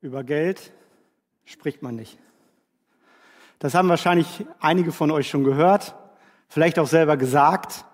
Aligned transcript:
Über 0.00 0.22
Geld 0.22 0.72
spricht 1.44 1.82
man 1.82 1.96
nicht. 1.96 2.18
Das 3.58 3.74
haben 3.74 3.88
wahrscheinlich 3.88 4.46
einige 4.60 4.92
von 4.92 5.10
euch 5.10 5.28
schon 5.28 5.42
gehört, 5.42 5.96
vielleicht 6.48 6.78
auch 6.78 6.86
selber 6.86 7.16
gesagt 7.16 7.84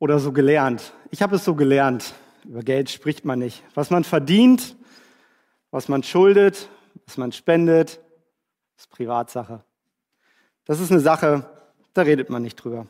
oder 0.00 0.18
so 0.18 0.32
gelernt. 0.32 0.92
Ich 1.10 1.22
habe 1.22 1.36
es 1.36 1.44
so 1.44 1.54
gelernt. 1.54 2.14
Über 2.44 2.62
Geld 2.62 2.90
spricht 2.90 3.24
man 3.24 3.38
nicht. 3.38 3.62
Was 3.74 3.90
man 3.90 4.02
verdient, 4.02 4.76
was 5.70 5.88
man 5.88 6.02
schuldet, 6.02 6.68
was 7.06 7.16
man 7.16 7.30
spendet, 7.30 8.00
ist 8.76 8.90
Privatsache. 8.90 9.62
Das 10.64 10.80
ist 10.80 10.90
eine 10.90 11.00
Sache, 11.00 11.48
da 11.94 12.02
redet 12.02 12.30
man 12.30 12.42
nicht 12.42 12.56
drüber. 12.56 12.86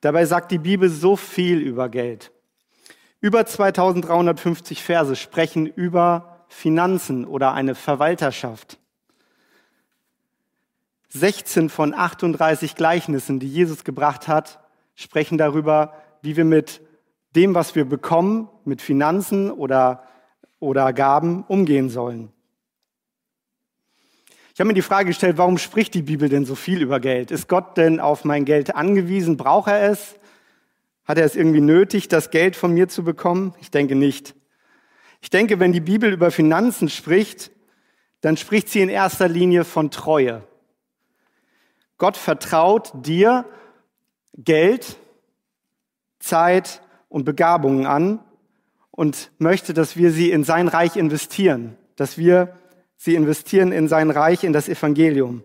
Dabei 0.00 0.24
sagt 0.24 0.52
die 0.52 0.58
Bibel 0.58 0.88
so 0.88 1.16
viel 1.16 1.58
über 1.60 1.88
Geld. 1.88 2.30
Über 3.24 3.46
2350 3.46 4.82
Verse 4.82 5.16
sprechen 5.16 5.64
über 5.64 6.44
Finanzen 6.48 7.24
oder 7.24 7.54
eine 7.54 7.74
Verwalterschaft. 7.74 8.78
16 11.08 11.70
von 11.70 11.94
38 11.94 12.74
Gleichnissen, 12.74 13.40
die 13.40 13.48
Jesus 13.48 13.82
gebracht 13.82 14.28
hat, 14.28 14.60
sprechen 14.94 15.38
darüber, 15.38 15.94
wie 16.20 16.36
wir 16.36 16.44
mit 16.44 16.82
dem, 17.34 17.54
was 17.54 17.74
wir 17.74 17.86
bekommen, 17.86 18.50
mit 18.66 18.82
Finanzen 18.82 19.50
oder, 19.50 20.02
oder 20.60 20.92
Gaben 20.92 21.44
umgehen 21.48 21.88
sollen. 21.88 22.30
Ich 24.52 24.60
habe 24.60 24.68
mir 24.68 24.74
die 24.74 24.82
Frage 24.82 25.06
gestellt, 25.06 25.38
warum 25.38 25.56
spricht 25.56 25.94
die 25.94 26.02
Bibel 26.02 26.28
denn 26.28 26.44
so 26.44 26.56
viel 26.56 26.82
über 26.82 27.00
Geld? 27.00 27.30
Ist 27.30 27.48
Gott 27.48 27.78
denn 27.78 28.00
auf 28.00 28.26
mein 28.26 28.44
Geld 28.44 28.76
angewiesen? 28.76 29.38
Braucht 29.38 29.68
er 29.68 29.90
es? 29.90 30.16
Hat 31.04 31.18
er 31.18 31.24
es 31.24 31.36
irgendwie 31.36 31.60
nötig, 31.60 32.08
das 32.08 32.30
Geld 32.30 32.56
von 32.56 32.72
mir 32.72 32.88
zu 32.88 33.04
bekommen? 33.04 33.54
Ich 33.60 33.70
denke 33.70 33.94
nicht. 33.94 34.34
Ich 35.20 35.30
denke, 35.30 35.60
wenn 35.60 35.72
die 35.72 35.80
Bibel 35.80 36.12
über 36.12 36.30
Finanzen 36.30 36.88
spricht, 36.88 37.50
dann 38.20 38.36
spricht 38.36 38.68
sie 38.68 38.80
in 38.80 38.88
erster 38.88 39.28
Linie 39.28 39.64
von 39.64 39.90
Treue. 39.90 40.42
Gott 41.98 42.16
vertraut 42.16 42.92
dir 42.94 43.44
Geld, 44.36 44.96
Zeit 46.18 46.82
und 47.08 47.24
Begabungen 47.24 47.86
an 47.86 48.20
und 48.90 49.30
möchte, 49.38 49.74
dass 49.74 49.96
wir 49.96 50.10
sie 50.10 50.30
in 50.30 50.44
sein 50.44 50.68
Reich 50.68 50.96
investieren, 50.96 51.76
dass 51.96 52.16
wir 52.18 52.56
sie 52.96 53.14
investieren 53.14 53.72
in 53.72 53.88
sein 53.88 54.10
Reich, 54.10 54.44
in 54.44 54.52
das 54.52 54.68
Evangelium. 54.68 55.44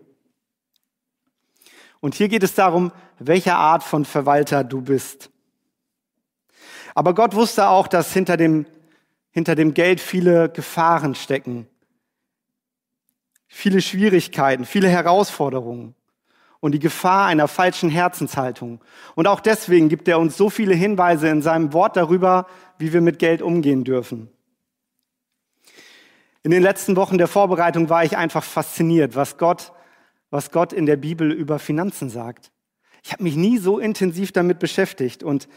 Und 2.00 2.14
hier 2.14 2.28
geht 2.28 2.42
es 2.42 2.54
darum, 2.54 2.92
welche 3.18 3.54
Art 3.54 3.82
von 3.82 4.04
Verwalter 4.04 4.64
du 4.64 4.80
bist. 4.80 5.30
Aber 6.94 7.14
Gott 7.14 7.34
wusste 7.34 7.68
auch, 7.68 7.88
dass 7.88 8.12
hinter 8.12 8.36
dem, 8.36 8.66
hinter 9.30 9.54
dem 9.54 9.74
Geld 9.74 10.00
viele 10.00 10.48
Gefahren 10.48 11.14
stecken, 11.14 11.66
viele 13.46 13.80
Schwierigkeiten, 13.80 14.64
viele 14.64 14.88
Herausforderungen 14.88 15.94
und 16.60 16.72
die 16.72 16.78
Gefahr 16.78 17.26
einer 17.26 17.48
falschen 17.48 17.90
Herzenshaltung. 17.90 18.80
Und 19.14 19.26
auch 19.26 19.40
deswegen 19.40 19.88
gibt 19.88 20.06
er 20.08 20.18
uns 20.18 20.36
so 20.36 20.50
viele 20.50 20.74
Hinweise 20.74 21.28
in 21.28 21.42
seinem 21.42 21.72
Wort 21.72 21.96
darüber, 21.96 22.46
wie 22.78 22.92
wir 22.92 23.00
mit 23.00 23.18
Geld 23.18 23.42
umgehen 23.42 23.84
dürfen. 23.84 24.28
In 26.42 26.50
den 26.50 26.62
letzten 26.62 26.96
Wochen 26.96 27.18
der 27.18 27.28
Vorbereitung 27.28 27.88
war 27.90 28.04
ich 28.04 28.16
einfach 28.16 28.44
fasziniert, 28.44 29.14
was 29.14 29.36
Gott, 29.36 29.72
was 30.30 30.50
Gott 30.50 30.72
in 30.72 30.86
der 30.86 30.96
Bibel 30.96 31.32
über 31.32 31.58
Finanzen 31.58 32.08
sagt. 32.08 32.50
Ich 33.02 33.12
habe 33.12 33.22
mich 33.22 33.36
nie 33.36 33.58
so 33.58 33.78
intensiv 33.78 34.32
damit 34.32 34.58
beschäftigt 34.58 35.22
und 35.22 35.48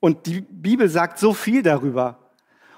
und 0.00 0.26
die 0.26 0.40
Bibel 0.40 0.88
sagt 0.88 1.18
so 1.18 1.34
viel 1.34 1.62
darüber. 1.62 2.18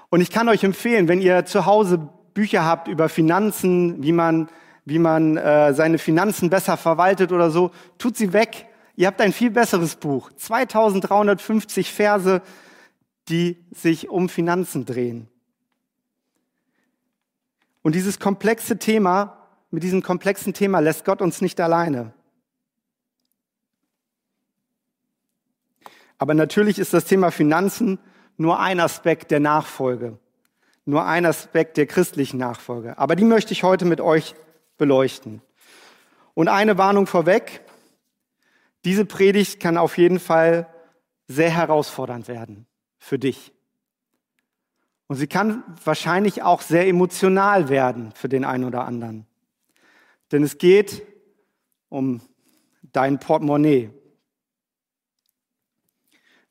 Und 0.09 0.21
ich 0.21 0.29
kann 0.29 0.49
euch 0.49 0.63
empfehlen, 0.63 1.07
wenn 1.07 1.21
ihr 1.21 1.45
zu 1.45 1.65
Hause 1.65 2.09
Bücher 2.33 2.65
habt 2.65 2.87
über 2.87 3.09
Finanzen, 3.09 4.03
wie 4.03 4.11
man, 4.11 4.49
wie 4.85 4.99
man 4.99 5.37
äh, 5.37 5.73
seine 5.73 5.97
Finanzen 5.97 6.49
besser 6.49 6.77
verwaltet 6.77 7.31
oder 7.31 7.49
so, 7.49 7.71
tut 7.97 8.17
sie 8.17 8.33
weg. 8.33 8.67
Ihr 8.95 9.07
habt 9.07 9.21
ein 9.21 9.33
viel 9.33 9.49
besseres 9.49 9.95
Buch. 9.95 10.31
2350 10.33 11.91
Verse, 11.91 12.41
die 13.29 13.57
sich 13.71 14.09
um 14.09 14.29
Finanzen 14.29 14.85
drehen. 14.85 15.27
Und 17.81 17.95
dieses 17.95 18.19
komplexe 18.19 18.77
Thema, 18.77 19.37
mit 19.71 19.83
diesem 19.83 20.03
komplexen 20.03 20.53
Thema 20.53 20.79
lässt 20.79 21.05
Gott 21.05 21.21
uns 21.21 21.41
nicht 21.41 21.59
alleine. 21.59 22.13
Aber 26.17 26.33
natürlich 26.33 26.79
ist 26.79 26.93
das 26.93 27.05
Thema 27.05 27.31
Finanzen 27.31 27.99
nur 28.37 28.59
ein 28.59 28.79
Aspekt 28.79 29.31
der 29.31 29.39
Nachfolge, 29.39 30.17
nur 30.85 31.05
ein 31.05 31.25
Aspekt 31.25 31.77
der 31.77 31.87
christlichen 31.87 32.37
Nachfolge. 32.37 32.97
Aber 32.97 33.15
die 33.15 33.23
möchte 33.23 33.53
ich 33.53 33.63
heute 33.63 33.85
mit 33.85 34.01
euch 34.01 34.35
beleuchten. 34.77 35.41
Und 36.33 36.47
eine 36.47 36.77
Warnung 36.77 37.07
vorweg, 37.07 37.61
diese 38.85 39.05
Predigt 39.05 39.59
kann 39.59 39.77
auf 39.77 39.97
jeden 39.97 40.19
Fall 40.19 40.67
sehr 41.27 41.49
herausfordernd 41.49 42.27
werden 42.27 42.65
für 42.97 43.19
dich. 43.19 43.53
Und 45.07 45.17
sie 45.17 45.27
kann 45.27 45.63
wahrscheinlich 45.83 46.41
auch 46.43 46.61
sehr 46.61 46.87
emotional 46.87 47.69
werden 47.69 48.13
für 48.15 48.29
den 48.29 48.45
einen 48.45 48.63
oder 48.65 48.85
anderen. 48.85 49.25
Denn 50.31 50.43
es 50.43 50.57
geht 50.57 51.03
um 51.89 52.21
dein 52.81 53.19
Portemonnaie, 53.19 53.91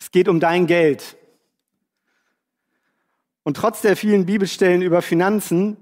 es 0.02 0.10
geht 0.10 0.26
um 0.26 0.40
dein 0.40 0.66
Geld. 0.66 1.16
Und 3.44 3.56
trotz 3.56 3.82
der 3.82 3.96
vielen 3.96 4.26
Bibelstellen 4.26 4.82
über 4.82 5.00
Finanzen 5.00 5.76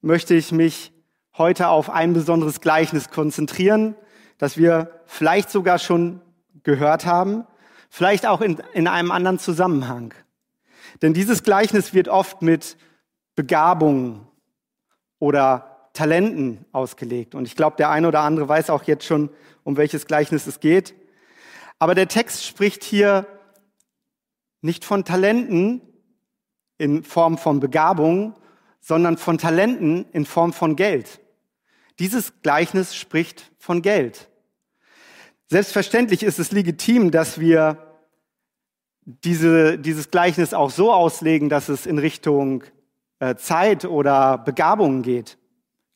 möchte 0.00 0.34
ich 0.34 0.50
mich 0.50 0.92
heute 1.38 1.68
auf 1.68 1.90
ein 1.90 2.12
besonderes 2.12 2.60
Gleichnis 2.60 3.10
konzentrieren, 3.10 3.94
das 4.38 4.56
wir 4.56 5.00
vielleicht 5.06 5.48
sogar 5.50 5.78
schon 5.78 6.22
gehört 6.64 7.06
haben, 7.06 7.46
vielleicht 7.88 8.26
auch 8.26 8.40
in, 8.40 8.60
in 8.72 8.88
einem 8.88 9.12
anderen 9.12 9.38
Zusammenhang. 9.38 10.12
Denn 11.00 11.14
dieses 11.14 11.44
Gleichnis 11.44 11.94
wird 11.94 12.08
oft 12.08 12.42
mit 12.42 12.76
Begabungen 13.36 14.26
oder 15.20 15.88
Talenten 15.92 16.64
ausgelegt. 16.72 17.36
Und 17.36 17.46
ich 17.46 17.54
glaube, 17.54 17.76
der 17.76 17.90
eine 17.90 18.08
oder 18.08 18.22
andere 18.22 18.48
weiß 18.48 18.70
auch 18.70 18.82
jetzt 18.82 19.04
schon, 19.04 19.30
um 19.62 19.76
welches 19.76 20.06
Gleichnis 20.06 20.48
es 20.48 20.58
geht. 20.58 20.96
Aber 21.84 21.94
der 21.94 22.08
Text 22.08 22.46
spricht 22.46 22.82
hier 22.82 23.26
nicht 24.62 24.86
von 24.86 25.04
Talenten 25.04 25.82
in 26.78 27.04
Form 27.04 27.36
von 27.36 27.60
Begabung, 27.60 28.32
sondern 28.80 29.18
von 29.18 29.36
Talenten 29.36 30.06
in 30.12 30.24
Form 30.24 30.54
von 30.54 30.76
Geld. 30.76 31.20
Dieses 31.98 32.40
Gleichnis 32.40 32.96
spricht 32.96 33.52
von 33.58 33.82
Geld. 33.82 34.30
Selbstverständlich 35.48 36.22
ist 36.22 36.38
es 36.38 36.52
legitim, 36.52 37.10
dass 37.10 37.38
wir 37.38 37.76
diese, 39.04 39.78
dieses 39.78 40.10
Gleichnis 40.10 40.54
auch 40.54 40.70
so 40.70 40.90
auslegen, 40.90 41.50
dass 41.50 41.68
es 41.68 41.84
in 41.84 41.98
Richtung 41.98 42.64
äh, 43.18 43.34
Zeit 43.34 43.84
oder 43.84 44.38
Begabungen 44.38 45.02
geht. 45.02 45.36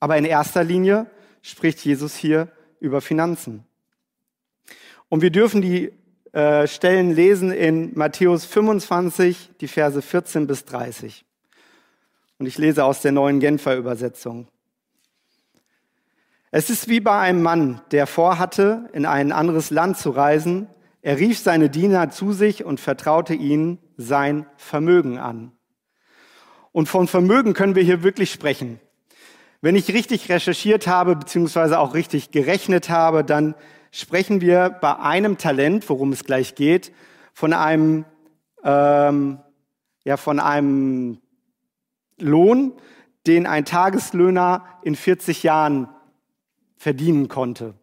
Aber 0.00 0.19
in 0.19 0.26
erster 0.26 0.65
Linie 0.65 1.06
spricht 1.41 1.82
Jesus 1.82 2.15
hier 2.15 2.53
über 2.78 3.00
Finanzen. 3.00 3.65
Und 5.08 5.22
wir 5.22 5.30
dürfen 5.30 5.62
die 5.62 5.92
äh, 6.32 6.66
Stellen 6.66 7.14
lesen 7.14 7.50
in 7.50 7.96
Matthäus 7.96 8.44
25, 8.44 9.50
die 9.60 9.69
Verse 9.69 10.00
14 10.00 10.46
bis 10.46 10.64
30. 10.66 11.24
Und 12.38 12.46
ich 12.46 12.58
lese 12.58 12.84
aus 12.84 13.00
der 13.00 13.12
neuen 13.12 13.41
Genfer 13.41 13.76
Übersetzung. 13.76 14.48
Es 16.50 16.70
ist 16.70 16.88
wie 16.88 17.00
bei 17.00 17.19
einem 17.19 17.42
Mann, 17.42 17.80
der 17.91 18.06
vorhatte, 18.06 18.88
in 18.92 19.06
ein 19.06 19.32
anderes 19.32 19.70
Land 19.70 19.98
zu 19.98 20.10
reisen. 20.10 20.66
Er 21.02 21.19
rief 21.19 21.38
seine 21.38 21.69
Diener 21.69 22.10
zu 22.10 22.32
sich 22.32 22.64
und 22.64 22.80
vertraute 22.80 23.34
ihnen 23.34 23.78
sein 23.96 24.46
Vermögen 24.56 25.19
an. 25.19 25.52
Und 26.72 26.88
von 26.88 27.08
Vermögen 27.08 27.54
können 27.54 27.75
wir 27.75 27.82
hier 27.82 28.02
wirklich 28.02 28.30
sprechen. 28.30 28.81
Wenn 29.61 29.75
ich 29.75 29.93
richtig 29.93 30.28
recherchiert 30.28 30.87
habe, 30.87 31.16
beziehungsweise 31.16 31.78
auch 31.78 31.94
richtig 31.94 32.31
gerechnet 32.31 32.88
habe, 32.88 33.25
dann 33.25 33.54
sprechen 33.90 34.40
wir 34.40 34.70
bei 34.70 34.96
einem 34.99 35.38
Talent, 35.38 35.88
worum 35.88 36.12
es 36.12 36.25
gleich 36.25 36.55
geht, 36.55 36.93
von 37.32 37.52
einem, 37.52 38.05
ähm, 38.62 39.38
ja, 40.05 40.17
von 40.17 40.40
einem 40.40 41.20
Lohn, 42.19 42.73
den 43.26 43.46
ein 43.46 43.64
Tageslöhner 43.64 44.64
in 44.82 44.96
40 44.96 45.43
Jahren 45.43 45.88
verdienen 46.76 47.29
konnte, 47.29 47.75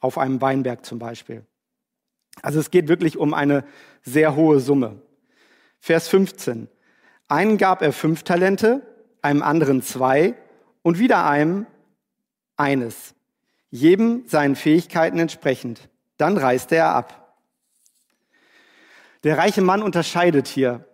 auf 0.00 0.18
einem 0.18 0.40
Weinberg 0.40 0.84
zum 0.84 0.98
Beispiel. 0.98 1.44
Also 2.42 2.60
es 2.60 2.70
geht 2.70 2.88
wirklich 2.88 3.16
um 3.16 3.34
eine 3.34 3.64
sehr 4.02 4.36
hohe 4.36 4.60
Summe. 4.60 5.02
Vers 5.78 6.08
15. 6.08 6.68
Einen 7.28 7.58
gab 7.58 7.82
er 7.82 7.92
fünf 7.92 8.22
Talente, 8.22 8.82
einem 9.22 9.42
anderen 9.42 9.82
zwei 9.82 10.34
und 10.82 10.98
wieder 10.98 11.26
einem 11.26 11.66
eines 12.56 13.14
jedem 13.70 14.24
seinen 14.26 14.56
Fähigkeiten 14.56 15.18
entsprechend. 15.18 15.88
Dann 16.16 16.36
reiste 16.36 16.76
er 16.76 16.94
ab. 16.94 17.36
Der 19.24 19.38
reiche 19.38 19.62
Mann 19.62 19.82
unterscheidet 19.82 20.48
hier. 20.48 20.86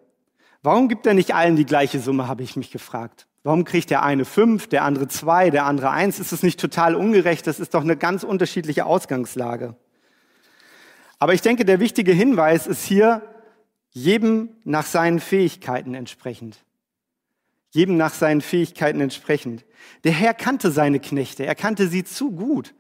Warum 0.63 0.89
gibt 0.89 1.07
er 1.07 1.15
nicht 1.15 1.35
allen 1.35 1.57
die 1.57 1.67
gleiche 1.67 2.01
Summe, 2.01 2.29
habe 2.29 2.43
ich 2.43 2.57
mich 2.57 2.71
gefragt. 2.71 3.27
Warum 3.45 3.65
kriegt 3.65 3.91
der 3.91 4.03
eine 4.03 4.25
fünf, 4.25 4.67
der 4.67 4.83
andere 4.83 5.07
zwei, 5.07 5.51
der 5.51 5.65
andere 5.65 5.91
eins? 5.91 6.19
Ist 6.19 6.33
es 6.33 6.43
nicht 6.43 6.59
total 6.59 6.97
ungerecht? 6.97 7.47
Das 7.47 7.61
ist 7.61 7.75
doch 7.75 7.83
eine 7.83 7.97
ganz 7.97 8.25
unterschiedliche 8.25 8.85
Ausgangslage. 8.85 9.77
Aber 11.21 11.35
ich 11.35 11.43
denke, 11.43 11.65
der 11.65 11.79
wichtige 11.79 12.13
Hinweis 12.13 12.67
ist 12.67 12.85
hier, 12.85 13.23
jedem 13.91 14.51
nach 14.65 14.85
seinen 14.85 15.21
Fähigkeiten 15.21 15.95
entsprechend. 15.95 16.59
Jedem 17.77 17.99
nach 17.99 18.15
seinen 18.15 18.41
Fähigkeiten 18.41 19.03
entsprechend. 19.03 19.67
Der 20.05 20.13
Herr 20.13 20.33
kannte 20.33 20.71
seine 20.71 20.99
Knechte, 20.99 21.45
er 21.45 21.55
kannte 21.55 21.89
sie 21.89 22.05
zu 22.05 22.31
gut. 22.31 22.75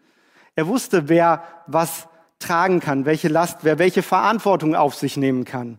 Er 0.55 0.69
wusste, 0.69 1.11
wer 1.11 1.45
was 1.67 2.09
tragen 2.39 2.81
kann, 2.81 3.05
welche 3.05 3.29
Last, 3.29 3.59
wer 3.61 3.79
welche 3.79 4.03
Verantwortung 4.03 4.75
auf 4.75 4.95
sich 4.95 5.19
nehmen 5.19 5.45
kann. 5.45 5.79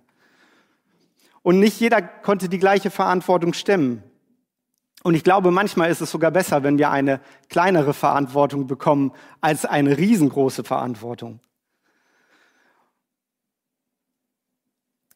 Und 1.41 1.59
nicht 1.59 1.79
jeder 1.79 2.03
konnte 2.03 2.47
die 2.47 2.59
gleiche 2.59 2.91
Verantwortung 2.91 3.53
stemmen. 3.53 4.03
Und 5.01 5.15
ich 5.15 5.23
glaube, 5.23 5.49
manchmal 5.49 5.89
ist 5.89 6.01
es 6.01 6.11
sogar 6.11 6.29
besser, 6.29 6.61
wenn 6.61 6.77
wir 6.77 6.91
eine 6.91 7.19
kleinere 7.49 7.95
Verantwortung 7.95 8.67
bekommen 8.67 9.13
als 9.41 9.65
eine 9.65 9.97
riesengroße 9.97 10.63
Verantwortung. 10.63 11.39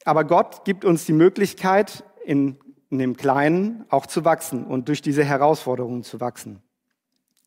Aber 0.06 0.24
Gott 0.24 0.66
gibt 0.66 0.86
uns 0.86 1.06
die 1.06 1.14
Möglichkeit, 1.14 2.04
in, 2.26 2.58
in 2.92 3.00
dem 3.00 3.18
Kleinen 3.18 3.86
auch 3.90 4.06
zu 4.06 4.26
wachsen 4.26 4.66
und 4.66 4.88
durch 4.88 5.02
diese 5.02 5.24
Herausforderungen 5.24 6.04
zu 6.04 6.20
wachsen. 6.20 6.62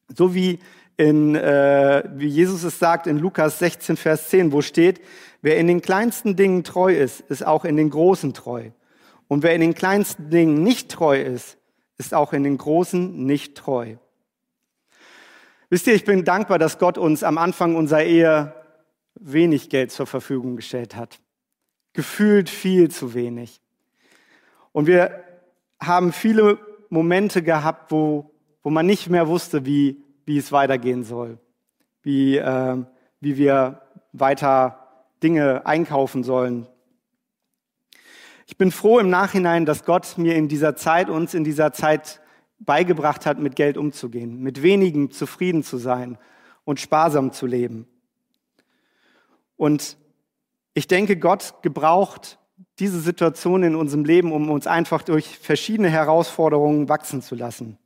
So 0.08 0.34
wie, 0.34 0.58
in, 0.96 1.36
äh, 1.36 2.02
wie 2.14 2.26
Jesus 2.26 2.64
es 2.64 2.78
sagt 2.78 3.06
in 3.06 3.18
Lukas 3.18 3.58
16, 3.60 3.96
Vers 3.96 4.28
10, 4.30 4.52
wo 4.52 4.62
steht, 4.62 5.00
wer 5.42 5.56
in 5.56 5.66
den 5.66 5.80
kleinsten 5.80 6.34
Dingen 6.34 6.64
treu 6.64 6.92
ist, 6.92 7.20
ist 7.20 7.46
auch 7.46 7.64
in 7.64 7.76
den 7.76 7.90
großen 7.90 8.34
treu. 8.34 8.70
Und 9.28 9.42
wer 9.42 9.54
in 9.54 9.60
den 9.60 9.74
kleinsten 9.74 10.30
Dingen 10.30 10.62
nicht 10.62 10.90
treu 10.90 11.20
ist, 11.20 11.58
ist 11.98 12.14
auch 12.14 12.32
in 12.32 12.42
den 12.42 12.58
großen 12.58 13.24
nicht 13.24 13.56
treu. 13.56 13.96
Wisst 15.70 15.86
ihr, 15.86 15.94
ich 15.94 16.04
bin 16.04 16.24
dankbar, 16.24 16.58
dass 16.58 16.78
Gott 16.78 16.98
uns 16.98 17.22
am 17.22 17.38
Anfang 17.38 17.76
unserer 17.76 18.02
Ehe 18.02 18.54
wenig 19.14 19.70
Geld 19.70 19.92
zur 19.92 20.06
Verfügung 20.06 20.56
gestellt 20.56 20.96
hat 20.96 21.20
gefühlt 21.94 22.50
viel 22.50 22.90
zu 22.90 23.14
wenig. 23.14 23.60
Und 24.72 24.86
wir 24.86 25.23
haben 25.86 26.12
viele 26.12 26.58
Momente 26.88 27.42
gehabt, 27.42 27.90
wo, 27.90 28.30
wo 28.62 28.70
man 28.70 28.86
nicht 28.86 29.10
mehr 29.10 29.28
wusste, 29.28 29.66
wie, 29.66 30.02
wie 30.24 30.38
es 30.38 30.52
weitergehen 30.52 31.04
soll, 31.04 31.38
wie, 32.02 32.36
äh, 32.36 32.76
wie 33.20 33.36
wir 33.36 33.82
weiter 34.12 34.88
Dinge 35.22 35.66
einkaufen 35.66 36.22
sollen. 36.24 36.66
Ich 38.46 38.58
bin 38.58 38.70
froh 38.70 38.98
im 38.98 39.08
Nachhinein, 39.08 39.64
dass 39.64 39.84
Gott 39.84 40.18
mir 40.18 40.36
in 40.36 40.48
dieser 40.48 40.76
Zeit, 40.76 41.08
uns 41.08 41.34
in 41.34 41.44
dieser 41.44 41.72
Zeit 41.72 42.20
beigebracht 42.58 43.26
hat, 43.26 43.38
mit 43.38 43.56
Geld 43.56 43.76
umzugehen, 43.76 44.40
mit 44.40 44.62
wenigem 44.62 45.10
zufrieden 45.10 45.62
zu 45.62 45.78
sein 45.78 46.18
und 46.64 46.80
sparsam 46.80 47.32
zu 47.32 47.46
leben. 47.46 47.86
Und 49.56 49.96
ich 50.74 50.88
denke, 50.88 51.16
Gott 51.16 51.54
gebraucht 51.62 52.38
diese 52.78 53.00
Situation 53.00 53.62
in 53.62 53.76
unserem 53.76 54.04
Leben, 54.04 54.32
um 54.32 54.50
uns 54.50 54.66
einfach 54.66 55.02
durch 55.02 55.38
verschiedene 55.38 55.90
Herausforderungen 55.90 56.88
wachsen 56.88 57.22
zu 57.22 57.34
lassen. 57.34 57.78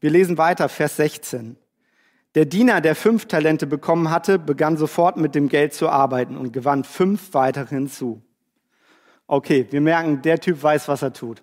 Wir 0.00 0.10
lesen 0.10 0.38
weiter, 0.38 0.68
Vers 0.68 0.96
16. 0.96 1.56
Der 2.34 2.46
Diener, 2.46 2.80
der 2.80 2.94
fünf 2.94 3.26
Talente 3.26 3.66
bekommen 3.66 4.10
hatte, 4.10 4.38
begann 4.38 4.78
sofort 4.78 5.18
mit 5.18 5.34
dem 5.34 5.48
Geld 5.48 5.74
zu 5.74 5.90
arbeiten 5.90 6.36
und 6.36 6.52
gewann 6.52 6.82
fünf 6.82 7.34
weitere 7.34 7.68
hinzu. 7.68 8.22
Okay, 9.26 9.66
wir 9.70 9.80
merken, 9.80 10.22
der 10.22 10.40
Typ 10.40 10.62
weiß, 10.62 10.88
was 10.88 11.02
er 11.02 11.12
tut. 11.12 11.42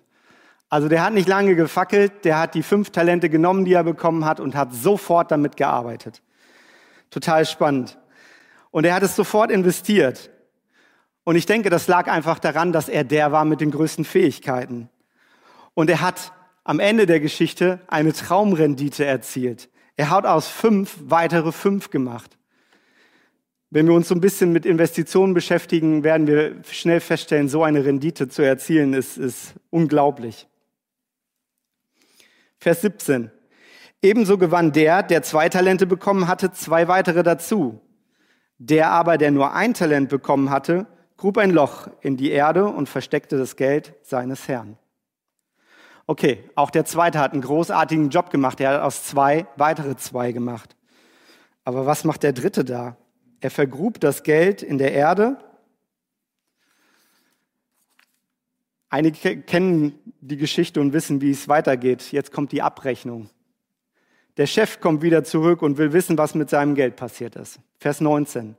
Also 0.68 0.88
der 0.88 1.04
hat 1.04 1.12
nicht 1.12 1.28
lange 1.28 1.54
gefackelt, 1.54 2.24
der 2.24 2.38
hat 2.38 2.54
die 2.54 2.62
fünf 2.62 2.90
Talente 2.90 3.28
genommen, 3.28 3.64
die 3.64 3.72
er 3.72 3.84
bekommen 3.84 4.24
hat 4.24 4.40
und 4.40 4.54
hat 4.54 4.72
sofort 4.72 5.30
damit 5.30 5.56
gearbeitet. 5.56 6.22
Total 7.10 7.44
spannend. 7.44 7.98
Und 8.70 8.84
er 8.84 8.94
hat 8.94 9.02
es 9.02 9.16
sofort 9.16 9.50
investiert. 9.50 10.30
Und 11.30 11.36
ich 11.36 11.46
denke, 11.46 11.70
das 11.70 11.86
lag 11.86 12.08
einfach 12.08 12.40
daran, 12.40 12.72
dass 12.72 12.88
er 12.88 13.04
der 13.04 13.30
war 13.30 13.44
mit 13.44 13.60
den 13.60 13.70
größten 13.70 14.04
Fähigkeiten. 14.04 14.88
Und 15.74 15.88
er 15.88 16.00
hat 16.00 16.32
am 16.64 16.80
Ende 16.80 17.06
der 17.06 17.20
Geschichte 17.20 17.78
eine 17.86 18.12
Traumrendite 18.12 19.04
erzielt. 19.04 19.70
Er 19.94 20.10
hat 20.10 20.26
aus 20.26 20.48
fünf 20.48 20.98
weitere 21.04 21.52
fünf 21.52 21.90
gemacht. 21.90 22.36
Wenn 23.70 23.86
wir 23.86 23.94
uns 23.94 24.08
so 24.08 24.16
ein 24.16 24.20
bisschen 24.20 24.50
mit 24.50 24.66
Investitionen 24.66 25.32
beschäftigen, 25.32 26.02
werden 26.02 26.26
wir 26.26 26.64
schnell 26.68 26.98
feststellen, 26.98 27.48
so 27.48 27.62
eine 27.62 27.84
Rendite 27.84 28.26
zu 28.26 28.42
erzielen, 28.42 28.92
ist, 28.92 29.16
ist 29.16 29.54
unglaublich. 29.70 30.48
Vers 32.58 32.80
17. 32.80 33.30
Ebenso 34.02 34.36
gewann 34.36 34.72
der, 34.72 35.04
der 35.04 35.22
zwei 35.22 35.48
Talente 35.48 35.86
bekommen 35.86 36.26
hatte, 36.26 36.50
zwei 36.50 36.88
weitere 36.88 37.22
dazu. 37.22 37.80
Der 38.58 38.90
aber, 38.90 39.16
der 39.16 39.30
nur 39.30 39.54
ein 39.54 39.74
Talent 39.74 40.08
bekommen 40.08 40.50
hatte, 40.50 40.88
grub 41.20 41.36
ein 41.36 41.50
Loch 41.50 41.88
in 42.00 42.16
die 42.16 42.30
Erde 42.30 42.64
und 42.64 42.88
versteckte 42.88 43.36
das 43.36 43.56
Geld 43.56 43.92
seines 44.02 44.48
Herrn. 44.48 44.78
Okay, 46.06 46.42
auch 46.54 46.70
der 46.70 46.86
zweite 46.86 47.18
hat 47.18 47.34
einen 47.34 47.42
großartigen 47.42 48.08
Job 48.08 48.30
gemacht. 48.30 48.58
Er 48.58 48.70
hat 48.70 48.80
aus 48.80 49.04
zwei 49.04 49.46
weitere 49.56 49.96
zwei 49.96 50.32
gemacht. 50.32 50.76
Aber 51.62 51.84
was 51.84 52.04
macht 52.04 52.22
der 52.22 52.32
dritte 52.32 52.64
da? 52.64 52.96
Er 53.40 53.50
vergrub 53.50 54.00
das 54.00 54.22
Geld 54.22 54.62
in 54.62 54.78
der 54.78 54.92
Erde. 54.92 55.36
Einige 58.88 59.42
kennen 59.42 59.98
die 60.22 60.38
Geschichte 60.38 60.80
und 60.80 60.94
wissen, 60.94 61.20
wie 61.20 61.32
es 61.32 61.48
weitergeht. 61.48 62.12
Jetzt 62.12 62.32
kommt 62.32 62.50
die 62.50 62.62
Abrechnung. 62.62 63.28
Der 64.38 64.46
Chef 64.46 64.80
kommt 64.80 65.02
wieder 65.02 65.22
zurück 65.22 65.60
und 65.60 65.76
will 65.76 65.92
wissen, 65.92 66.16
was 66.16 66.34
mit 66.34 66.48
seinem 66.48 66.74
Geld 66.74 66.96
passiert 66.96 67.36
ist. 67.36 67.60
Vers 67.76 68.00
19. 68.00 68.56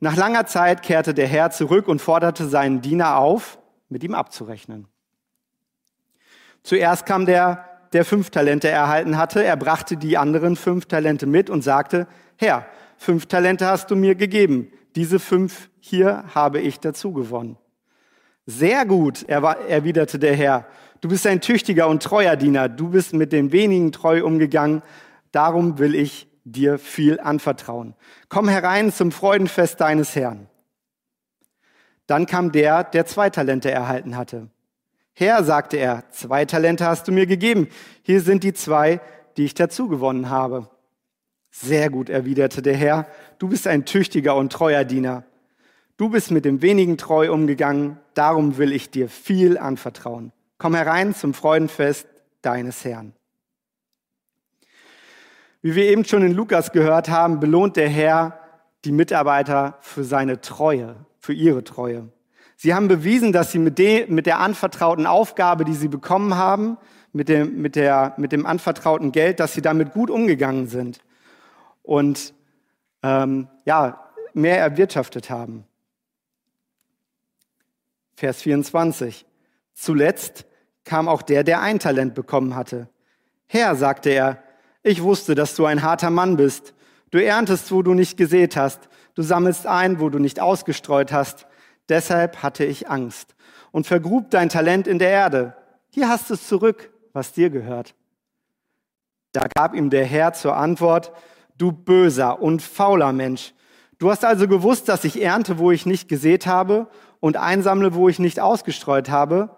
Nach 0.00 0.16
langer 0.16 0.46
Zeit 0.46 0.82
kehrte 0.82 1.14
der 1.14 1.26
Herr 1.26 1.50
zurück 1.50 1.88
und 1.88 2.00
forderte 2.00 2.46
seinen 2.48 2.82
Diener 2.82 3.16
auf, 3.16 3.58
mit 3.88 4.04
ihm 4.04 4.14
abzurechnen. 4.14 4.88
Zuerst 6.62 7.06
kam 7.06 7.26
der, 7.26 7.64
der 7.92 8.04
fünf 8.04 8.30
Talente 8.30 8.68
erhalten 8.68 9.16
hatte. 9.16 9.44
Er 9.44 9.56
brachte 9.56 9.96
die 9.96 10.18
anderen 10.18 10.56
fünf 10.56 10.86
Talente 10.86 11.26
mit 11.26 11.48
und 11.48 11.62
sagte, 11.62 12.06
Herr, 12.36 12.66
fünf 12.98 13.26
Talente 13.26 13.66
hast 13.66 13.90
du 13.90 13.96
mir 13.96 14.14
gegeben. 14.16 14.70
Diese 14.96 15.18
fünf 15.18 15.70
hier 15.78 16.24
habe 16.34 16.60
ich 16.60 16.80
dazu 16.80 17.12
gewonnen. 17.12 17.56
Sehr 18.46 18.84
gut, 18.84 19.22
erwiderte 19.24 20.18
der 20.18 20.34
Herr. 20.34 20.66
Du 21.00 21.08
bist 21.08 21.26
ein 21.26 21.40
tüchtiger 21.40 21.88
und 21.88 22.02
treuer 22.02 22.36
Diener. 22.36 22.68
Du 22.68 22.90
bist 22.90 23.12
mit 23.12 23.32
den 23.32 23.52
wenigen 23.52 23.92
treu 23.92 24.24
umgegangen. 24.24 24.82
Darum 25.32 25.78
will 25.78 25.94
ich 25.94 26.28
dir 26.46 26.78
viel 26.78 27.20
anvertrauen. 27.20 27.94
Komm 28.28 28.48
herein 28.48 28.92
zum 28.92 29.12
Freudenfest 29.12 29.80
deines 29.80 30.14
Herrn. 30.14 30.48
Dann 32.06 32.26
kam 32.26 32.52
der, 32.52 32.84
der 32.84 33.04
zwei 33.04 33.30
Talente 33.30 33.70
erhalten 33.70 34.16
hatte. 34.16 34.48
Herr, 35.12 35.42
sagte 35.42 35.76
er, 35.76 36.04
zwei 36.10 36.44
Talente 36.44 36.86
hast 36.86 37.08
du 37.08 37.12
mir 37.12 37.26
gegeben. 37.26 37.68
Hier 38.02 38.20
sind 38.20 38.44
die 38.44 38.52
zwei, 38.52 39.00
die 39.36 39.44
ich 39.44 39.54
dazu 39.54 39.88
gewonnen 39.88 40.30
habe. 40.30 40.70
Sehr 41.50 41.90
gut, 41.90 42.08
erwiderte 42.10 42.62
der 42.62 42.76
Herr. 42.76 43.06
Du 43.38 43.48
bist 43.48 43.66
ein 43.66 43.84
tüchtiger 43.84 44.36
und 44.36 44.52
treuer 44.52 44.84
Diener. 44.84 45.24
Du 45.96 46.10
bist 46.10 46.30
mit 46.30 46.44
dem 46.44 46.62
wenigen 46.62 46.98
treu 46.98 47.32
umgegangen. 47.32 47.98
Darum 48.14 48.58
will 48.58 48.72
ich 48.72 48.90
dir 48.90 49.08
viel 49.08 49.58
anvertrauen. 49.58 50.32
Komm 50.58 50.74
herein 50.74 51.14
zum 51.14 51.34
Freudenfest 51.34 52.06
deines 52.42 52.84
Herrn. 52.84 53.15
Wie 55.62 55.74
wir 55.74 55.84
eben 55.84 56.04
schon 56.04 56.22
in 56.22 56.32
Lukas 56.32 56.72
gehört 56.72 57.08
haben, 57.08 57.40
belohnt 57.40 57.76
der 57.76 57.88
Herr 57.88 58.38
die 58.84 58.92
Mitarbeiter 58.92 59.78
für 59.80 60.04
seine 60.04 60.40
Treue, 60.40 60.96
für 61.18 61.32
ihre 61.32 61.64
Treue. 61.64 62.08
Sie 62.56 62.74
haben 62.74 62.88
bewiesen, 62.88 63.32
dass 63.32 63.52
sie 63.52 63.58
mit, 63.58 63.78
de, 63.78 64.06
mit 64.06 64.26
der 64.26 64.40
anvertrauten 64.40 65.06
Aufgabe, 65.06 65.64
die 65.64 65.74
sie 65.74 65.88
bekommen 65.88 66.36
haben, 66.36 66.78
mit 67.12 67.28
dem, 67.28 67.60
mit, 67.60 67.76
der, 67.76 68.14
mit 68.16 68.32
dem 68.32 68.46
anvertrauten 68.46 69.12
Geld, 69.12 69.40
dass 69.40 69.54
sie 69.54 69.62
damit 69.62 69.92
gut 69.92 70.10
umgegangen 70.10 70.68
sind 70.68 71.00
und 71.82 72.34
ähm, 73.02 73.48
ja, 73.64 74.10
mehr 74.34 74.58
erwirtschaftet 74.58 75.30
haben. 75.30 75.64
Vers 78.14 78.42
24. 78.42 79.26
Zuletzt 79.74 80.46
kam 80.84 81.08
auch 81.08 81.22
der, 81.22 81.44
der 81.44 81.60
ein 81.60 81.78
Talent 81.78 82.14
bekommen 82.14 82.54
hatte. 82.54 82.88
Herr, 83.46 83.76
sagte 83.76 84.10
er, 84.10 84.42
ich 84.86 85.02
wusste, 85.02 85.34
dass 85.34 85.56
du 85.56 85.66
ein 85.66 85.82
harter 85.82 86.10
Mann 86.10 86.36
bist. 86.36 86.72
Du 87.10 87.22
erntest, 87.22 87.72
wo 87.72 87.82
du 87.82 87.92
nicht 87.92 88.16
gesät 88.16 88.56
hast. 88.56 88.88
Du 89.14 89.22
sammelst 89.22 89.66
ein, 89.66 89.98
wo 89.98 90.10
du 90.10 90.20
nicht 90.20 90.38
ausgestreut 90.38 91.12
hast. 91.12 91.46
Deshalb 91.88 92.42
hatte 92.42 92.64
ich 92.64 92.88
Angst 92.88 93.34
und 93.72 93.86
vergrub 93.86 94.30
dein 94.30 94.48
Talent 94.48 94.86
in 94.86 95.00
der 95.00 95.10
Erde. 95.10 95.56
Hier 95.90 96.08
hast 96.08 96.30
du 96.30 96.34
es 96.34 96.46
zurück, 96.46 96.92
was 97.12 97.32
dir 97.32 97.50
gehört. 97.50 97.94
Da 99.32 99.46
gab 99.54 99.74
ihm 99.74 99.90
der 99.90 100.04
Herr 100.04 100.34
zur 100.34 100.56
Antwort, 100.56 101.12
du 101.58 101.72
böser 101.72 102.40
und 102.40 102.62
fauler 102.62 103.12
Mensch. 103.12 103.54
Du 103.98 104.10
hast 104.10 104.24
also 104.24 104.46
gewusst, 104.46 104.88
dass 104.88 105.04
ich 105.04 105.20
ernte, 105.20 105.58
wo 105.58 105.72
ich 105.72 105.84
nicht 105.84 106.08
gesät 106.08 106.46
habe 106.46 106.86
und 107.18 107.36
einsammle, 107.36 107.94
wo 107.94 108.08
ich 108.08 108.18
nicht 108.18 108.38
ausgestreut 108.38 109.10
habe, 109.10 109.56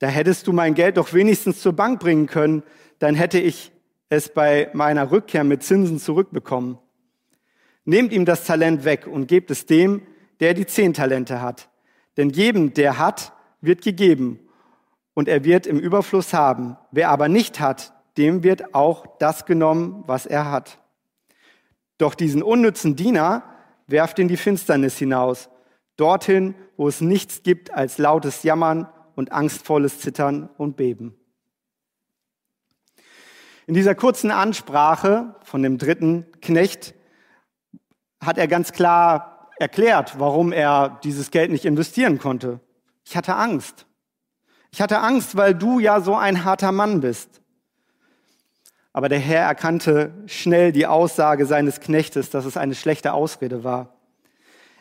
da 0.00 0.08
hättest 0.08 0.46
du 0.46 0.52
mein 0.52 0.74
Geld 0.74 0.98
doch 0.98 1.14
wenigstens 1.14 1.62
zur 1.62 1.72
Bank 1.72 2.00
bringen 2.00 2.26
können, 2.26 2.62
dann 2.98 3.14
hätte 3.14 3.38
ich 3.38 3.72
es 4.14 4.28
bei 4.28 4.70
meiner 4.72 5.10
Rückkehr 5.10 5.44
mit 5.44 5.62
Zinsen 5.62 5.98
zurückbekommen. 5.98 6.78
Nehmt 7.84 8.12
ihm 8.12 8.24
das 8.24 8.44
Talent 8.44 8.84
weg 8.84 9.06
und 9.06 9.26
gebt 9.26 9.50
es 9.50 9.66
dem, 9.66 10.02
der 10.40 10.54
die 10.54 10.66
zehn 10.66 10.94
Talente 10.94 11.40
hat. 11.40 11.68
Denn 12.16 12.30
jedem, 12.30 12.74
der 12.74 12.98
hat, 12.98 13.32
wird 13.60 13.82
gegeben 13.82 14.40
und 15.14 15.28
er 15.28 15.44
wird 15.44 15.66
im 15.66 15.78
Überfluss 15.78 16.32
haben. 16.32 16.76
Wer 16.90 17.10
aber 17.10 17.28
nicht 17.28 17.60
hat, 17.60 17.92
dem 18.16 18.42
wird 18.42 18.74
auch 18.74 19.18
das 19.18 19.46
genommen, 19.46 20.04
was 20.06 20.26
er 20.26 20.50
hat. 20.50 20.78
Doch 21.98 22.14
diesen 22.14 22.42
unnützen 22.42 22.96
Diener 22.96 23.42
werft 23.86 24.18
in 24.18 24.28
die 24.28 24.36
Finsternis 24.36 24.98
hinaus, 24.98 25.48
dorthin, 25.96 26.54
wo 26.76 26.88
es 26.88 27.00
nichts 27.00 27.42
gibt 27.42 27.72
als 27.72 27.98
lautes 27.98 28.42
Jammern 28.42 28.88
und 29.14 29.32
angstvolles 29.32 30.00
Zittern 30.00 30.48
und 30.56 30.76
Beben. 30.76 31.14
In 33.66 33.74
dieser 33.74 33.94
kurzen 33.94 34.30
Ansprache 34.30 35.34
von 35.42 35.62
dem 35.62 35.78
dritten 35.78 36.26
Knecht 36.42 36.94
hat 38.20 38.36
er 38.36 38.46
ganz 38.46 38.72
klar 38.72 39.48
erklärt, 39.58 40.18
warum 40.18 40.52
er 40.52 41.00
dieses 41.02 41.30
Geld 41.30 41.50
nicht 41.50 41.64
investieren 41.64 42.18
konnte. 42.18 42.60
Ich 43.04 43.16
hatte 43.16 43.36
Angst. 43.36 43.86
Ich 44.70 44.82
hatte 44.82 44.98
Angst, 44.98 45.36
weil 45.36 45.54
du 45.54 45.78
ja 45.78 46.00
so 46.00 46.14
ein 46.14 46.44
harter 46.44 46.72
Mann 46.72 47.00
bist. 47.00 47.40
Aber 48.92 49.08
der 49.08 49.18
Herr 49.18 49.46
erkannte 49.46 50.12
schnell 50.26 50.70
die 50.72 50.86
Aussage 50.86 51.46
seines 51.46 51.80
Knechtes, 51.80 52.30
dass 52.30 52.44
es 52.44 52.56
eine 52.56 52.74
schlechte 52.74 53.12
Ausrede 53.12 53.64
war. 53.64 53.96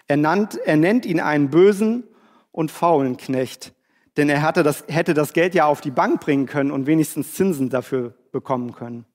Er, 0.08 0.18
nannt, 0.18 0.58
er 0.58 0.78
nennt 0.78 1.06
ihn 1.06 1.20
einen 1.20 1.50
bösen 1.50 2.04
und 2.52 2.70
faulen 2.70 3.18
Knecht, 3.18 3.74
denn 4.18 4.30
er 4.30 4.42
hatte 4.42 4.62
das, 4.62 4.84
hätte 4.88 5.13
das 5.13 5.34
Geld 5.34 5.56
ja 5.56 5.66
auf 5.66 5.80
die 5.80 5.92
Bank 5.92 6.20
bringen 6.20 6.46
können 6.46 6.72
und 6.72 6.86
wenigstens 6.86 7.34
Zinsen 7.34 7.70
dafür 7.70 8.13
bekommen 8.34 8.75
können. 8.75 9.06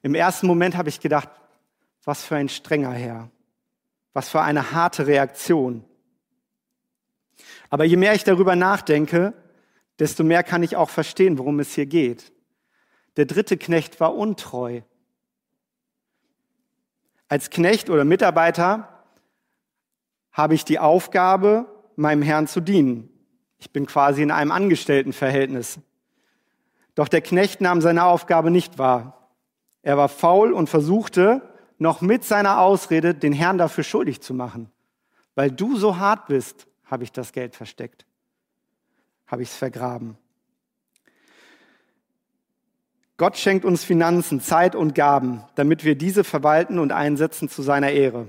Im 0.00 0.14
ersten 0.14 0.46
Moment 0.46 0.76
habe 0.78 0.88
ich 0.88 1.00
gedacht, 1.00 1.28
was 2.04 2.24
für 2.24 2.36
ein 2.36 2.48
strenger 2.48 2.92
Herr, 2.92 3.30
was 4.14 4.30
für 4.30 4.40
eine 4.40 4.72
harte 4.72 5.06
Reaktion. 5.06 5.84
Aber 7.68 7.84
je 7.84 7.96
mehr 7.96 8.14
ich 8.14 8.24
darüber 8.24 8.56
nachdenke, 8.56 9.34
desto 9.98 10.24
mehr 10.24 10.42
kann 10.42 10.62
ich 10.62 10.76
auch 10.76 10.90
verstehen, 10.90 11.38
worum 11.38 11.60
es 11.60 11.74
hier 11.74 11.86
geht. 11.86 12.32
Der 13.16 13.26
dritte 13.26 13.56
Knecht 13.56 14.00
war 14.00 14.14
untreu. 14.14 14.80
Als 17.28 17.50
Knecht 17.50 17.90
oder 17.90 18.04
Mitarbeiter 18.04 19.04
habe 20.32 20.54
ich 20.54 20.64
die 20.64 20.78
Aufgabe, 20.78 21.66
meinem 21.96 22.22
Herrn 22.22 22.46
zu 22.46 22.60
dienen. 22.60 23.08
Ich 23.58 23.70
bin 23.70 23.86
quasi 23.86 24.22
in 24.22 24.30
einem 24.30 24.50
Angestelltenverhältnis. 24.50 25.78
Doch 26.94 27.08
der 27.08 27.22
Knecht 27.22 27.60
nahm 27.60 27.80
seine 27.80 28.04
Aufgabe 28.04 28.50
nicht 28.50 28.78
wahr. 28.78 29.30
Er 29.82 29.96
war 29.96 30.08
faul 30.08 30.52
und 30.52 30.68
versuchte, 30.68 31.42
noch 31.78 32.00
mit 32.00 32.24
seiner 32.24 32.60
Ausrede 32.60 33.14
den 33.14 33.32
Herrn 33.32 33.58
dafür 33.58 33.84
schuldig 33.84 34.20
zu 34.20 34.34
machen. 34.34 34.70
Weil 35.34 35.50
du 35.50 35.76
so 35.76 35.96
hart 35.96 36.26
bist, 36.26 36.66
habe 36.84 37.04
ich 37.04 37.12
das 37.12 37.32
Geld 37.32 37.56
versteckt, 37.56 38.06
habe 39.26 39.42
ich 39.42 39.48
es 39.48 39.56
vergraben. 39.56 40.16
Gott 43.16 43.36
schenkt 43.36 43.64
uns 43.64 43.84
Finanzen, 43.84 44.40
Zeit 44.40 44.74
und 44.74 44.94
Gaben, 44.94 45.44
damit 45.54 45.84
wir 45.84 45.96
diese 45.96 46.24
verwalten 46.24 46.78
und 46.78 46.92
einsetzen 46.92 47.48
zu 47.48 47.62
seiner 47.62 47.90
Ehre, 47.90 48.26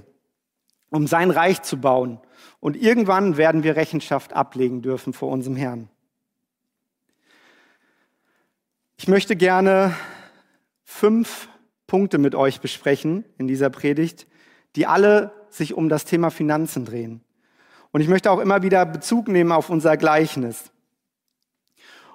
um 0.89 1.08
sein 1.08 1.32
Reich 1.32 1.62
zu 1.62 1.77
bauen. 1.77 2.20
Und 2.60 2.77
irgendwann 2.77 3.38
werden 3.38 3.63
wir 3.63 3.75
Rechenschaft 3.75 4.34
ablegen 4.34 4.82
dürfen 4.82 5.13
vor 5.13 5.29
unserem 5.29 5.55
Herrn. 5.55 5.89
Ich 9.03 9.10
möchte 9.10 9.36
gerne 9.36 9.93
fünf 10.86 11.50
Punkte 11.88 12.19
mit 12.19 12.36
euch 12.36 12.62
besprechen 12.62 13.25
in 13.38 13.50
dieser 13.50 13.69
Predigt, 13.69 14.27
die 14.77 14.88
alle 14.88 15.33
sich 15.50 15.74
um 15.74 15.89
das 15.89 16.05
Thema 16.05 16.29
Finanzen 16.29 16.86
drehen. 16.86 17.19
Und 17.91 18.00
ich 18.00 18.07
möchte 18.07 18.31
auch 18.31 18.39
immer 18.39 18.63
wieder 18.63 18.86
Bezug 18.86 19.27
nehmen 19.27 19.51
auf 19.51 19.69
unser 19.69 19.98
Gleichnis. 19.98 20.72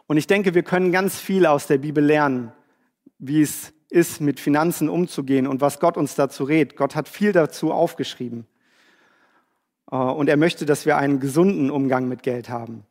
Und 0.06 0.16
ich 0.16 0.26
denke, 0.26 0.54
wir 0.54 0.62
können 0.62 0.90
ganz 0.90 1.20
viel 1.20 1.44
aus 1.44 1.66
der 1.66 1.76
Bibel 1.76 2.02
lernen, 2.02 2.52
wie 3.18 3.42
es 3.42 3.74
ist, 3.90 4.22
mit 4.22 4.40
Finanzen 4.40 4.88
umzugehen 4.88 5.46
und 5.46 5.60
was 5.60 5.80
Gott 5.80 5.98
uns 5.98 6.14
dazu 6.14 6.44
rät. 6.44 6.74
Gott 6.74 6.94
hat 6.96 7.06
viel 7.06 7.32
dazu 7.32 7.70
aufgeschrieben. 7.70 8.46
Äh, 9.90 9.96
und 9.96 10.30
er 10.30 10.38
möchte, 10.38 10.64
dass 10.64 10.86
wir 10.86 10.96
einen 10.96 11.20
gesunden 11.20 11.70
Umgang 11.70 12.08
mit 12.08 12.22
Geld 12.22 12.48
haben. 12.48 12.86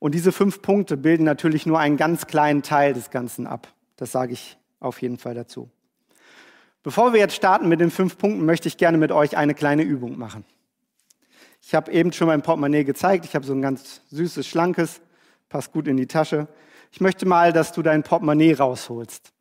Und 0.00 0.14
diese 0.14 0.32
fünf 0.32 0.62
Punkte 0.62 0.96
bilden 0.96 1.24
natürlich 1.24 1.66
nur 1.66 1.78
einen 1.78 1.96
ganz 1.96 2.26
kleinen 2.26 2.62
Teil 2.62 2.94
des 2.94 3.10
Ganzen 3.10 3.46
ab. 3.46 3.68
Das 3.96 4.10
sage 4.10 4.32
ich 4.32 4.58
auf 4.80 5.00
jeden 5.02 5.18
Fall 5.18 5.34
dazu. 5.34 5.70
Bevor 6.82 7.12
wir 7.12 7.20
jetzt 7.20 7.36
starten 7.36 7.68
mit 7.68 7.80
den 7.80 7.90
fünf 7.90 8.16
Punkten, 8.16 8.46
möchte 8.46 8.66
ich 8.66 8.78
gerne 8.78 8.96
mit 8.96 9.12
euch 9.12 9.36
eine 9.36 9.54
kleine 9.54 9.82
Übung 9.82 10.18
machen. 10.18 10.44
Ich 11.62 11.74
habe 11.74 11.92
eben 11.92 12.12
schon 12.12 12.26
mein 12.26 12.40
Portemonnaie 12.40 12.84
gezeigt. 12.84 13.26
Ich 13.26 13.34
habe 13.34 13.44
so 13.44 13.52
ein 13.52 13.60
ganz 13.60 14.00
süßes, 14.10 14.46
schlankes, 14.46 15.02
passt 15.50 15.72
gut 15.72 15.86
in 15.86 15.98
die 15.98 16.06
Tasche. 16.06 16.48
Ich 16.90 17.02
möchte 17.02 17.26
mal, 17.26 17.52
dass 17.52 17.72
du 17.72 17.82
dein 17.82 18.02
Portemonnaie 18.02 18.54
rausholst. 18.54 19.34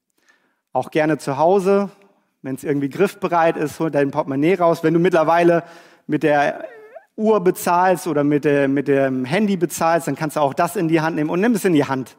Auch 0.73 0.91
gerne 0.91 1.17
zu 1.17 1.37
Hause, 1.37 1.89
wenn 2.41 2.55
es 2.55 2.65
irgendwie 2.65 2.89
griffbereit 2.89 3.55
ist, 3.55 3.79
hol 3.79 3.89
dein 3.89 4.11
Portemonnaie 4.11 4.55
raus. 4.55 4.83
Wenn 4.83 4.93
du 4.93 4.99
mittlerweile 4.99 5.63
mit 6.05 6.23
der 6.23 6.65
Uhr 7.19 7.43
bezahlst 7.43 8.07
oder 8.07 8.23
mit, 8.23 8.45
der, 8.45 8.67
mit 8.67 8.88
dem 8.88 9.25
Handy 9.25 9.57
bezahlst, 9.57 10.07
dann 10.07 10.15
kannst 10.15 10.38
du 10.38 10.39
auch 10.39 10.53
das 10.53 10.75
in 10.75 10.88
die 10.88 11.01
Hand 11.01 11.17
nehmen 11.17 11.29
und 11.29 11.41
nimm 11.41 11.51
es 11.51 11.65
in 11.65 11.73
die 11.73 11.85
Hand. 11.85 12.15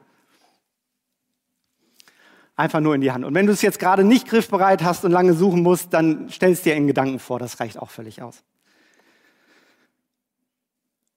Einfach 2.54 2.80
nur 2.80 2.94
in 2.94 3.00
die 3.00 3.10
Hand. 3.10 3.24
Und 3.24 3.34
wenn 3.34 3.46
du 3.46 3.52
es 3.52 3.62
jetzt 3.62 3.78
gerade 3.78 4.04
nicht 4.04 4.28
griffbereit 4.28 4.84
hast 4.84 5.04
und 5.04 5.12
lange 5.12 5.32
suchen 5.32 5.62
musst, 5.62 5.94
dann 5.94 6.28
stell 6.30 6.52
es 6.52 6.62
dir 6.62 6.74
in 6.76 6.86
Gedanken 6.86 7.18
vor. 7.18 7.38
Das 7.38 7.58
reicht 7.58 7.78
auch 7.78 7.88
völlig 7.88 8.20
aus. 8.20 8.44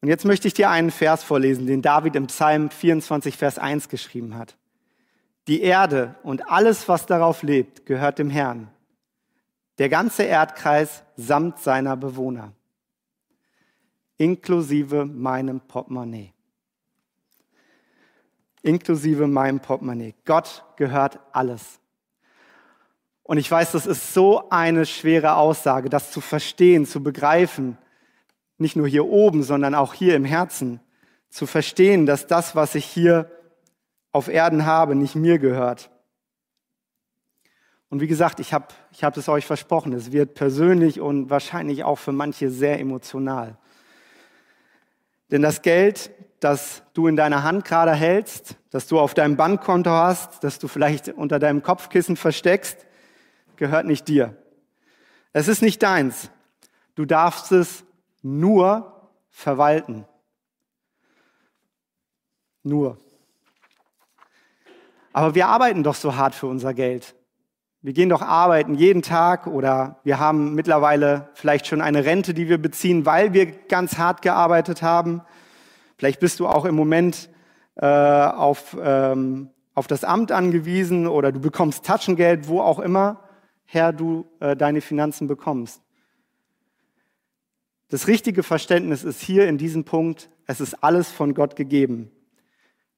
Und 0.01 0.07
jetzt 0.07 0.23
möchte 0.25 0.47
ich 0.47 0.53
dir 0.53 0.69
einen 0.69 0.91
Vers 0.91 1.23
vorlesen, 1.23 1.67
den 1.67 1.81
David 1.81 2.15
im 2.15 2.27
Psalm 2.27 2.69
24, 2.69 3.37
Vers 3.37 3.59
1 3.59 3.89
geschrieben 3.89 4.37
hat. 4.37 4.55
Die 5.47 5.61
Erde 5.61 6.15
und 6.23 6.49
alles, 6.49 6.87
was 6.87 7.05
darauf 7.05 7.43
lebt, 7.43 7.85
gehört 7.85 8.19
dem 8.19 8.29
Herrn. 8.29 8.69
Der 9.77 9.89
ganze 9.89 10.23
Erdkreis 10.23 11.03
samt 11.17 11.59
seiner 11.59 11.97
Bewohner. 11.97 12.53
Inklusive 14.23 15.03
meinem 15.03 15.59
Portemonnaie. 15.59 16.31
Inklusive 18.61 19.27
meinem 19.27 19.59
Portemonnaie. 19.59 20.15
Gott 20.23 20.63
gehört 20.77 21.19
alles. 21.33 21.81
Und 23.23 23.37
ich 23.37 23.51
weiß, 23.51 23.73
das 23.73 23.85
ist 23.85 24.13
so 24.13 24.49
eine 24.49 24.85
schwere 24.85 25.35
Aussage, 25.35 25.89
das 25.89 26.11
zu 26.11 26.21
verstehen, 26.21 26.85
zu 26.85 27.03
begreifen, 27.03 27.77
nicht 28.57 28.77
nur 28.77 28.87
hier 28.87 29.05
oben, 29.07 29.43
sondern 29.43 29.75
auch 29.75 29.93
hier 29.93 30.15
im 30.15 30.23
Herzen, 30.23 30.79
zu 31.29 31.45
verstehen, 31.45 32.05
dass 32.05 32.25
das, 32.25 32.55
was 32.55 32.75
ich 32.75 32.85
hier 32.85 33.29
auf 34.13 34.29
Erden 34.29 34.65
habe, 34.65 34.95
nicht 34.95 35.15
mir 35.15 35.37
gehört. 35.37 35.89
Und 37.89 37.99
wie 37.99 38.07
gesagt, 38.07 38.39
ich 38.39 38.53
habe 38.53 38.67
ich 38.93 39.03
hab 39.03 39.17
es 39.17 39.27
euch 39.27 39.45
versprochen, 39.45 39.91
es 39.91 40.13
wird 40.13 40.33
persönlich 40.33 41.01
und 41.01 41.29
wahrscheinlich 41.29 41.83
auch 41.83 41.97
für 41.97 42.13
manche 42.13 42.49
sehr 42.49 42.79
emotional. 42.79 43.57
Denn 45.33 45.41
das 45.41 45.63
Geld, 45.63 46.11
das 46.41 46.83
du 46.93 47.07
in 47.07 47.15
deiner 47.15 47.41
Hand 47.41 47.65
gerade 47.65 47.91
hältst, 47.95 48.55
das 48.69 48.85
du 48.85 48.99
auf 48.99 49.15
deinem 49.15 49.35
Bankkonto 49.35 49.89
hast, 49.89 50.43
das 50.43 50.59
du 50.59 50.67
vielleicht 50.67 51.07
unter 51.09 51.39
deinem 51.39 51.63
Kopfkissen 51.63 52.17
versteckst, 52.17 52.85
gehört 53.55 53.87
nicht 53.87 54.07
dir. 54.07 54.37
Es 55.31 55.47
ist 55.47 55.63
nicht 55.63 55.81
deins. 55.81 56.29
Du 56.93 57.05
darfst 57.05 57.51
es 57.51 57.83
nur 58.21 59.09
verwalten. 59.31 60.05
Nur. 62.61 62.99
Aber 65.13 65.33
wir 65.33 65.47
arbeiten 65.47 65.81
doch 65.81 65.95
so 65.95 66.15
hart 66.15 66.35
für 66.35 66.45
unser 66.45 66.75
Geld. 66.75 67.15
Wir 67.85 67.91
gehen 67.91 68.07
doch 68.07 68.21
arbeiten 68.21 68.75
jeden 68.75 69.01
Tag 69.01 69.45
oder 69.45 69.99
wir 70.05 70.17
haben 70.17 70.55
mittlerweile 70.55 71.27
vielleicht 71.33 71.67
schon 71.67 71.81
eine 71.81 72.05
Rente, 72.05 72.33
die 72.33 72.47
wir 72.47 72.57
beziehen, 72.57 73.05
weil 73.05 73.33
wir 73.33 73.45
ganz 73.45 73.97
hart 73.97 74.21
gearbeitet 74.21 74.81
haben. 74.81 75.21
Vielleicht 75.97 76.21
bist 76.21 76.39
du 76.39 76.47
auch 76.47 76.63
im 76.63 76.75
Moment 76.75 77.29
äh, 77.75 77.85
auf, 77.85 78.77
ähm, 78.81 79.49
auf 79.73 79.87
das 79.87 80.05
Amt 80.05 80.31
angewiesen 80.31 81.07
oder 81.07 81.33
du 81.33 81.41
bekommst 81.41 81.83
Taschengeld, 81.83 82.47
wo 82.47 82.61
auch 82.61 82.79
immer 82.79 83.19
her 83.65 83.91
du 83.91 84.31
äh, 84.39 84.55
deine 84.55 84.79
Finanzen 84.79 85.27
bekommst. 85.27 85.81
Das 87.89 88.07
richtige 88.07 88.43
Verständnis 88.43 89.03
ist 89.03 89.19
hier 89.19 89.49
in 89.49 89.57
diesem 89.57 89.83
Punkt, 89.83 90.29
es 90.47 90.61
ist 90.61 90.85
alles 90.85 91.11
von 91.11 91.33
Gott 91.33 91.57
gegeben. 91.57 92.11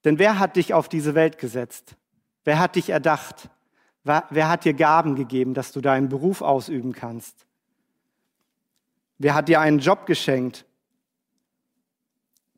Denn 0.04 0.20
wer 0.20 0.38
hat 0.38 0.58
dich 0.58 0.76
auf 0.76 0.90
diese 0.90 1.16
Welt 1.16 1.40
gesetzt? 1.40 1.96
Wer 2.44 2.60
hat 2.60 2.76
dich 2.76 2.92
erdacht? 2.92 3.50
Wer 4.06 4.48
hat 4.48 4.64
dir 4.64 4.74
Gaben 4.74 5.16
gegeben, 5.16 5.54
dass 5.54 5.72
du 5.72 5.82
deinen 5.82 6.08
Beruf 6.08 6.42
ausüben 6.42 6.94
kannst? 6.94 7.46
Wer 9.18 9.34
hat 9.34 9.50
dir 9.50 9.60
einen 9.60 9.80
Job 9.80 10.06
geschenkt? 10.06 10.66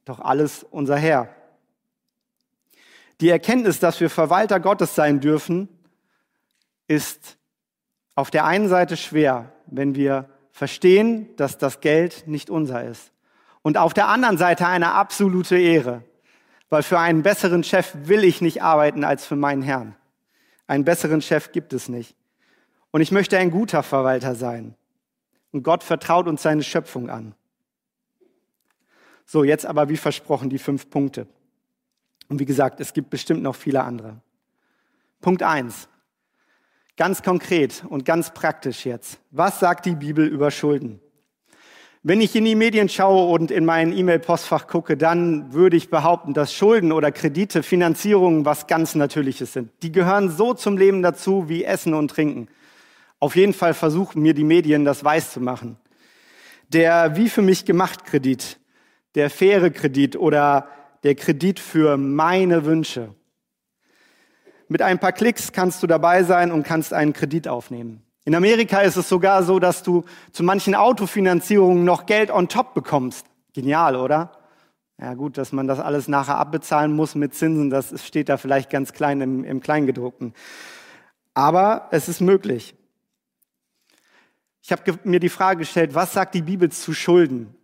doch 0.07 0.19
alles 0.19 0.65
unser 0.71 0.97
Herr. 0.97 1.29
Die 3.19 3.29
Erkenntnis, 3.29 3.79
dass 3.79 3.99
wir 3.99 4.09
Verwalter 4.09 4.59
Gottes 4.59 4.95
sein 4.95 5.19
dürfen, 5.19 5.67
ist 6.87 7.37
auf 8.15 8.31
der 8.31 8.45
einen 8.45 8.69
Seite 8.69 8.95
schwer, 8.95 9.51
wenn 9.65 9.95
wir 9.95 10.29
verstehen, 10.51 11.35
dass 11.35 11.57
das 11.57 11.81
Geld 11.81 12.27
nicht 12.27 12.49
unser 12.49 12.83
ist. 12.83 13.11
Und 13.61 13.77
auf 13.77 13.93
der 13.93 14.07
anderen 14.07 14.37
Seite 14.37 14.65
eine 14.67 14.93
absolute 14.93 15.57
Ehre, 15.57 16.03
weil 16.69 16.83
für 16.83 16.99
einen 16.99 17.21
besseren 17.21 17.63
Chef 17.63 17.93
will 18.03 18.23
ich 18.23 18.41
nicht 18.41 18.61
arbeiten 18.61 19.03
als 19.03 19.25
für 19.25 19.35
meinen 19.35 19.61
Herrn. 19.61 19.95
Einen 20.67 20.85
besseren 20.85 21.21
Chef 21.21 21.51
gibt 21.51 21.73
es 21.73 21.89
nicht. 21.89 22.15
Und 22.91 23.01
ich 23.01 23.11
möchte 23.11 23.37
ein 23.37 23.51
guter 23.51 23.83
Verwalter 23.83 24.35
sein. 24.35 24.75
Und 25.51 25.63
Gott 25.63 25.83
vertraut 25.83 26.27
uns 26.27 26.43
seine 26.43 26.63
Schöpfung 26.63 27.09
an. 27.09 27.33
So, 29.25 29.43
jetzt 29.43 29.65
aber 29.65 29.89
wie 29.89 29.97
versprochen 29.97 30.49
die 30.49 30.59
fünf 30.59 30.89
Punkte. 30.89 31.27
Und 32.29 32.39
wie 32.39 32.45
gesagt, 32.45 32.79
es 32.79 32.93
gibt 32.93 33.09
bestimmt 33.09 33.41
noch 33.41 33.55
viele 33.55 33.83
andere. 33.83 34.21
Punkt 35.21 35.43
eins. 35.43 35.87
Ganz 36.97 37.21
konkret 37.23 37.83
und 37.87 38.05
ganz 38.05 38.33
praktisch 38.33 38.85
jetzt. 38.85 39.19
Was 39.31 39.59
sagt 39.59 39.85
die 39.85 39.95
Bibel 39.95 40.27
über 40.27 40.51
Schulden? 40.51 40.99
Wenn 42.09 42.21
ich 42.21 42.33
in 42.37 42.45
die 42.45 42.55
Medien 42.55 42.87
schaue 42.87 43.29
und 43.33 43.51
in 43.51 43.65
mein 43.65 43.91
E-Mail-Postfach 43.91 44.67
gucke, 44.67 44.95
dann 44.95 45.51
würde 45.51 45.75
ich 45.75 45.89
behaupten, 45.89 46.33
dass 46.33 46.53
Schulden 46.53 46.93
oder 46.93 47.11
Kredite, 47.11 47.63
Finanzierungen 47.63 48.45
was 48.45 48.65
ganz 48.67 48.95
Natürliches 48.95 49.51
sind. 49.51 49.71
Die 49.83 49.91
gehören 49.91 50.29
so 50.29 50.53
zum 50.53 50.77
Leben 50.77 51.01
dazu 51.01 51.49
wie 51.49 51.65
Essen 51.65 51.93
und 51.93 52.09
Trinken. 52.09 52.47
Auf 53.19 53.35
jeden 53.35 53.51
Fall 53.51 53.73
versuchen 53.73 54.21
mir 54.21 54.33
die 54.33 54.45
Medien 54.45 54.85
das 54.85 55.03
weiß 55.03 55.33
zu 55.33 55.41
machen. 55.41 55.75
Der 56.69 57.17
wie 57.17 57.27
für 57.27 57.41
mich 57.41 57.65
gemacht 57.65 58.05
Kredit, 58.05 58.57
der 59.15 59.29
faire 59.29 59.69
Kredit 59.69 60.15
oder 60.15 60.69
der 61.03 61.13
Kredit 61.13 61.59
für 61.59 61.97
meine 61.97 62.63
Wünsche. 62.63 63.13
Mit 64.69 64.81
ein 64.81 64.97
paar 64.97 65.11
Klicks 65.11 65.51
kannst 65.51 65.83
du 65.83 65.87
dabei 65.87 66.23
sein 66.23 66.53
und 66.53 66.63
kannst 66.63 66.93
einen 66.93 67.11
Kredit 67.11 67.49
aufnehmen. 67.49 68.06
In 68.27 68.35
Amerika 68.35 68.81
ist 68.81 68.97
es 68.97 69.07
sogar 69.07 69.41
so, 69.41 69.57
dass 69.57 69.83
du 69.83 70.03
zu 70.33 70.43
manchen 70.43 70.75
Autofinanzierungen 70.75 71.85
noch 71.85 72.05
Geld 72.05 72.29
on 72.29 72.49
top 72.49 72.73
bekommst. 72.73 73.25
Genial, 73.53 73.95
oder? 73.95 74.33
Ja 74.99 75.13
gut, 75.13 75.37
dass 75.37 75.53
man 75.53 75.65
das 75.65 75.79
alles 75.79 76.09
nachher 76.09 76.37
abbezahlen 76.37 76.91
muss 76.91 77.15
mit 77.15 77.33
Zinsen, 77.33 77.69
das 77.69 78.05
steht 78.05 78.27
da 78.27 78.35
vielleicht 78.35 78.69
ganz 78.69 78.91
klein 78.91 79.21
im, 79.21 79.45
im 79.45 79.61
Kleingedruckten. 79.61 80.33
Aber 81.35 81.87
es 81.91 82.09
ist 82.09 82.19
möglich. 82.19 82.75
Ich 84.61 84.73
habe 84.73 84.99
mir 85.05 85.21
die 85.21 85.29
Frage 85.29 85.59
gestellt, 85.59 85.95
was 85.95 86.11
sagt 86.11 86.35
die 86.35 86.41
Bibel 86.41 86.69
zu 86.69 86.93
Schulden? 86.93 87.55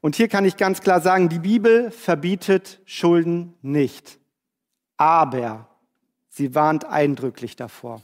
Und 0.00 0.16
hier 0.16 0.26
kann 0.26 0.44
ich 0.44 0.56
ganz 0.56 0.80
klar 0.80 1.00
sagen, 1.00 1.28
die 1.28 1.38
Bibel 1.38 1.92
verbietet 1.92 2.80
Schulden 2.84 3.54
nicht. 3.62 4.18
Aber 4.96 5.68
Sie 6.34 6.54
warnt 6.54 6.86
eindrücklich 6.86 7.56
davor. 7.56 8.00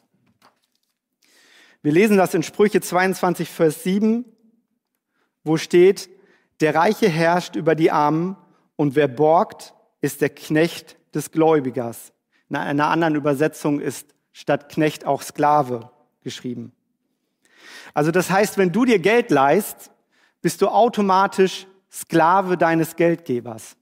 Wir 1.81 1.93
lesen 1.93 2.19
das 2.19 2.35
in 2.35 2.43
Sprüche 2.43 2.83
22, 2.83 3.49
Vers 3.49 3.83
7, 3.85 4.27
wo 5.45 5.57
steht, 5.57 6.11
der 6.61 6.75
Reiche 6.75 7.09
herrscht 7.09 7.57
über 7.57 7.75
die 7.75 7.91
Armen 7.91 8.37
und 8.77 8.97
wer 8.97 9.09
borgt, 9.09 9.73
ist 10.03 10.21
der 10.21 10.29
Knecht 10.29 10.99
des 11.15 11.31
Gläubigers. 11.31 12.13
In 12.51 12.57
einer 12.57 12.89
anderen 12.89 13.15
Übersetzung 13.15 13.81
ist 13.81 14.15
statt 14.33 14.69
Knecht 14.69 15.07
auch 15.07 15.23
Sklave 15.23 15.91
geschrieben. 16.23 16.73
Also 17.95 18.11
das 18.11 18.31
heißt, 18.31 18.59
wenn 18.59 18.73
du 18.73 18.85
dir 18.85 18.99
Geld 18.99 19.31
leist, 19.31 19.91
bist 20.43 20.61
du 20.61 20.69
automatisch 20.69 21.67
Sklave 21.91 22.59
deines 22.59 22.95
Geldgebers. 22.95 23.75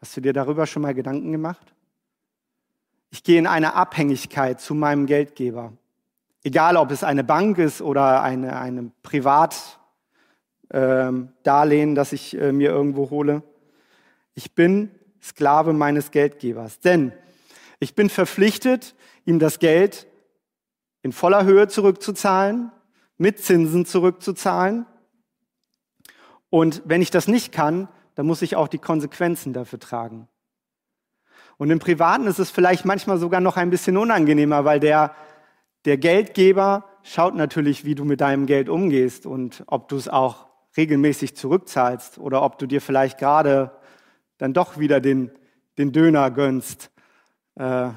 Hast 0.00 0.16
du 0.16 0.20
dir 0.20 0.32
darüber 0.32 0.66
schon 0.66 0.82
mal 0.82 0.94
Gedanken 0.94 1.30
gemacht? 1.30 1.72
Ich 3.10 3.24
gehe 3.24 3.38
in 3.38 3.46
eine 3.46 3.74
Abhängigkeit 3.74 4.60
zu 4.60 4.74
meinem 4.74 5.06
Geldgeber. 5.06 5.72
Egal, 6.42 6.76
ob 6.76 6.90
es 6.90 7.04
eine 7.04 7.24
Bank 7.24 7.58
ist 7.58 7.82
oder 7.82 8.22
eine, 8.22 8.58
eine 8.58 8.90
Privatdarlehen, 9.02 11.88
ähm, 11.90 11.94
das 11.94 12.12
ich 12.12 12.38
äh, 12.38 12.52
mir 12.52 12.70
irgendwo 12.70 13.10
hole. 13.10 13.42
Ich 14.34 14.54
bin 14.54 14.90
Sklave 15.20 15.72
meines 15.72 16.12
Geldgebers. 16.12 16.80
Denn 16.80 17.12
ich 17.78 17.94
bin 17.94 18.08
verpflichtet, 18.08 18.94
ihm 19.24 19.38
das 19.38 19.58
Geld 19.58 20.06
in 21.02 21.12
voller 21.12 21.44
Höhe 21.44 21.68
zurückzuzahlen, 21.68 22.72
mit 23.18 23.38
Zinsen 23.38 23.86
zurückzuzahlen. 23.86 24.86
Und 26.48 26.82
wenn 26.84 27.02
ich 27.02 27.10
das 27.10 27.28
nicht 27.28 27.52
kann, 27.52 27.88
dann 28.14 28.26
muss 28.26 28.42
ich 28.42 28.56
auch 28.56 28.68
die 28.68 28.78
Konsequenzen 28.78 29.52
dafür 29.52 29.78
tragen. 29.78 30.28
Und 31.60 31.68
im 31.68 31.78
Privaten 31.78 32.26
ist 32.26 32.38
es 32.38 32.50
vielleicht 32.50 32.86
manchmal 32.86 33.18
sogar 33.18 33.42
noch 33.42 33.58
ein 33.58 33.68
bisschen 33.68 33.98
unangenehmer, 33.98 34.64
weil 34.64 34.80
der, 34.80 35.14
der 35.84 35.98
Geldgeber 35.98 36.86
schaut 37.02 37.34
natürlich, 37.34 37.84
wie 37.84 37.94
du 37.94 38.06
mit 38.06 38.22
deinem 38.22 38.46
Geld 38.46 38.70
umgehst 38.70 39.26
und 39.26 39.62
ob 39.66 39.86
du 39.90 39.96
es 39.96 40.08
auch 40.08 40.46
regelmäßig 40.78 41.36
zurückzahlst 41.36 42.16
oder 42.16 42.42
ob 42.44 42.58
du 42.58 42.64
dir 42.64 42.80
vielleicht 42.80 43.18
gerade 43.18 43.72
dann 44.38 44.54
doch 44.54 44.78
wieder 44.78 45.02
den, 45.02 45.32
den 45.76 45.92
Döner 45.92 46.30
gönnst, 46.30 46.90
äh, 47.56 47.90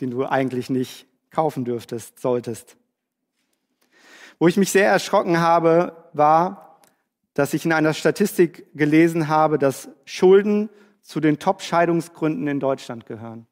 den 0.00 0.10
du 0.10 0.24
eigentlich 0.24 0.70
nicht 0.70 1.06
kaufen 1.30 1.66
dürftest, 1.66 2.18
solltest. 2.18 2.78
Wo 4.38 4.48
ich 4.48 4.56
mich 4.56 4.70
sehr 4.70 4.88
erschrocken 4.88 5.38
habe, 5.38 6.08
war, 6.14 6.80
dass 7.34 7.52
ich 7.52 7.66
in 7.66 7.74
einer 7.74 7.92
Statistik 7.92 8.68
gelesen 8.74 9.28
habe, 9.28 9.58
dass 9.58 9.90
Schulden 10.06 10.70
zu 11.02 11.20
den 11.20 11.38
Top-Scheidungsgründen 11.38 12.46
in 12.46 12.60
Deutschland 12.60 13.06
gehören. 13.06 13.46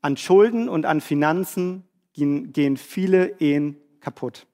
An 0.00 0.16
Schulden 0.16 0.68
und 0.68 0.86
an 0.86 1.00
Finanzen 1.00 1.84
gehen, 2.12 2.76
viele 2.76 3.40
Ehen 3.40 3.76
kaputt. 4.00 4.46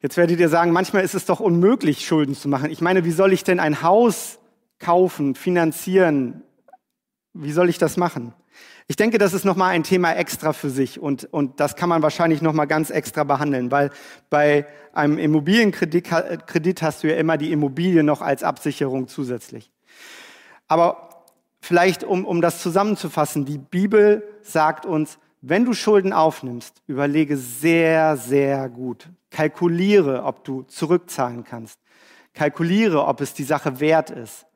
Jetzt 0.00 0.16
werdet 0.16 0.38
ihr 0.38 0.48
sagen, 0.48 0.70
manchmal 0.70 1.02
ist 1.02 1.14
es 1.14 1.24
doch 1.24 1.40
unmöglich, 1.40 2.06
Schulden 2.06 2.34
zu 2.34 2.48
machen. 2.48 2.70
Ich 2.70 2.80
meine, 2.80 3.04
wie 3.04 3.10
soll 3.10 3.32
ich 3.32 3.42
denn 3.42 3.58
ein 3.58 3.82
Haus 3.82 4.38
kaufen, 4.78 5.34
finanzieren? 5.34 6.42
Wie 7.32 7.52
soll 7.52 7.68
ich 7.68 7.78
das 7.78 7.96
machen? 7.96 8.32
Ich 8.86 8.96
denke, 8.96 9.18
das 9.18 9.34
ist 9.34 9.44
nochmal 9.44 9.70
ein 9.70 9.82
Thema 9.82 10.14
extra 10.14 10.52
für 10.52 10.70
sich 10.70 10.98
und, 10.98 11.24
und 11.32 11.60
das 11.60 11.76
kann 11.76 11.90
man 11.90 12.02
wahrscheinlich 12.02 12.40
nochmal 12.40 12.66
ganz 12.66 12.88
extra 12.88 13.24
behandeln, 13.24 13.70
weil 13.70 13.90
bei 14.30 14.66
einem 14.94 15.18
Immobilienkredit 15.18 16.08
Kredit 16.46 16.82
hast 16.82 17.02
du 17.02 17.08
ja 17.08 17.16
immer 17.16 17.36
die 17.36 17.52
Immobilie 17.52 18.02
noch 18.02 18.22
als 18.22 18.42
Absicherung 18.42 19.06
zusätzlich. 19.06 19.70
Aber 20.68 21.26
vielleicht, 21.60 22.02
um, 22.02 22.24
um 22.24 22.40
das 22.40 22.62
zusammenzufassen, 22.62 23.44
die 23.44 23.58
Bibel 23.58 24.22
sagt 24.42 24.86
uns, 24.86 25.18
wenn 25.40 25.64
du 25.64 25.72
Schulden 25.72 26.12
aufnimmst, 26.12 26.82
überlege 26.86 27.36
sehr, 27.36 28.16
sehr 28.16 28.68
gut. 28.68 29.08
Kalkuliere, 29.30 30.24
ob 30.24 30.44
du 30.44 30.62
zurückzahlen 30.62 31.44
kannst. 31.44 31.78
Kalkuliere, 32.34 33.04
ob 33.04 33.20
es 33.20 33.34
die 33.34 33.44
Sache 33.44 33.80
wert 33.80 34.10
ist. 34.10 34.46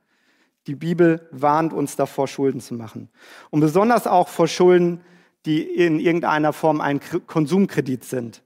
Die 0.66 0.75
Bibel 0.75 1.29
warnt 1.33 1.72
uns 1.72 1.96
davor, 1.96 2.29
Schulden 2.29 2.61
zu 2.61 2.75
machen. 2.75 3.09
Und 3.51 3.61
besonders 3.61 4.07
auch 4.07 4.29
vor 4.29 4.46
Schulden, 4.46 5.01
die 5.44 5.62
in 5.62 5.98
irgendeiner 5.98 6.53
Form 6.53 6.81
ein 6.81 7.01
Konsumkredit 7.27 8.05
sind. 8.05 8.42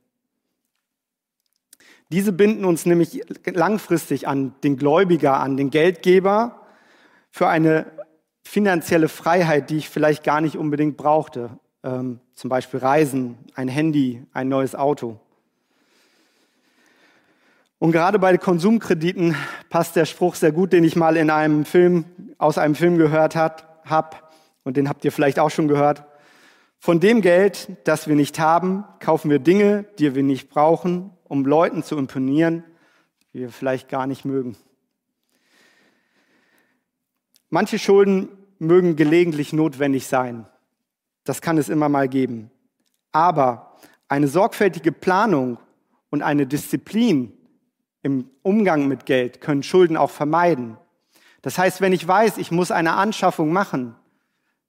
Diese 2.10 2.32
binden 2.32 2.64
uns 2.64 2.86
nämlich 2.86 3.22
langfristig 3.44 4.28
an 4.28 4.54
den 4.62 4.76
Gläubiger, 4.76 5.40
an 5.40 5.56
den 5.56 5.70
Geldgeber 5.70 6.66
für 7.30 7.48
eine 7.48 7.86
finanzielle 8.44 9.08
Freiheit, 9.08 9.70
die 9.70 9.76
ich 9.76 9.90
vielleicht 9.90 10.22
gar 10.22 10.40
nicht 10.40 10.56
unbedingt 10.56 10.96
brauchte. 10.96 11.58
Ähm, 11.82 12.20
zum 12.34 12.48
Beispiel 12.48 12.80
Reisen, 12.80 13.36
ein 13.54 13.68
Handy, 13.68 14.22
ein 14.32 14.48
neues 14.48 14.74
Auto. 14.74 15.18
Und 17.78 17.92
gerade 17.92 18.18
bei 18.18 18.36
Konsumkrediten 18.38 19.36
passt 19.68 19.96
der 19.96 20.06
Spruch 20.06 20.34
sehr 20.34 20.52
gut, 20.52 20.72
den 20.72 20.84
ich 20.84 20.96
mal 20.96 21.16
in 21.16 21.30
einem 21.30 21.64
Film, 21.66 22.06
aus 22.38 22.56
einem 22.56 22.74
Film 22.74 22.96
gehört 22.96 23.36
habe. 23.36 24.16
Und 24.64 24.76
den 24.76 24.88
habt 24.88 25.04
ihr 25.04 25.12
vielleicht 25.12 25.38
auch 25.38 25.50
schon 25.50 25.68
gehört. 25.68 26.04
Von 26.78 27.00
dem 27.00 27.20
Geld, 27.20 27.68
das 27.84 28.08
wir 28.08 28.16
nicht 28.16 28.38
haben, 28.38 28.84
kaufen 29.00 29.30
wir 29.30 29.38
Dinge, 29.38 29.84
die 29.98 30.14
wir 30.14 30.22
nicht 30.22 30.48
brauchen, 30.48 31.10
um 31.24 31.44
Leuten 31.44 31.82
zu 31.82 31.98
imponieren, 31.98 32.64
die 33.34 33.40
wir 33.40 33.50
vielleicht 33.50 33.88
gar 33.88 34.06
nicht 34.06 34.24
mögen. 34.24 34.56
Manche 37.50 37.78
Schulden 37.78 38.28
mögen 38.58 38.96
gelegentlich 38.96 39.52
notwendig 39.52 40.06
sein. 40.06 40.46
Das 41.24 41.40
kann 41.42 41.58
es 41.58 41.68
immer 41.68 41.88
mal 41.88 42.08
geben. 42.08 42.50
Aber 43.12 43.76
eine 44.08 44.28
sorgfältige 44.28 44.92
Planung 44.92 45.58
und 46.10 46.22
eine 46.22 46.46
Disziplin 46.46 47.35
im 48.06 48.30
Umgang 48.42 48.86
mit 48.86 49.04
Geld 49.04 49.40
können 49.40 49.64
Schulden 49.64 49.96
auch 49.96 50.10
vermeiden. 50.10 50.76
Das 51.42 51.58
heißt, 51.58 51.80
wenn 51.80 51.92
ich 51.92 52.06
weiß, 52.06 52.38
ich 52.38 52.52
muss 52.52 52.70
eine 52.70 52.92
Anschaffung 52.92 53.52
machen, 53.52 53.96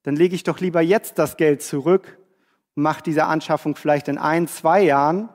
dann 0.02 0.16
lege 0.16 0.34
ich 0.34 0.42
doch 0.42 0.58
lieber 0.58 0.80
jetzt 0.80 1.20
das 1.20 1.36
Geld 1.36 1.62
zurück 1.62 2.18
und 2.74 2.82
mache 2.82 3.04
diese 3.04 3.26
Anschaffung 3.26 3.76
vielleicht 3.76 4.08
in 4.08 4.18
ein, 4.18 4.48
zwei 4.48 4.82
Jahren 4.82 5.28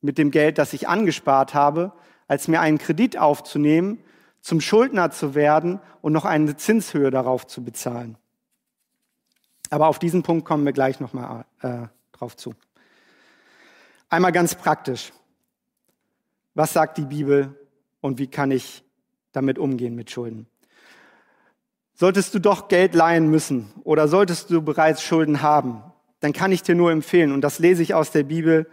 mit 0.00 0.16
dem 0.16 0.30
Geld, 0.30 0.56
das 0.56 0.72
ich 0.72 0.88
angespart 0.88 1.52
habe, 1.52 1.92
als 2.26 2.48
mir 2.48 2.62
einen 2.62 2.78
Kredit 2.78 3.18
aufzunehmen, 3.18 3.98
zum 4.40 4.62
Schuldner 4.62 5.10
zu 5.10 5.34
werden 5.34 5.80
und 6.00 6.14
noch 6.14 6.24
eine 6.24 6.56
Zinshöhe 6.56 7.10
darauf 7.10 7.46
zu 7.46 7.62
bezahlen. 7.62 8.16
Aber 9.68 9.88
auf 9.88 9.98
diesen 9.98 10.22
Punkt 10.22 10.46
kommen 10.46 10.64
wir 10.64 10.72
gleich 10.72 11.00
nochmal 11.00 11.44
äh, 11.60 11.82
drauf 12.12 12.34
zu. 12.34 12.54
Einmal 14.08 14.32
ganz 14.32 14.54
praktisch. 14.54 15.12
Was 16.54 16.72
sagt 16.72 16.98
die 16.98 17.06
Bibel 17.06 17.54
und 18.00 18.18
wie 18.18 18.28
kann 18.28 18.50
ich 18.50 18.84
damit 19.32 19.58
umgehen 19.58 19.94
mit 19.94 20.10
Schulden? 20.10 20.46
Solltest 21.94 22.34
du 22.34 22.38
doch 22.38 22.68
Geld 22.68 22.94
leihen 22.94 23.30
müssen 23.30 23.72
oder 23.84 24.08
solltest 24.08 24.50
du 24.50 24.62
bereits 24.62 25.02
Schulden 25.02 25.42
haben, 25.42 25.82
dann 26.20 26.32
kann 26.32 26.52
ich 26.52 26.62
dir 26.62 26.74
nur 26.74 26.90
empfehlen, 26.90 27.32
und 27.32 27.42
das 27.42 27.58
lese 27.58 27.82
ich 27.82 27.94
aus 27.94 28.10
der 28.10 28.22
Bibel, 28.22 28.68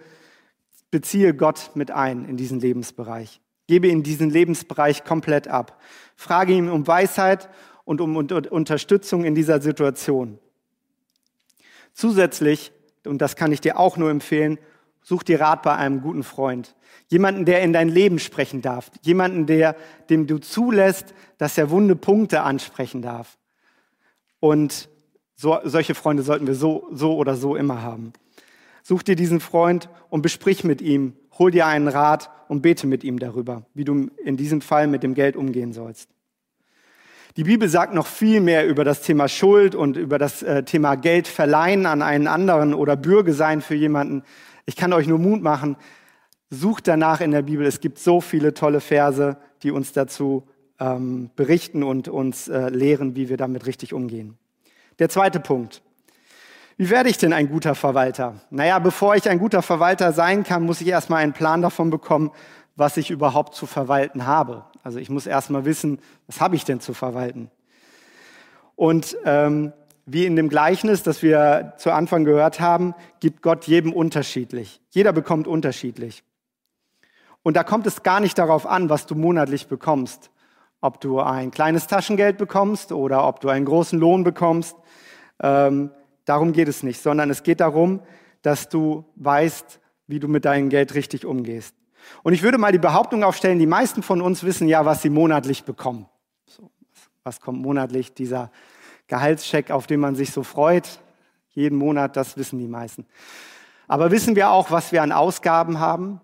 beziehe 0.90 1.34
Gott 1.34 1.72
mit 1.76 1.92
ein 1.92 2.26
in 2.26 2.38
diesen 2.38 2.60
Lebensbereich. 2.60 3.42
Gebe 3.68 3.88
ihn 3.88 4.04
diesen 4.04 4.30
Lebensbereich 4.30 5.04
komplett 5.04 5.48
ab. 5.48 5.80
Frage 6.16 6.54
ihn 6.54 6.70
um 6.70 6.88
Weisheit 6.88 7.50
und 7.84 8.02
um 8.02 8.16
Unterstützung 8.16 9.24
in 9.24 9.36
dieser 9.36 9.62
Situation. 9.62 10.40
Zusätzlich, 11.94 12.72
und 13.06 13.22
das 13.22 13.36
kann 13.36 13.52
ich 13.52 13.62
dir 13.62 13.78
auch 13.80 13.98
nur 13.98 14.10
empfehlen, 14.10 14.58
such 15.02 15.24
dir 15.24 15.42
Rat 15.42 15.64
bei 15.64 15.76
einem 15.76 16.02
guten 16.02 16.24
Freund. 16.24 16.76
Jemanden, 17.08 17.46
der 17.46 17.62
in 17.62 17.74
dein 17.74 17.90
Leben 17.90 18.20
sprechen 18.20 18.62
darf. 18.62 18.92
Jemanden, 19.02 19.46
der, 19.46 19.76
dem 20.10 20.28
du 20.28 20.38
zulässt, 20.38 21.14
dass 21.38 21.58
er 21.58 21.70
wunde 21.70 21.96
Punkte 21.96 22.42
ansprechen 22.42 23.02
darf. 23.02 23.38
Und 24.40 24.90
so, 25.36 25.60
solche 25.64 25.96
Freunde 25.96 26.24
sollten 26.24 26.48
wir 26.48 26.56
so, 26.56 26.88
so 26.92 27.16
oder 27.16 27.36
so 27.36 27.56
immer 27.56 27.82
haben. 27.82 28.14
Such 28.84 29.04
dir 29.04 29.16
diesen 29.16 29.40
Freund 29.40 29.90
und 30.10 30.22
besprich 30.22 30.64
mit 30.64 30.82
ihm, 30.82 31.14
hol 31.38 31.52
dir 31.52 31.66
einen 31.66 31.88
Rat 31.88 32.30
und 32.48 32.62
bete 32.62 32.88
mit 32.88 33.04
ihm 33.04 33.20
darüber, 33.20 33.64
wie 33.74 33.84
du 33.84 34.10
in 34.24 34.38
diesem 34.38 34.62
Fall 34.62 34.88
mit 34.88 35.04
dem 35.04 35.14
Geld 35.14 35.36
umgehen 35.36 35.74
sollst. 35.74 36.10
Die 37.38 37.44
Bibel 37.44 37.70
sagt 37.70 37.94
noch 37.94 38.08
viel 38.08 38.42
mehr 38.42 38.68
über 38.68 38.84
das 38.84 39.04
Thema 39.04 39.30
Schuld 39.30 39.74
und 39.74 39.96
über 39.96 40.18
das 40.18 40.44
äh, 40.44 40.64
Thema 40.64 40.96
Geld 40.96 41.28
verleihen 41.28 41.86
an 41.86 42.02
einen 42.02 42.28
anderen 42.28 42.74
oder 42.74 42.98
Bürge 42.98 43.34
sein 43.34 43.62
für 43.62 43.76
jemanden. 43.76 44.24
Ich 44.66 44.76
kann 44.76 44.94
euch 44.94 45.08
nur 45.08 45.20
Mut 45.20 45.42
machen, 45.42 45.78
sucht 46.50 46.88
danach 46.88 47.22
in 47.22 47.32
der 47.32 47.42
Bibel. 47.42 47.66
Es 47.66 47.80
gibt 47.80 48.00
so 48.00 48.22
viele 48.22 48.54
tolle 48.54 48.80
Verse, 48.80 49.38
die 49.64 49.72
uns 49.72 49.94
dazu 49.94 50.48
ähm, 50.80 51.30
berichten 51.36 51.84
und 51.84 52.08
uns 52.08 52.48
äh, 52.48 52.70
lehren, 52.70 53.16
wie 53.16 53.30
wir 53.30 53.38
damit 53.38 53.66
richtig 53.66 53.94
umgehen. 53.94 54.38
Der 55.00 55.10
zweite 55.10 55.40
Punkt. 55.40 55.82
Wie 56.78 56.90
werde 56.90 57.10
ich 57.10 57.18
denn 57.18 57.34
ein 57.34 57.50
guter 57.50 57.76
Verwalter? 57.76 58.42
Naja, 58.50 58.80
bevor 58.80 59.16
ich 59.16 59.30
ein 59.30 59.40
guter 59.40 59.62
Verwalter 59.62 60.14
sein 60.14 60.44
kann, 60.44 60.64
muss 60.64 60.82
ich 60.82 60.88
erstmal 60.88 61.22
einen 61.22 61.34
Plan 61.34 61.62
davon 61.62 61.90
bekommen, 61.90 62.32
was 62.76 62.98
ich 62.98 63.12
überhaupt 63.12 63.54
zu 63.56 63.68
verwalten 63.68 64.26
habe. 64.26 64.66
Also 64.84 64.98
ich 64.98 65.10
muss 65.10 65.28
erstmal 65.28 65.66
wissen, 65.66 66.00
was 66.28 66.42
habe 66.42 66.56
ich 66.56 66.66
denn 66.66 66.80
zu 66.80 66.94
verwalten? 66.94 67.52
Und 68.76 69.16
ähm, 69.26 69.74
wie 70.06 70.26
in 70.26 70.36
dem 70.36 70.50
Gleichnis, 70.50 71.04
das 71.04 71.22
wir 71.22 71.74
zu 71.78 71.92
Anfang 71.92 72.26
gehört 72.26 72.60
haben, 72.60 72.94
gibt 73.20 73.42
Gott 73.42 73.66
jedem 73.66 73.94
unterschiedlich. 73.94 74.82
Jeder 74.90 75.14
bekommt 75.14 75.48
unterschiedlich. 75.48 76.24
Und 77.44 77.56
da 77.56 77.64
kommt 77.64 77.88
es 77.88 78.04
gar 78.04 78.20
nicht 78.20 78.38
darauf 78.38 78.66
an, 78.66 78.90
was 78.90 79.06
du 79.06 79.16
monatlich 79.16 79.68
bekommst. 79.68 80.32
Ob 80.80 81.00
du 81.00 81.20
ein 81.20 81.52
kleines 81.52 81.88
Taschengeld 81.88 82.38
bekommst 82.38 82.92
oder 82.92 83.28
ob 83.28 83.40
du 83.40 83.50
einen 83.50 83.66
großen 83.66 84.00
Lohn 84.00 84.24
bekommst. 84.24 84.76
Ähm, 85.42 85.92
darum 86.26 86.54
geht 86.54 86.68
es 86.68 86.84
nicht, 86.84 87.02
sondern 87.02 87.30
es 87.30 87.44
geht 87.44 87.60
darum, 87.60 88.02
dass 88.42 88.70
du 88.70 89.06
weißt, 89.16 89.80
wie 90.08 90.20
du 90.20 90.28
mit 90.28 90.46
deinem 90.46 90.70
Geld 90.70 90.96
richtig 90.96 91.26
umgehst. 91.26 91.76
Und 92.24 92.34
ich 92.34 92.42
würde 92.42 92.58
mal 92.58 92.72
die 92.72 92.80
Behauptung 92.80 93.24
aufstellen, 93.24 93.60
die 93.60 93.68
meisten 93.68 94.02
von 94.02 94.22
uns 94.22 94.44
wissen 94.44 94.68
ja, 94.68 94.86
was 94.86 95.02
sie 95.02 95.10
monatlich 95.10 95.64
bekommen. 95.64 96.08
So, 96.48 96.72
was 97.24 97.40
kommt 97.42 97.62
monatlich? 97.62 98.14
Dieser 98.14 98.52
Gehaltscheck, 99.12 99.72
auf 99.72 99.88
den 99.88 100.00
man 100.00 100.16
sich 100.16 100.32
so 100.32 100.42
freut. 100.42 101.02
Jeden 101.50 101.78
Monat, 101.78 102.16
das 102.16 102.38
wissen 102.38 102.60
die 102.60 102.68
meisten. 102.70 103.06
Aber 103.90 104.10
wissen 104.10 104.38
wir 104.38 104.52
auch, 104.52 104.72
was 104.72 104.94
wir 104.94 105.04
an 105.04 105.12
Ausgaben 105.12 105.80
haben? 105.80 106.22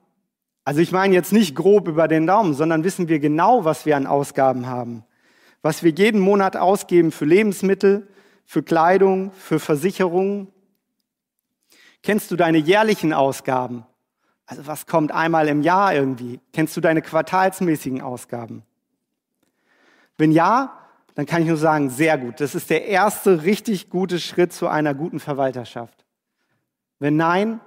Also 0.63 0.80
ich 0.80 0.93
meine 0.93 1.13
jetzt 1.13 1.34
nicht 1.34 1.54
grob 1.54 1.89
über 1.89 2.08
den 2.08 2.26
Daumen, 2.26 2.54
sondern 2.54 2.86
wissen 2.86 3.10
wir 3.10 3.19
genau, 3.19 3.65
was 3.65 3.86
wir 3.86 3.97
an 3.97 4.08
Ausgaben 4.08 4.67
haben. 4.67 5.04
Was 5.62 5.84
wir 5.84 5.91
jeden 5.91 6.21
Monat 6.21 6.56
ausgeben 6.56 7.12
für 7.12 7.26
Lebensmittel, 7.26 8.08
für 8.45 8.63
Kleidung, 8.63 9.34
für 9.34 9.60
Versicherungen. 9.60 10.47
Kennst 12.04 12.32
du 12.32 12.38
deine 12.38 12.58
jährlichen 12.58 13.12
Ausgaben? 13.12 13.86
Also 14.45 14.65
was 14.65 14.86
kommt 14.86 15.12
einmal 15.12 15.50
im 15.50 15.62
Jahr 15.62 15.93
irgendwie? 15.93 16.39
Kennst 16.54 16.78
du 16.78 16.80
deine 16.80 17.02
quartalsmäßigen 17.02 18.02
Ausgaben? 18.02 18.63
Wenn 20.17 20.32
ja, 20.32 20.87
dann 21.17 21.25
kann 21.25 21.41
ich 21.41 21.47
nur 21.47 21.58
sagen, 21.58 21.89
sehr 21.89 22.15
gut. 22.19 22.39
Das 22.41 22.53
ist 22.53 22.69
der 22.69 22.86
erste 22.86 23.41
richtig 23.41 23.89
gute 23.89 24.19
Schritt 24.19 24.53
zu 24.53 24.67
einer 24.67 24.93
guten 24.93 25.19
Verwalterschaft. 25.19 26.06
Wenn 26.99 27.15
nein, 27.15 27.60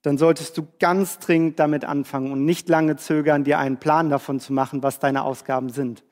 dann 0.00 0.16
solltest 0.16 0.56
du 0.56 0.66
ganz 0.78 1.18
dringend 1.18 1.58
damit 1.58 1.84
anfangen 1.84 2.32
und 2.32 2.46
nicht 2.46 2.66
lange 2.70 2.96
zögern, 2.96 3.44
dir 3.44 3.58
einen 3.58 3.76
Plan 3.76 4.08
davon 4.08 4.40
zu 4.40 4.54
machen, 4.54 4.82
was 4.82 5.00
deine 5.00 5.24
Ausgaben 5.24 5.68
sind. 5.68 6.02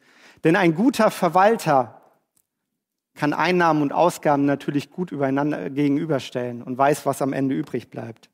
Denn 0.44 0.54
ein 0.54 0.74
guter 0.74 1.10
Verwalter 1.10 2.02
kann 3.14 3.32
Einnahmen 3.32 3.80
und 3.80 3.94
Ausgaben 3.94 4.44
natürlich 4.44 4.90
gut 4.90 5.12
übereinander 5.12 5.70
gegenüberstellen 5.70 6.62
und 6.62 6.76
weiß, 6.76 7.06
was 7.06 7.22
am 7.22 7.32
Ende 7.32 7.54
übrig 7.54 7.88
bleibt. 7.88 8.28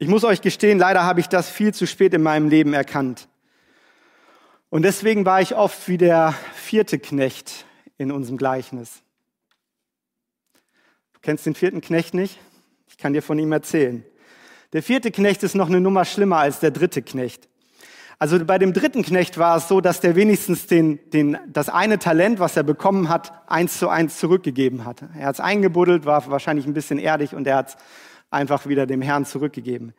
Ich 0.00 0.08
muss 0.08 0.24
euch 0.24 0.40
gestehen, 0.40 0.80
leider 0.80 1.04
habe 1.04 1.20
ich 1.20 1.28
das 1.28 1.48
viel 1.48 1.72
zu 1.72 1.86
spät 1.86 2.12
in 2.12 2.24
meinem 2.24 2.48
Leben 2.48 2.72
erkannt. 2.74 3.28
Und 4.72 4.86
deswegen 4.86 5.26
war 5.26 5.42
ich 5.42 5.54
oft 5.54 5.86
wie 5.86 5.98
der 5.98 6.34
vierte 6.54 6.98
Knecht 6.98 7.66
in 7.98 8.10
unserem 8.10 8.38
Gleichnis. 8.38 9.02
Du 11.12 11.20
kennst 11.20 11.44
den 11.44 11.54
vierten 11.54 11.82
Knecht 11.82 12.14
nicht? 12.14 12.38
Ich 12.88 12.96
kann 12.96 13.12
dir 13.12 13.20
von 13.20 13.38
ihm 13.38 13.52
erzählen. 13.52 14.02
Der 14.72 14.82
vierte 14.82 15.10
Knecht 15.10 15.42
ist 15.42 15.54
noch 15.54 15.66
eine 15.66 15.82
Nummer 15.82 16.06
schlimmer 16.06 16.38
als 16.38 16.60
der 16.60 16.70
dritte 16.70 17.02
Knecht. 17.02 17.50
Also 18.18 18.42
bei 18.42 18.56
dem 18.56 18.72
dritten 18.72 19.02
Knecht 19.02 19.36
war 19.36 19.58
es 19.58 19.68
so, 19.68 19.82
dass 19.82 20.00
der 20.00 20.16
wenigstens 20.16 20.68
den, 20.68 20.98
den, 21.10 21.36
das 21.48 21.68
eine 21.68 21.98
Talent, 21.98 22.38
was 22.38 22.56
er 22.56 22.62
bekommen 22.62 23.10
hat, 23.10 23.30
eins 23.50 23.78
zu 23.78 23.90
eins 23.90 24.18
zurückgegeben 24.18 24.86
hat. 24.86 25.02
Er 25.18 25.26
hat 25.26 25.34
es 25.34 25.40
eingebuddelt, 25.40 26.06
war 26.06 26.30
wahrscheinlich 26.30 26.64
ein 26.64 26.72
bisschen 26.72 26.98
erdig 26.98 27.34
und 27.34 27.46
er 27.46 27.56
hat 27.56 27.68
es 27.68 27.76
einfach 28.30 28.66
wieder 28.66 28.86
dem 28.86 29.02
Herrn 29.02 29.26
zurückgegeben. 29.26 29.92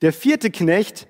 Der 0.00 0.14
vierte 0.14 0.50
Knecht, 0.50 1.08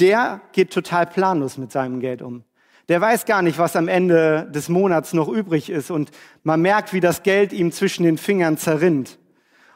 der 0.00 0.40
geht 0.52 0.72
total 0.72 1.06
planlos 1.06 1.58
mit 1.58 1.72
seinem 1.72 2.00
Geld 2.00 2.22
um. 2.22 2.44
Der 2.88 3.00
weiß 3.00 3.24
gar 3.24 3.40
nicht, 3.40 3.58
was 3.58 3.76
am 3.76 3.88
Ende 3.88 4.50
des 4.50 4.68
Monats 4.68 5.12
noch 5.14 5.28
übrig 5.28 5.70
ist 5.70 5.90
und 5.90 6.10
man 6.42 6.60
merkt, 6.60 6.92
wie 6.92 7.00
das 7.00 7.22
Geld 7.22 7.52
ihm 7.52 7.72
zwischen 7.72 8.02
den 8.02 8.18
Fingern 8.18 8.58
zerrinnt. 8.58 9.18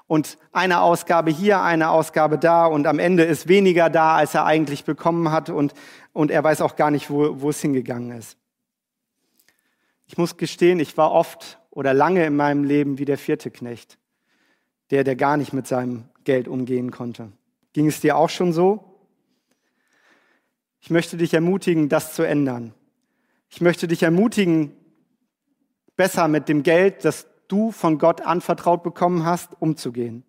Und 0.06 0.38
eine 0.52 0.80
Ausgabe 0.80 1.30
hier, 1.30 1.62
eine 1.62 1.90
Ausgabe 1.90 2.38
da 2.38 2.66
und 2.66 2.86
am 2.86 2.98
Ende 2.98 3.24
ist 3.24 3.48
weniger 3.48 3.90
da, 3.90 4.16
als 4.16 4.34
er 4.34 4.44
eigentlich 4.44 4.84
bekommen 4.84 5.30
hat 5.30 5.50
und, 5.50 5.74
und 6.12 6.30
er 6.30 6.44
weiß 6.44 6.60
auch 6.60 6.76
gar 6.76 6.90
nicht, 6.90 7.10
wo, 7.10 7.40
wo 7.40 7.50
es 7.50 7.60
hingegangen 7.60 8.16
ist. 8.16 8.36
Ich 10.06 10.16
muss 10.16 10.36
gestehen, 10.36 10.80
ich 10.80 10.96
war 10.96 11.12
oft 11.12 11.58
oder 11.70 11.94
lange 11.94 12.24
in 12.24 12.36
meinem 12.36 12.64
Leben 12.64 12.98
wie 12.98 13.04
der 13.04 13.18
vierte 13.18 13.50
Knecht 13.50 13.98
der, 14.90 15.04
der 15.04 15.16
gar 15.16 15.36
nicht 15.36 15.52
mit 15.52 15.66
seinem 15.66 16.04
Geld 16.24 16.48
umgehen 16.48 16.90
konnte. 16.90 17.32
Ging 17.72 17.86
es 17.86 18.00
dir 18.00 18.16
auch 18.16 18.30
schon 18.30 18.52
so? 18.52 18.87
Ich 20.80 20.90
möchte 20.90 21.16
dich 21.16 21.34
ermutigen, 21.34 21.88
das 21.88 22.14
zu 22.14 22.22
ändern. 22.22 22.74
Ich 23.48 23.60
möchte 23.60 23.88
dich 23.88 24.02
ermutigen, 24.02 24.72
besser 25.96 26.28
mit 26.28 26.48
dem 26.48 26.62
Geld, 26.62 27.04
das 27.04 27.26
du 27.48 27.72
von 27.72 27.98
Gott 27.98 28.20
anvertraut 28.20 28.82
bekommen 28.82 29.24
hast, 29.24 29.60
umzugehen. 29.60 30.24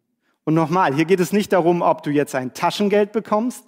Und 0.45 0.55
nochmal, 0.55 0.95
hier 0.95 1.05
geht 1.05 1.19
es 1.19 1.31
nicht 1.31 1.53
darum, 1.53 1.81
ob 1.81 2.01
du 2.01 2.09
jetzt 2.09 2.33
ein 2.33 2.53
Taschengeld 2.53 3.11
bekommst 3.11 3.65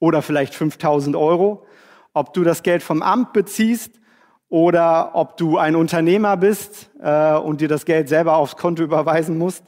oder 0.00 0.22
vielleicht 0.22 0.54
5000 0.54 1.14
Euro, 1.14 1.66
ob 2.14 2.34
du 2.34 2.42
das 2.42 2.62
Geld 2.62 2.82
vom 2.82 3.02
Amt 3.02 3.32
beziehst 3.32 4.00
oder 4.48 5.14
ob 5.14 5.36
du 5.36 5.58
ein 5.58 5.76
Unternehmer 5.76 6.36
bist 6.36 6.90
äh, 7.00 7.34
und 7.34 7.60
dir 7.60 7.68
das 7.68 7.84
Geld 7.84 8.08
selber 8.08 8.36
aufs 8.36 8.56
Konto 8.56 8.82
überweisen 8.82 9.38
musst. 9.38 9.62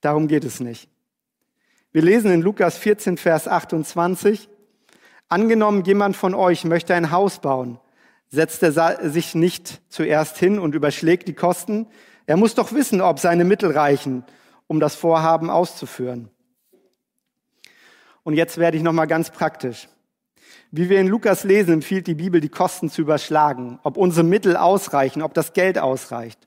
Darum 0.00 0.26
geht 0.26 0.44
es 0.44 0.58
nicht. 0.58 0.88
Wir 1.92 2.02
lesen 2.02 2.30
in 2.30 2.42
Lukas 2.42 2.76
14, 2.76 3.16
Vers 3.16 3.46
28, 3.46 4.48
angenommen, 5.28 5.84
jemand 5.84 6.16
von 6.16 6.34
euch 6.34 6.64
möchte 6.64 6.94
ein 6.94 7.10
Haus 7.10 7.40
bauen, 7.40 7.78
setzt 8.28 8.62
er 8.62 9.10
sich 9.10 9.34
nicht 9.34 9.80
zuerst 9.88 10.36
hin 10.38 10.58
und 10.58 10.74
überschlägt 10.74 11.28
die 11.28 11.34
Kosten. 11.34 11.86
Er 12.26 12.36
muss 12.36 12.54
doch 12.54 12.72
wissen, 12.72 13.00
ob 13.00 13.18
seine 13.18 13.44
Mittel 13.44 13.70
reichen, 13.72 14.24
um 14.66 14.80
das 14.80 14.94
Vorhaben 14.94 15.50
auszuführen. 15.50 16.30
Und 18.22 18.34
jetzt 18.34 18.58
werde 18.58 18.76
ich 18.76 18.82
noch 18.82 18.92
mal 18.92 19.06
ganz 19.06 19.30
praktisch. 19.30 19.88
Wie 20.70 20.90
wir 20.90 21.00
in 21.00 21.06
Lukas 21.06 21.44
lesen, 21.44 21.74
empfiehlt 21.74 22.06
die 22.06 22.14
Bibel, 22.14 22.42
die 22.42 22.50
Kosten 22.50 22.90
zu 22.90 23.00
überschlagen, 23.00 23.78
ob 23.82 23.96
unsere 23.96 24.26
Mittel 24.26 24.56
ausreichen, 24.56 25.22
ob 25.22 25.32
das 25.32 25.54
Geld 25.54 25.78
ausreicht. 25.78 26.46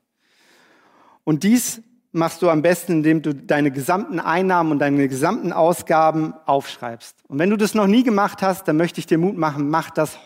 Und 1.24 1.44
dies 1.44 1.82
machst 2.12 2.42
du 2.42 2.50
am 2.50 2.62
besten, 2.62 2.94
indem 2.94 3.22
du 3.22 3.34
deine 3.34 3.72
gesamten 3.72 4.20
Einnahmen 4.20 4.72
und 4.72 4.80
deine 4.80 5.08
gesamten 5.08 5.54
Ausgaben 5.54 6.34
aufschreibst. 6.46 7.16
Und 7.28 7.40
wenn 7.40 7.50
du 7.50 7.58
das 7.58 7.74
noch 7.74 7.88
nie 7.88 8.04
gemacht 8.04 8.42
hast, 8.42 8.68
dann 8.68 8.78
möchte 8.78 9.00
ich 9.00 9.08
dir 9.08 9.18
Mut 9.18 9.38
machen, 9.38 9.70
mach 9.70 9.90
das 9.92 10.18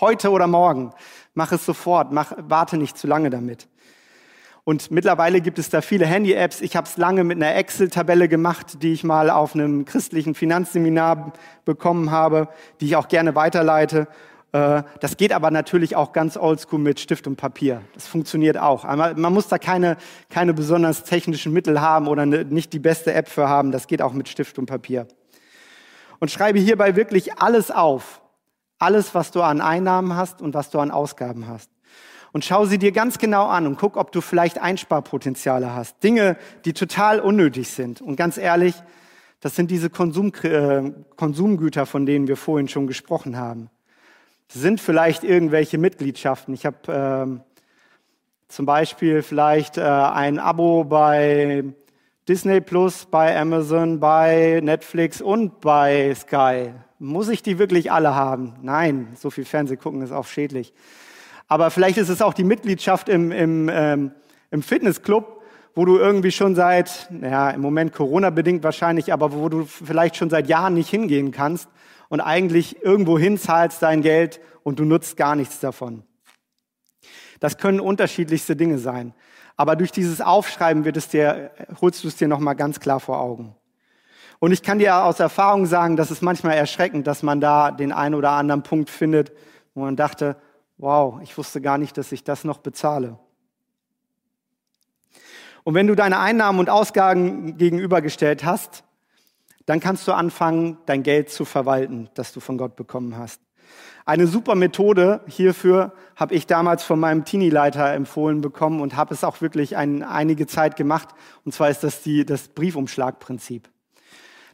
heute 0.00 0.30
oder 0.30 0.46
morgen. 0.46 0.92
Mach 1.34 1.52
es 1.52 1.66
sofort, 1.66 2.12
mach, 2.12 2.32
warte 2.38 2.76
nicht 2.76 2.96
zu 2.96 3.06
lange 3.06 3.30
damit. 3.30 3.68
Und 4.64 4.90
mittlerweile 4.90 5.40
gibt 5.40 5.60
es 5.60 5.70
da 5.70 5.80
viele 5.80 6.06
Handy-Apps. 6.06 6.60
Ich 6.60 6.76
habe 6.76 6.88
es 6.88 6.96
lange 6.96 7.22
mit 7.22 7.36
einer 7.36 7.54
Excel-Tabelle 7.54 8.28
gemacht, 8.28 8.82
die 8.82 8.92
ich 8.92 9.04
mal 9.04 9.30
auf 9.30 9.54
einem 9.54 9.84
christlichen 9.84 10.34
Finanzseminar 10.34 11.34
bekommen 11.64 12.10
habe, 12.10 12.48
die 12.80 12.86
ich 12.86 12.96
auch 12.96 13.06
gerne 13.06 13.36
weiterleite. 13.36 14.08
Äh, 14.56 14.82
das 15.00 15.16
geht 15.16 15.32
aber 15.32 15.50
natürlich 15.50 15.96
auch 15.96 16.12
ganz 16.12 16.36
oldschool 16.36 16.78
mit 16.78 16.98
Stift 16.98 17.26
und 17.26 17.36
Papier. 17.36 17.82
Das 17.94 18.06
funktioniert 18.06 18.56
auch. 18.56 18.84
Man 18.84 19.32
muss 19.32 19.48
da 19.48 19.58
keine, 19.58 19.96
keine 20.30 20.54
besonders 20.54 21.04
technischen 21.04 21.52
Mittel 21.52 21.80
haben 21.80 22.08
oder 22.08 22.24
ne, 22.24 22.44
nicht 22.44 22.72
die 22.72 22.78
beste 22.78 23.12
App 23.12 23.28
für 23.28 23.48
haben. 23.48 23.72
Das 23.72 23.86
geht 23.86 24.00
auch 24.00 24.12
mit 24.12 24.28
Stift 24.28 24.58
und 24.58 24.66
Papier. 24.66 25.06
Und 26.18 26.30
schreibe 26.30 26.58
hierbei 26.58 26.96
wirklich 26.96 27.38
alles 27.38 27.70
auf. 27.70 28.22
Alles, 28.78 29.14
was 29.14 29.30
du 29.30 29.42
an 29.42 29.60
Einnahmen 29.60 30.16
hast 30.16 30.40
und 30.40 30.54
was 30.54 30.70
du 30.70 30.78
an 30.78 30.90
Ausgaben 30.90 31.48
hast 31.48 31.70
und 32.32 32.44
schau 32.44 32.66
sie 32.66 32.76
dir 32.76 32.92
ganz 32.92 33.16
genau 33.16 33.46
an 33.46 33.66
und 33.66 33.78
guck, 33.78 33.96
ob 33.96 34.12
du 34.12 34.20
vielleicht 34.20 34.58
Einsparpotenziale 34.58 35.74
hast. 35.74 36.02
Dinge, 36.04 36.36
die 36.66 36.74
total 36.74 37.20
unnötig 37.20 37.70
sind. 37.70 38.02
Und 38.02 38.16
ganz 38.16 38.36
ehrlich, 38.36 38.74
das 39.40 39.56
sind 39.56 39.70
diese 39.70 39.88
Konsum, 39.88 40.32
äh, 40.42 40.92
Konsumgüter, 41.16 41.86
von 41.86 42.04
denen 42.04 42.28
wir 42.28 42.36
vorhin 42.36 42.68
schon 42.68 42.86
gesprochen 42.86 43.38
haben. 43.38 43.70
Sind 44.48 44.80
vielleicht 44.80 45.24
irgendwelche 45.24 45.76
Mitgliedschaften. 45.76 46.54
Ich 46.54 46.64
habe 46.64 46.76
ähm, 46.88 47.40
zum 48.48 48.64
Beispiel 48.64 49.22
vielleicht 49.22 49.76
äh, 49.76 49.82
ein 49.82 50.38
Abo 50.38 50.84
bei 50.84 51.64
Disney 52.28 52.60
Plus, 52.60 53.06
bei 53.06 53.38
Amazon, 53.38 53.98
bei 54.00 54.60
Netflix 54.62 55.20
und 55.20 55.60
bei 55.60 56.14
Sky. 56.14 56.72
Muss 56.98 57.28
ich 57.28 57.42
die 57.42 57.58
wirklich 57.58 57.90
alle 57.90 58.14
haben? 58.14 58.54
Nein, 58.62 59.08
so 59.14 59.30
viel 59.30 59.44
Fernseh 59.44 59.76
gucken 59.76 60.00
ist 60.02 60.12
auch 60.12 60.26
schädlich. 60.26 60.72
Aber 61.48 61.70
vielleicht 61.70 61.98
ist 61.98 62.08
es 62.08 62.22
auch 62.22 62.34
die 62.34 62.44
Mitgliedschaft 62.44 63.08
im, 63.08 63.32
im, 63.32 63.68
ähm, 63.72 64.12
im 64.50 64.62
Fitnessclub, 64.62 65.42
wo 65.74 65.84
du 65.84 65.98
irgendwie 65.98 66.30
schon 66.30 66.54
seit, 66.54 67.08
naja, 67.10 67.50
im 67.50 67.60
Moment 67.60 67.92
Corona-bedingt 67.92 68.64
wahrscheinlich, 68.64 69.12
aber 69.12 69.32
wo 69.32 69.48
du 69.48 69.64
vielleicht 69.64 70.16
schon 70.16 70.30
seit 70.30 70.48
Jahren 70.48 70.74
nicht 70.74 70.88
hingehen 70.88 71.32
kannst 71.32 71.68
und 72.08 72.20
eigentlich 72.20 72.82
irgendwo 72.82 73.18
hinzahlst 73.18 73.82
dein 73.82 74.02
Geld 74.02 74.40
und 74.62 74.78
du 74.78 74.84
nutzt 74.84 75.16
gar 75.16 75.36
nichts 75.36 75.60
davon. 75.60 76.04
Das 77.40 77.58
können 77.58 77.80
unterschiedlichste 77.80 78.56
Dinge 78.56 78.78
sein. 78.78 79.14
Aber 79.56 79.76
durch 79.76 79.92
dieses 79.92 80.20
Aufschreiben 80.20 80.84
wird 80.84 80.96
es 80.96 81.08
dir, 81.08 81.50
holst 81.80 82.04
du 82.04 82.08
es 82.08 82.16
dir 82.16 82.28
nochmal 82.28 82.56
ganz 82.56 82.80
klar 82.80 83.00
vor 83.00 83.20
Augen. 83.20 83.54
Und 84.38 84.52
ich 84.52 84.62
kann 84.62 84.78
dir 84.78 85.04
aus 85.04 85.18
Erfahrung 85.18 85.64
sagen, 85.66 85.96
dass 85.96 86.10
es 86.10 86.20
manchmal 86.20 86.56
erschreckend, 86.56 87.06
dass 87.06 87.22
man 87.22 87.40
da 87.40 87.70
den 87.70 87.92
einen 87.92 88.14
oder 88.14 88.32
anderen 88.32 88.62
Punkt 88.62 88.90
findet, 88.90 89.32
wo 89.74 89.80
man 89.80 89.96
dachte, 89.96 90.36
wow, 90.76 91.20
ich 91.22 91.36
wusste 91.38 91.62
gar 91.62 91.78
nicht, 91.78 91.96
dass 91.96 92.12
ich 92.12 92.22
das 92.22 92.44
noch 92.44 92.58
bezahle. 92.58 93.18
Und 95.64 95.74
wenn 95.74 95.86
du 95.86 95.94
deine 95.94 96.18
Einnahmen 96.18 96.58
und 96.58 96.70
Ausgaben 96.70 97.56
gegenübergestellt 97.56 98.44
hast, 98.44 98.84
dann 99.66 99.80
kannst 99.80 100.08
du 100.08 100.12
anfangen, 100.12 100.78
dein 100.86 101.02
Geld 101.02 101.30
zu 101.30 101.44
verwalten, 101.44 102.08
das 102.14 102.32
du 102.32 102.40
von 102.40 102.56
Gott 102.56 102.76
bekommen 102.76 103.16
hast. 103.16 103.40
Eine 104.04 104.28
super 104.28 104.54
Methode 104.54 105.20
hierfür 105.26 105.92
habe 106.14 106.34
ich 106.34 106.46
damals 106.46 106.84
von 106.84 107.00
meinem 107.00 107.24
Teenie-Leiter 107.24 107.92
empfohlen 107.92 108.40
bekommen 108.40 108.80
und 108.80 108.96
habe 108.96 109.12
es 109.12 109.24
auch 109.24 109.40
wirklich 109.40 109.76
ein, 109.76 110.04
einige 110.04 110.46
Zeit 110.46 110.76
gemacht. 110.76 111.08
Und 111.44 111.52
zwar 111.52 111.70
ist 111.70 111.82
das 111.82 112.02
die, 112.02 112.24
das 112.24 112.46
Briefumschlagprinzip. 112.48 113.68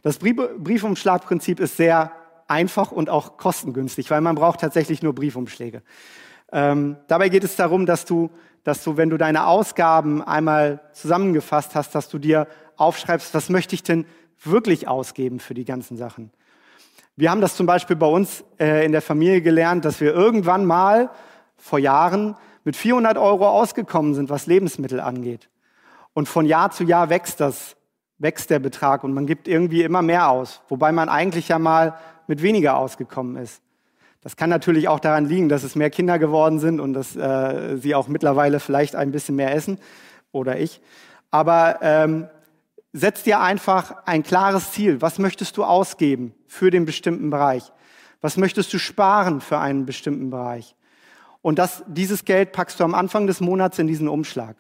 Das 0.01 0.19
Briefumschlagprinzip 0.19 1.61
ist 1.61 1.77
sehr 1.77 2.13
einfach 2.49 2.93
und 2.93 3.11
auch 3.11 3.37
kostengünstig, 3.37 4.11
weil 4.11 4.23
man 4.23 4.37
braucht 4.37 4.61
tatsächlich 4.61 5.03
nur 5.03 5.15
Briefumschläge. 5.15 5.83
Ähm, 6.51 6.97
dabei 7.09 7.29
geht 7.29 7.45
es 7.45 7.55
darum, 7.57 7.85
dass 7.85 8.07
du, 8.07 8.31
dass 8.65 8.83
du, 8.83 8.97
wenn 8.97 9.11
du 9.11 9.19
deine 9.19 9.47
Ausgaben 9.47 10.23
einmal 10.23 10.81
zusammengefasst 10.93 11.75
hast, 11.75 11.95
dass 11.95 12.09
du 12.09 12.19
dir 12.19 12.49
aufschreibst, 12.77 13.35
was 13.35 13.49
möchte 13.49 13.75
ich 13.75 13.83
denn 13.83 14.07
wirklich 14.45 14.89
ausgeben 14.89 15.41
für 15.41 15.55
die 15.55 15.65
ganzen 15.65 15.97
Sachen. 15.97 16.31
Wir 17.17 17.31
haben 17.31 17.41
das 17.41 17.57
zum 17.57 17.67
Beispiel 17.67 17.97
bei 17.97 18.07
uns 18.07 18.45
äh, 18.59 18.85
in 18.85 18.93
der 18.93 19.03
Familie 19.03 19.43
gelernt, 19.43 19.85
dass 19.85 20.01
wir 20.01 20.15
irgendwann 20.15 20.65
mal 20.65 21.11
vor 21.57 21.79
Jahren 21.79 22.37
mit 22.65 22.77
400 22.77 23.19
Euro 23.19 23.49
ausgekommen 23.49 24.15
sind, 24.15 24.31
was 24.31 24.47
Lebensmittel 24.47 25.01
angeht. 25.01 25.49
Und 26.15 26.29
von 26.29 26.47
Jahr 26.47 26.71
zu 26.71 26.85
Jahr 26.85 27.11
wächst 27.11 27.41
das, 27.41 27.77
wächst 28.19 28.51
der 28.51 28.59
Betrag 28.59 29.05
und 29.05 29.13
man 29.13 29.27
gibt 29.27 29.49
irgendwie 29.49 29.83
immer 29.83 30.03
mehr 30.03 30.29
aus, 30.29 30.63
wobei 30.69 30.93
man 30.93 31.09
eigentlich 31.09 31.49
ja 31.49 31.59
mal 31.59 31.95
mit 32.27 32.43
weniger 32.43 32.77
ausgekommen 32.77 33.37
ist. 33.37 33.63
Das 34.23 34.37
kann 34.37 34.51
natürlich 34.51 34.89
auch 34.89 35.01
daran 35.01 35.27
liegen, 35.27 35.49
dass 35.49 35.65
es 35.65 35.75
mehr 35.75 35.91
Kinder 35.91 36.19
geworden 36.19 36.61
sind 36.61 36.79
und 36.79 36.93
dass 36.95 37.17
äh, 37.17 37.77
sie 37.77 37.95
auch 37.95 38.07
mittlerweile 38.07 38.61
vielleicht 38.61 38.95
ein 38.95 39.11
bisschen 39.11 39.35
mehr 39.35 39.53
essen 39.55 39.79
oder 40.31 40.61
ich. 40.61 40.81
Aber 41.31 41.81
ähm, 41.83 42.29
setz 42.93 43.23
dir 43.23 43.41
einfach 43.41 44.05
ein 44.07 44.23
klares 44.23 44.73
Ziel. 44.73 45.01
Was 45.01 45.19
möchtest 45.19 45.57
du 45.57 45.65
ausgeben 45.65 46.35
für 46.47 46.71
den 46.71 46.85
bestimmten 46.85 47.31
Bereich? 47.31 47.73
Was 48.21 48.37
möchtest 48.37 48.73
du 48.73 48.79
sparen 48.79 49.41
für 49.41 49.59
einen 49.59 49.87
bestimmten 49.87 50.31
Bereich? 50.31 50.77
Und 51.41 51.59
das, 51.59 51.83
dieses 51.87 52.25
Geld 52.25 52.53
packst 52.53 52.79
du 52.79 52.85
am 52.85 52.95
Anfang 52.95 53.27
des 53.27 53.41
Monats 53.41 53.79
in 53.79 53.89
diesen 53.89 54.09
Umschlag. 54.09 54.57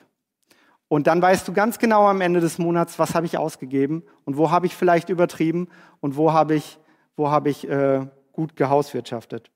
Und 0.89 1.07
dann 1.07 1.23
weißt 1.23 1.47
du 1.47 1.53
ganz 1.53 1.79
genau 1.79 2.07
am 2.07 2.21
Ende 2.21 2.41
des 2.41 2.59
Monats, 2.59 2.99
was 2.99 3.15
habe 3.15 3.25
ich 3.25 3.39
ausgegeben 3.39 4.03
und 4.25 4.37
wo 4.37 4.51
habe 4.51 4.67
ich 4.67 4.75
vielleicht 4.75 5.09
übertrieben 5.09 5.69
und 6.01 6.17
wo 6.17 6.33
habe 6.33 6.55
ich, 6.55 6.79
wo 7.17 7.31
habe 7.31 7.49
ich 7.49 7.67
äh, 7.69 8.07
gut 8.33 8.57
gehauswirtschaftet. 8.57 9.51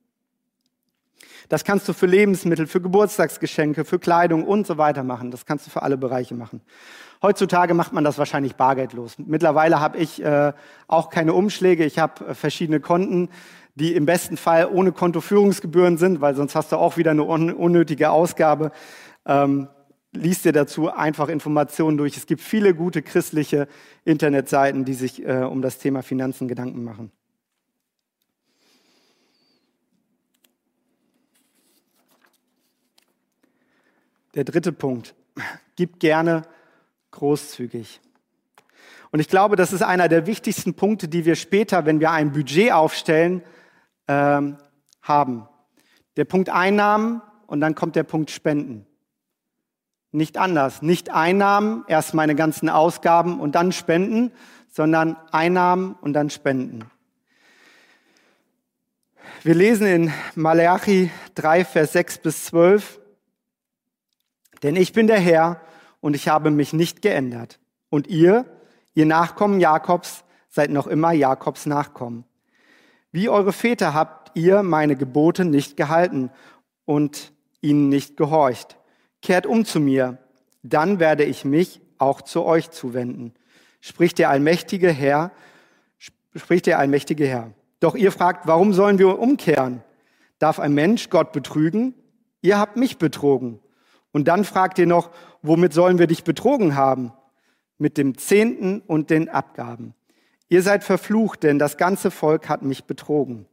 Das 1.49 1.65
kannst 1.65 1.89
du 1.89 1.93
für 1.93 2.07
Lebensmittel, 2.07 2.67
für 2.67 2.81
Geburtstagsgeschenke, 2.81 3.85
für 3.85 3.99
Kleidung 3.99 4.45
und 4.45 4.67
so 4.67 4.79
weiter 4.79 5.03
machen. 5.05 5.31
Das 5.31 5.47
kannst 5.47 5.67
du 5.67 5.71
für 5.71 5.83
alle 5.83 5.97
Bereiche 5.97 6.35
machen. 6.35 6.61
Heutzutage 7.23 7.75
macht 7.75 7.93
man 7.93 8.05
das 8.05 8.19
wahrscheinlich 8.19 8.57
bargeldlos. 8.57 9.15
Mittlerweile 9.19 9.81
habe 9.81 9.99
ich 9.99 10.23
äh, 10.23 10.53
auch 10.87 11.09
keine 11.11 11.33
Umschläge. 11.33 11.85
Ich 11.85 11.99
habe 11.99 12.27
äh, 12.27 12.35
verschiedene 12.35 12.81
Konten, 12.81 13.31
die 13.75 13.95
im 13.95 14.07
besten 14.07 14.37
Fall 14.37 14.69
ohne 14.71 14.93
Kontoführungsgebühren 14.93 15.99
sind, 15.99 16.21
weil 16.21 16.35
sonst 16.35 16.55
hast 16.55 16.73
du 16.73 16.77
auch 16.77 16.97
wieder 16.97 17.13
eine 17.13 17.25
un 17.25 17.53
unnötige 17.53 18.11
Ausgabe. 18.11 18.73
Ähm, 19.25 19.69
liest 20.13 20.45
dir 20.45 20.53
dazu 20.53 20.91
einfach 20.91 21.29
Informationen 21.29 21.97
durch. 21.97 22.17
Es 22.17 22.27
gibt 22.27 22.41
viele 22.41 22.75
gute 22.75 23.03
christliche 23.03 23.69
Internetseiten, 24.05 24.85
die 24.85 24.95
sich 24.95 25.25
äh, 25.25 25.43
um 25.43 25.63
das 25.63 25.79
Thema 25.79 26.03
Finanzen 26.03 26.49
Gedanken 26.49 26.85
machen. 26.85 27.13
Der 34.37 34.45
dritte 34.45 34.71
Punkt. 34.71 35.15
Gib 35.77 35.99
gerne 35.99 36.43
großzügig. 37.11 38.03
Und 39.11 39.21
ich 39.21 39.29
glaube, 39.29 39.57
das 39.57 39.73
ist 39.73 39.83
einer 39.83 40.09
der 40.09 40.27
wichtigsten 40.27 40.75
Punkte, 40.75 41.09
die 41.09 41.25
wir 41.25 41.37
später, 41.37 41.87
wenn 41.87 42.01
wir 42.01 42.11
ein 42.11 42.33
Budget 42.33 42.73
aufstellen, 42.73 43.43
ähm, 44.09 44.59
haben. 45.01 45.49
Der 46.19 46.27
Punkt 46.27 46.51
Einnahmen 46.51 47.23
und 47.47 47.61
dann 47.61 47.75
kommt 47.75 47.97
der 47.97 48.03
Punkt 48.03 48.31
Spenden. 48.31 48.85
Nicht 50.13 50.37
anders. 50.37 50.83
Nicht 50.83 51.11
Einnahmen, 51.11 51.85
erst 51.89 52.13
meine 52.13 52.35
ganzen 52.35 52.69
Ausgaben 52.69 53.41
und 53.41 53.55
dann 53.55 53.73
Spenden, 53.73 54.33
sondern 54.69 55.17
Einnahmen 55.33 55.95
und 56.03 56.13
dann 56.13 56.29
Spenden. 56.29 56.85
Wir 59.43 59.55
lesen 59.55 59.87
in 59.87 60.13
Malachi 60.35 61.11
3, 61.37 61.65
Vers 61.65 61.93
6 61.95 62.19
bis 62.19 62.45
12, 62.45 63.01
denn 64.63 64.77
ich 64.77 64.93
bin 64.93 65.07
der 65.07 65.19
Herr 65.19 65.61
und 66.01 66.15
ich 66.15 66.29
habe 66.29 66.51
mich 66.51 66.73
nicht 66.73 67.03
geändert. 67.03 67.59
Und 67.89 68.07
ihr, 68.07 68.45
ihr 68.95 69.07
Nachkommen 69.07 69.61
Jakobs, 69.61 70.25
seid 70.49 70.71
noch 70.71 70.87
immer 70.87 71.13
Jakobs 71.13 71.67
Nachkommen. 71.67 72.25
Wie 73.13 73.29
eure 73.29 73.53
Väter 73.53 73.95
habt 73.95 74.37
ihr 74.37 74.63
meine 74.63 74.97
Gebote 74.97 75.45
nicht 75.45 75.77
gehalten 75.77 76.31
und 76.85 77.33
ihnen 77.61 77.89
nicht 77.89 78.17
gehorcht. 78.17 78.77
Kehrt 79.23 79.47
um 79.47 79.65
zu 79.65 79.81
mir, 79.81 80.19
dann 80.63 81.01
werde 81.01 81.25
ich 81.25 81.45
mich 81.45 81.81
auch 81.99 82.23
zu 82.23 82.45
euch 82.45 82.71
zuwenden. 82.71 83.35
Spricht 83.81 84.19
der 84.19 84.31
allmächtige 84.31 84.91
Herr, 84.91 85.33
spricht 86.35 86.67
der 86.67 86.79
allmächtige 86.79 87.27
Herr. 87.27 87.53
Doch 87.81 87.95
ihr 87.95 88.13
fragt, 88.13 88.47
warum 88.47 88.73
sollen 88.73 88.99
wir 88.99 89.19
umkehren? 89.19 89.83
Darf 90.39 90.59
ein 90.59 90.75
Mensch 90.75 91.09
Gott 91.11 91.33
betrügen? 91.33 91.95
Ihr 92.43 92.59
habt 92.59 92.77
mich 92.77 92.99
betrogen. 92.99 93.61
Und 94.17 94.29
dann 94.29 94.45
fragt 94.45 94.79
ihr 94.79 94.87
noch, 94.87 95.11
womit 95.43 95.75
sollen 95.75 95.99
wir 95.99 96.07
dich 96.07 96.25
betrogen 96.25 96.75
haben? 96.75 97.13
Mit 97.77 97.99
dem 97.99 98.17
Zehnten 98.17 98.81
und 98.87 99.11
den 99.11 99.29
Abgaben. 99.29 99.93
Ihr 100.49 100.63
seid 100.63 100.85
verflucht, 100.85 101.43
denn 101.43 101.59
das 101.59 101.77
ganze 101.77 102.11
Volk 102.11 102.49
hat 102.49 102.63
mich 102.63 102.85
betrogen. 102.85 103.45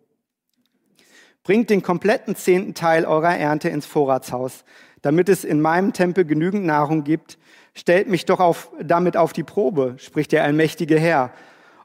Bringt 1.44 1.70
den 1.70 1.82
kompletten 1.82 2.38
zehnten 2.38 2.76
Teil 2.76 3.04
eurer 3.04 3.36
Ernte 3.36 3.68
ins 3.68 3.86
Vorratshaus, 3.86 4.64
damit 5.02 5.28
es 5.28 5.44
in 5.44 5.60
meinem 5.60 5.92
Tempel 5.92 6.24
genügend 6.24 6.64
Nahrung 6.64 7.04
gibt. 7.04 7.38
Stellt 7.74 8.08
mich 8.08 8.24
doch 8.24 8.40
auf, 8.40 8.72
damit 8.82 9.18
auf 9.18 9.34
die 9.34 9.44
Probe, 9.44 9.96
spricht 9.98 10.32
der 10.32 10.46
allmächtige 10.46 10.98
Herr, 10.98 11.34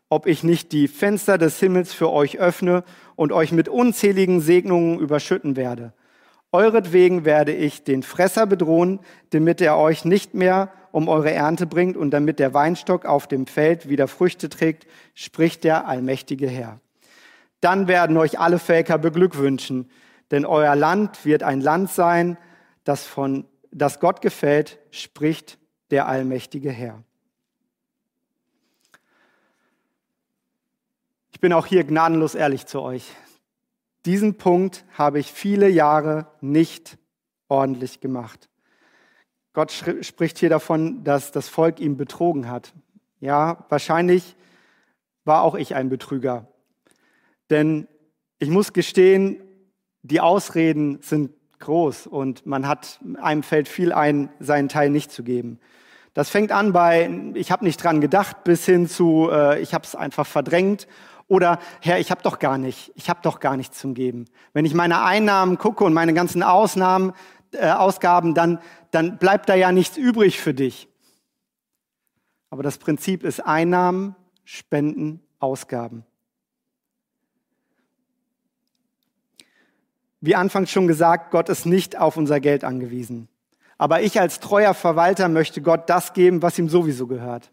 ob 0.09 0.29
ich 0.29 0.45
nicht 0.45 0.71
die 0.71 0.87
Fenster 0.87 1.37
des 1.37 1.59
Himmels 1.59 1.93
für 1.93 2.11
euch 2.11 2.39
öffne 2.39 2.85
und 3.17 3.33
euch 3.33 3.51
mit 3.51 3.69
unzähligen 3.69 4.41
Segnungen 4.41 5.01
überschütten 5.01 5.57
werde. 5.57 5.95
Euretwegen 6.51 7.25
werde 7.25 7.53
ich 7.53 7.85
den 7.85 8.03
Fresser 8.03 8.47
bedrohen, 8.47 9.01
damit 9.31 9.61
er 9.61 9.77
euch 9.77 10.05
nicht 10.05 10.33
mehr 10.35 10.73
um 10.93 11.09
eure 11.09 11.31
Ernte 11.31 11.67
bringt 11.67 11.97
und 11.97 12.11
damit 12.11 12.39
der 12.39 12.55
Weinstock 12.55 13.05
auf 13.05 13.27
dem 13.27 13.47
Feld 13.47 13.89
wieder 13.89 14.09
Früchte 14.09 14.49
trägt, 14.49 14.87
spricht 15.15 15.65
der 15.65 15.87
allmächtige 15.87 16.49
Herr. 16.49 16.81
Dann 17.61 17.89
werden 17.89 18.17
euch 18.17 18.39
alle 18.39 18.59
Völker 18.59 18.97
beglückwünschen, 18.97 19.91
denn 20.31 20.47
euer 20.47 20.75
Land 20.75 21.25
wird 21.27 21.43
ein 21.43 21.61
Land 21.61 21.91
sein, 21.91 22.39
das 22.85 23.05
von, 23.05 23.45
das 23.71 24.01
Gott 24.01 24.23
gefällt, 24.23 24.79
spricht 24.91 25.59
der 25.91 26.07
allmächtige 26.09 26.71
Herr. 26.71 27.03
Ich 31.33 31.41
bin 31.41 31.53
auch 31.53 31.67
hier 31.67 31.85
gnadenlos 31.85 32.35
ehrlich 32.35 32.67
zu 32.67 32.81
euch. 32.81 33.05
Diesen 34.05 34.37
Punkt 34.37 34.85
habe 34.97 35.19
ich 35.19 35.33
viele 35.33 35.69
Jahre 35.69 36.27
nicht 36.41 36.99
ordentlich 37.49 38.01
gemacht. 38.01 38.49
Gott 39.53 39.73
spricht 39.73 40.39
hier 40.39 40.51
davon, 40.51 41.03
dass 41.03 41.33
das 41.33 41.49
Volk 41.49 41.81
ihm 41.81 41.97
betrogen 41.97 42.49
hat. 42.49 42.73
Ja, 43.21 43.65
wahrscheinlich 43.69 44.37
war 45.25 45.43
auch 45.43 45.55
ich 45.57 45.75
ein 45.75 45.89
Betrüger. 45.89 46.47
Denn 47.51 47.89
ich 48.39 48.51
muss 48.51 48.73
gestehen, 48.73 49.43
die 50.03 50.21
Ausreden 50.21 51.01
sind 51.03 51.33
groß 51.59 52.07
und 52.07 52.47
man 52.47 52.69
hat, 52.69 53.01
einem 53.21 53.43
fällt 53.43 53.69
viel 53.69 53.93
ein, 53.93 54.31
seinen 54.39 54.69
Teil 54.69 54.91
nicht 54.91 55.11
zu 55.11 55.25
geben. 55.25 55.59
Das 56.15 56.31
fängt 56.31 56.53
an 56.53 56.73
bei, 56.73 57.11
ich 57.35 57.51
habe 57.51 57.65
nicht 57.65 57.83
dran 57.83 58.01
gedacht, 58.01 58.45
bis 58.45 58.65
hin 58.65 58.89
zu, 58.89 59.29
äh, 59.31 59.61
ich 59.61 59.75
habe 59.75 59.85
es 59.85 59.95
einfach 59.95 60.27
verdrängt 60.27 60.87
oder 61.29 61.59
Herr, 61.81 62.01
ich 62.01 62.11
habe 62.11 62.23
doch 62.23 62.39
gar 62.39 62.59
nicht, 62.59 62.91
ich 62.95 63.09
habe 63.09 63.21
doch 63.23 63.39
gar 63.39 63.57
nichts 63.57 63.79
zum 63.79 63.95
Geben. 63.95 64.25
Wenn 64.55 64.65
ich 64.65 64.75
meine 64.75 65.03
Einnahmen 65.03 65.59
gucke 65.59 65.85
und 65.85 65.93
meine 65.93 66.15
ganzen 66.15 66.43
Ausnahmen, 66.43 67.13
äh, 67.53 67.71
Ausgaben, 67.71 68.35
dann, 68.35 68.59
dann 68.91 69.19
bleibt 69.19 69.49
da 69.49 69.55
ja 69.55 69.71
nichts 69.71 69.97
übrig 69.97 70.41
für 70.41 70.55
dich. 70.55 70.89
Aber 72.51 72.63
das 72.63 72.79
Prinzip 72.79 73.25
ist 73.25 73.41
Einnahmen, 73.41 74.17
Spenden, 74.45 75.21
Ausgaben. 75.39 76.05
Wie 80.21 80.35
anfangs 80.35 80.71
schon 80.71 80.89
gesagt, 80.89 81.31
Gott 81.31 81.49
ist 81.49 81.67
nicht 81.67 81.97
auf 81.97 82.17
unser 82.17 82.41
Geld 82.41 82.65
angewiesen. 82.65 83.29
Aber 83.77 84.03
ich 84.03 84.19
als 84.19 84.41
treuer 84.41 84.75
Verwalter 84.75 85.29
möchte 85.29 85.63
Gott 85.63 85.89
das 85.89 86.13
geben, 86.13 86.43
was 86.43 86.59
ihm 86.59 86.69
sowieso 86.69 87.07
gehört. 87.07 87.53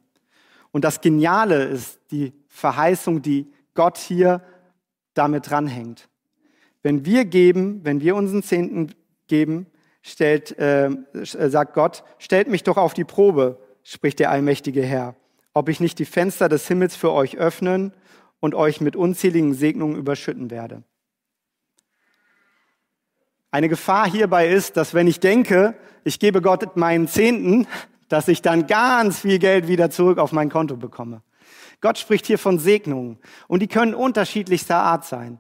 Und 0.72 0.84
das 0.84 1.02
Geniale 1.02 1.66
ist 1.66 2.00
die 2.10 2.34
Verheißung, 2.48 3.22
die 3.22 3.54
Gott 3.76 3.98
hier 3.98 4.42
damit 5.14 5.50
dranhängt. 5.50 6.10
Wenn 6.82 7.06
wir 7.06 7.26
geben, 7.26 7.82
wenn 7.84 8.02
wir 8.02 8.16
unseren 8.16 8.44
Zehnten 8.44 8.94
geben, 9.28 9.68
stellt, 10.02 10.58
äh, 10.60 10.90
sagt 11.24 11.74
Gott, 11.74 12.04
stellt 12.20 12.48
mich 12.48 12.64
doch 12.64 12.78
auf 12.78 12.94
die 12.94 13.04
Probe, 13.04 13.60
spricht 13.84 14.20
der 14.20 14.32
allmächtige 14.32 14.84
Herr, 14.84 15.16
ob 15.54 15.70
ich 15.70 15.80
nicht 15.80 16.00
die 16.00 16.06
Fenster 16.06 16.50
des 16.50 16.68
Himmels 16.68 16.96
für 16.96 17.12
euch 17.12 17.38
öffnen 17.38 17.94
und 18.40 18.54
euch 18.54 18.82
mit 18.82 18.96
unzähligen 18.96 19.54
Segnungen 19.54 19.96
überschütten 19.96 20.52
werde. 20.52 20.84
Eine 23.50 23.70
Gefahr 23.70 24.10
hierbei 24.10 24.50
ist, 24.50 24.76
dass 24.78 24.94
wenn 24.94 25.08
ich 25.08 25.20
denke, 25.20 25.76
ich 26.04 26.20
gebe 26.20 26.42
Gott 26.42 26.76
meinen 26.76 27.08
Zehnten, 27.08 27.68
dass 28.10 28.28
ich 28.28 28.42
dann 28.42 28.68
ganz 28.68 29.22
viel 29.22 29.40
Geld 29.40 29.68
wieder 29.68 29.90
zurück 29.90 30.20
auf 30.20 30.32
mein 30.32 30.50
Konto 30.50 30.78
bekomme. 30.78 31.24
Gott 31.82 31.98
spricht 31.98 32.26
hier 32.26 32.40
von 32.40 32.60
Segnungen 32.60 33.20
und 33.48 33.62
die 33.62 33.68
können 33.68 33.94
unterschiedlichster 33.94 34.78
Art 34.78 35.06
sein. 35.06 35.40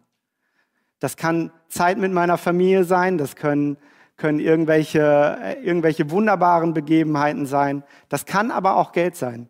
Das 0.99 1.17
kann 1.17 1.51
Zeit 1.67 1.97
mit 1.97 2.11
meiner 2.11 2.37
Familie 2.37 2.83
sein, 2.83 3.17
das 3.17 3.35
können, 3.35 3.77
können 4.17 4.39
irgendwelche, 4.39 5.37
äh, 5.41 5.63
irgendwelche 5.63 6.09
wunderbaren 6.09 6.73
Begebenheiten 6.73 7.45
sein, 7.45 7.83
das 8.09 8.25
kann 8.25 8.51
aber 8.51 8.75
auch 8.77 8.91
Geld 8.91 9.15
sein. 9.15 9.49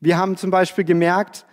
Wir 0.00 0.18
haben 0.18 0.36
zum 0.36 0.50
Beispiel 0.50 0.84
gemerkt, 0.84 1.46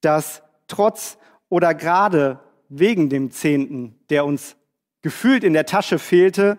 dass 0.00 0.42
trotz 0.68 1.18
oder 1.48 1.74
gerade 1.74 2.40
wegen 2.68 3.08
dem 3.08 3.30
Zehnten, 3.30 3.98
der 4.10 4.24
uns 4.24 4.56
gefühlt 5.02 5.44
in 5.44 5.52
der 5.52 5.66
Tasche 5.66 5.98
fehlte, 5.98 6.58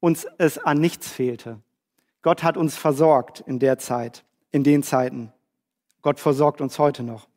uns 0.00 0.26
es 0.38 0.58
an 0.58 0.78
nichts 0.78 1.08
fehlte. 1.08 1.60
Gott 2.22 2.42
hat 2.42 2.56
uns 2.56 2.76
versorgt 2.76 3.40
in 3.40 3.58
der 3.58 3.78
Zeit, 3.78 4.24
in 4.50 4.64
den 4.64 4.82
Zeiten. 4.82 5.32
Gott 6.02 6.20
versorgt 6.20 6.60
uns 6.60 6.78
heute 6.78 7.02
noch. 7.02 7.28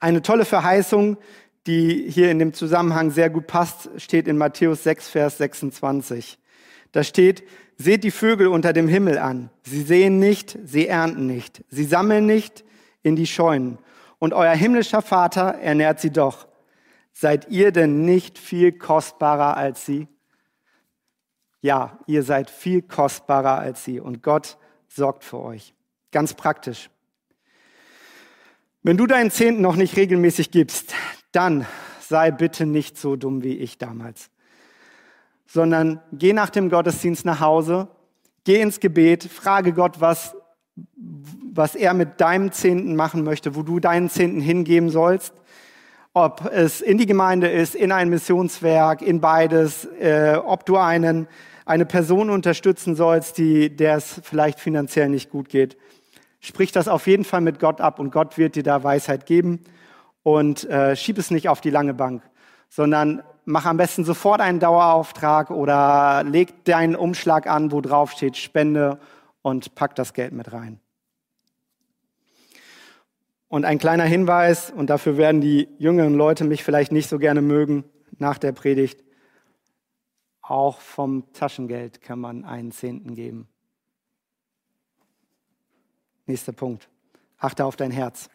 Eine 0.00 0.22
tolle 0.22 0.44
Verheißung, 0.44 1.18
die 1.66 2.08
hier 2.10 2.30
in 2.30 2.38
dem 2.38 2.54
Zusammenhang 2.54 3.10
sehr 3.10 3.28
gut 3.28 3.46
passt, 3.46 3.90
steht 3.96 4.28
in 4.28 4.38
Matthäus 4.38 4.84
6, 4.84 5.08
Vers 5.08 5.38
26. 5.38 6.38
Da 6.92 7.02
steht, 7.02 7.42
seht 7.76 8.04
die 8.04 8.10
Vögel 8.10 8.46
unter 8.46 8.72
dem 8.72 8.88
Himmel 8.88 9.18
an. 9.18 9.50
Sie 9.64 9.82
sehen 9.82 10.18
nicht, 10.18 10.56
sie 10.64 10.86
ernten 10.86 11.26
nicht, 11.26 11.64
sie 11.68 11.84
sammeln 11.84 12.26
nicht 12.26 12.64
in 13.02 13.16
die 13.16 13.26
Scheunen. 13.26 13.78
Und 14.18 14.32
euer 14.32 14.54
himmlischer 14.54 15.02
Vater 15.02 15.54
ernährt 15.60 16.00
sie 16.00 16.10
doch. 16.10 16.48
Seid 17.12 17.50
ihr 17.50 17.72
denn 17.72 18.04
nicht 18.04 18.38
viel 18.38 18.72
kostbarer 18.72 19.56
als 19.56 19.84
sie? 19.84 20.08
Ja, 21.60 21.98
ihr 22.06 22.22
seid 22.22 22.50
viel 22.50 22.82
kostbarer 22.82 23.58
als 23.58 23.84
sie 23.84 23.98
und 23.98 24.22
Gott 24.22 24.56
sorgt 24.86 25.24
für 25.24 25.40
euch. 25.40 25.74
Ganz 26.12 26.34
praktisch. 26.34 26.88
Wenn 28.84 28.96
du 28.96 29.08
deinen 29.08 29.32
Zehnten 29.32 29.60
noch 29.60 29.74
nicht 29.74 29.96
regelmäßig 29.96 30.52
gibst, 30.52 30.94
dann 31.32 31.66
sei 32.00 32.30
bitte 32.30 32.64
nicht 32.64 32.96
so 32.96 33.16
dumm 33.16 33.42
wie 33.42 33.58
ich 33.58 33.76
damals, 33.76 34.30
sondern 35.46 36.00
geh 36.12 36.32
nach 36.32 36.48
dem 36.48 36.70
Gottesdienst 36.70 37.24
nach 37.24 37.40
Hause, 37.40 37.88
geh 38.44 38.60
ins 38.60 38.78
Gebet, 38.78 39.24
frage 39.24 39.72
Gott, 39.72 40.00
was, 40.00 40.36
was 41.52 41.74
er 41.74 41.92
mit 41.92 42.20
deinem 42.20 42.52
Zehnten 42.52 42.94
machen 42.94 43.24
möchte, 43.24 43.56
wo 43.56 43.62
du 43.62 43.80
deinen 43.80 44.08
Zehnten 44.10 44.40
hingeben 44.40 44.90
sollst, 44.90 45.34
ob 46.14 46.48
es 46.52 46.80
in 46.80 46.98
die 46.98 47.06
Gemeinde 47.06 47.48
ist, 47.48 47.74
in 47.74 47.90
ein 47.90 48.08
Missionswerk, 48.08 49.02
in 49.02 49.20
beides, 49.20 49.86
äh, 50.00 50.36
ob 50.36 50.64
du 50.66 50.76
einen, 50.76 51.26
eine 51.64 51.84
Person 51.84 52.30
unterstützen 52.30 52.94
sollst, 52.94 53.38
die, 53.38 53.74
der 53.74 53.96
es 53.96 54.20
vielleicht 54.22 54.60
finanziell 54.60 55.08
nicht 55.08 55.30
gut 55.30 55.48
geht. 55.48 55.76
Sprich 56.40 56.72
das 56.72 56.88
auf 56.88 57.06
jeden 57.06 57.24
Fall 57.24 57.40
mit 57.40 57.58
Gott 57.58 57.80
ab 57.80 57.98
und 57.98 58.10
Gott 58.10 58.38
wird 58.38 58.54
dir 58.54 58.62
da 58.62 58.82
Weisheit 58.84 59.26
geben 59.26 59.64
und 60.22 60.64
äh, 60.68 60.94
schieb 60.94 61.18
es 61.18 61.30
nicht 61.30 61.48
auf 61.48 61.60
die 61.60 61.70
lange 61.70 61.94
Bank, 61.94 62.22
sondern 62.68 63.22
mach 63.44 63.64
am 63.64 63.76
besten 63.76 64.04
sofort 64.04 64.40
einen 64.40 64.60
Dauerauftrag 64.60 65.50
oder 65.50 66.22
leg 66.24 66.64
deinen 66.64 66.94
Umschlag 66.94 67.46
an, 67.46 67.72
wo 67.72 67.80
drauf 67.80 68.12
steht 68.12 68.36
Spende 68.36 69.00
und 69.42 69.74
pack 69.74 69.94
das 69.94 70.12
Geld 70.12 70.32
mit 70.32 70.52
rein. 70.52 70.80
Und 73.48 73.64
ein 73.64 73.78
kleiner 73.78 74.04
Hinweis, 74.04 74.70
und 74.70 74.90
dafür 74.90 75.16
werden 75.16 75.40
die 75.40 75.68
jüngeren 75.78 76.14
Leute 76.14 76.44
mich 76.44 76.62
vielleicht 76.62 76.92
nicht 76.92 77.08
so 77.08 77.18
gerne 77.18 77.40
mögen 77.40 77.84
nach 78.18 78.36
der 78.36 78.52
Predigt, 78.52 79.02
auch 80.42 80.80
vom 80.80 81.32
Taschengeld 81.32 82.02
kann 82.02 82.18
man 82.18 82.44
einen 82.44 82.72
Zehnten 82.72 83.14
geben. 83.14 83.48
Nächster 86.28 86.52
Punkt. 86.52 86.90
Achte 87.38 87.64
auf 87.64 87.76
dein 87.76 87.90
Herz. 87.90 88.28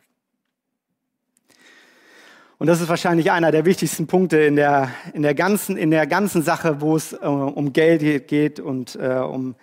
Und 2.58 2.66
das 2.66 2.82
ist 2.82 2.90
wahrscheinlich 2.90 3.30
einer 3.30 3.52
der 3.52 3.66
wichtigsten 3.66 4.08
Punkte 4.08 4.40
in 4.40 4.56
der, 4.56 4.90
in 5.14 5.22
der, 5.22 5.36
ganzen, 5.36 5.78
in 5.78 5.92
der 5.92 6.08
ganzen 6.08 6.42
Sache, 6.42 6.82
wo 6.82 6.96
es 6.96 7.14
äh, 7.14 7.18
um 7.18 7.72
Geld 7.72 8.28
geht 8.28 8.60
und 8.60 8.96
äh, 8.96 9.20
um, 9.20 9.54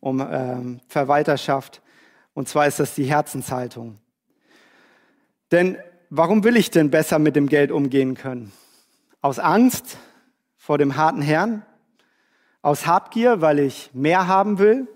um 0.00 0.20
äh, 0.20 0.80
Verwalterschaft. 0.88 1.82
Und 2.32 2.48
zwar 2.48 2.66
ist 2.66 2.80
das 2.80 2.94
die 2.94 3.04
Herzenshaltung. 3.04 3.98
Denn 5.52 5.76
warum 6.08 6.42
will 6.42 6.56
ich 6.56 6.70
denn 6.70 6.90
besser 6.90 7.18
mit 7.18 7.36
dem 7.36 7.48
Geld 7.50 7.70
umgehen 7.70 8.14
können? 8.14 8.50
Aus 9.20 9.38
Angst 9.38 9.98
vor 10.56 10.78
dem 10.78 10.96
harten 10.96 11.20
Herrn? 11.20 11.66
Aus 12.62 12.86
Habgier, 12.86 13.42
weil 13.42 13.58
ich 13.58 13.90
mehr 13.92 14.26
haben 14.26 14.58
will? 14.58 14.88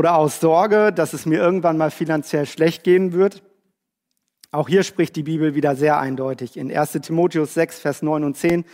Oder 0.00 0.16
aus 0.16 0.40
Sorge, 0.40 0.94
dass 0.94 1.12
es 1.12 1.26
mir 1.26 1.38
irgendwann 1.38 1.76
mal 1.76 1.90
finanziell 1.90 2.46
schlecht 2.46 2.84
gehen 2.84 3.12
wird. 3.12 3.42
Auch 4.50 4.66
hier 4.66 4.82
spricht 4.82 5.14
die 5.14 5.24
Bibel 5.24 5.54
wieder 5.54 5.76
sehr 5.76 5.98
eindeutig. 5.98 6.56
In 6.56 6.74
1 6.74 6.92
Timotheus 7.02 7.52
6, 7.52 7.80
Vers 7.80 8.00
9 8.00 8.24
und 8.24 8.34
10 8.34 8.64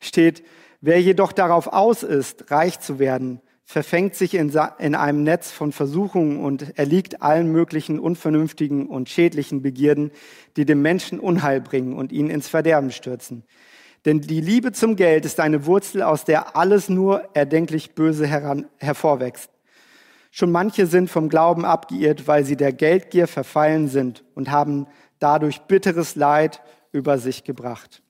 steht, 0.00 0.42
wer 0.80 0.98
jedoch 0.98 1.32
darauf 1.32 1.66
aus 1.66 2.02
ist, 2.02 2.50
reich 2.50 2.80
zu 2.80 2.98
werden, 2.98 3.42
verfängt 3.66 4.14
sich 4.14 4.32
in, 4.32 4.50
in 4.78 4.94
einem 4.94 5.22
Netz 5.24 5.50
von 5.50 5.72
Versuchungen 5.72 6.42
und 6.42 6.78
erliegt 6.78 7.20
allen 7.20 7.52
möglichen 7.52 8.00
unvernünftigen 8.00 8.86
und 8.86 9.10
schädlichen 9.10 9.60
Begierden, 9.60 10.10
die 10.56 10.64
dem 10.64 10.80
Menschen 10.80 11.20
Unheil 11.20 11.60
bringen 11.60 11.92
und 11.92 12.12
ihn 12.12 12.30
ins 12.30 12.48
Verderben 12.48 12.92
stürzen. 12.92 13.44
Denn 14.06 14.22
die 14.22 14.40
Liebe 14.40 14.72
zum 14.72 14.96
Geld 14.96 15.26
ist 15.26 15.38
eine 15.38 15.66
Wurzel, 15.66 16.02
aus 16.02 16.24
der 16.24 16.56
alles 16.56 16.88
nur 16.88 17.28
erdenklich 17.34 17.94
Böse 17.94 18.26
heran, 18.26 18.70
hervorwächst. 18.78 19.51
Schon 20.34 20.50
manche 20.50 20.86
sind 20.86 21.10
vom 21.10 21.28
Glauben 21.28 21.66
abgeirrt, 21.66 22.26
weil 22.26 22.44
sie 22.44 22.56
der 22.56 22.72
Geldgier 22.72 23.28
verfallen 23.28 23.88
sind 23.88 24.24
und 24.34 24.50
haben 24.50 24.86
dadurch 25.18 25.60
bitteres 25.60 26.16
Leid 26.16 26.62
über 26.90 27.18
sich 27.18 27.44
gebracht. 27.44 28.02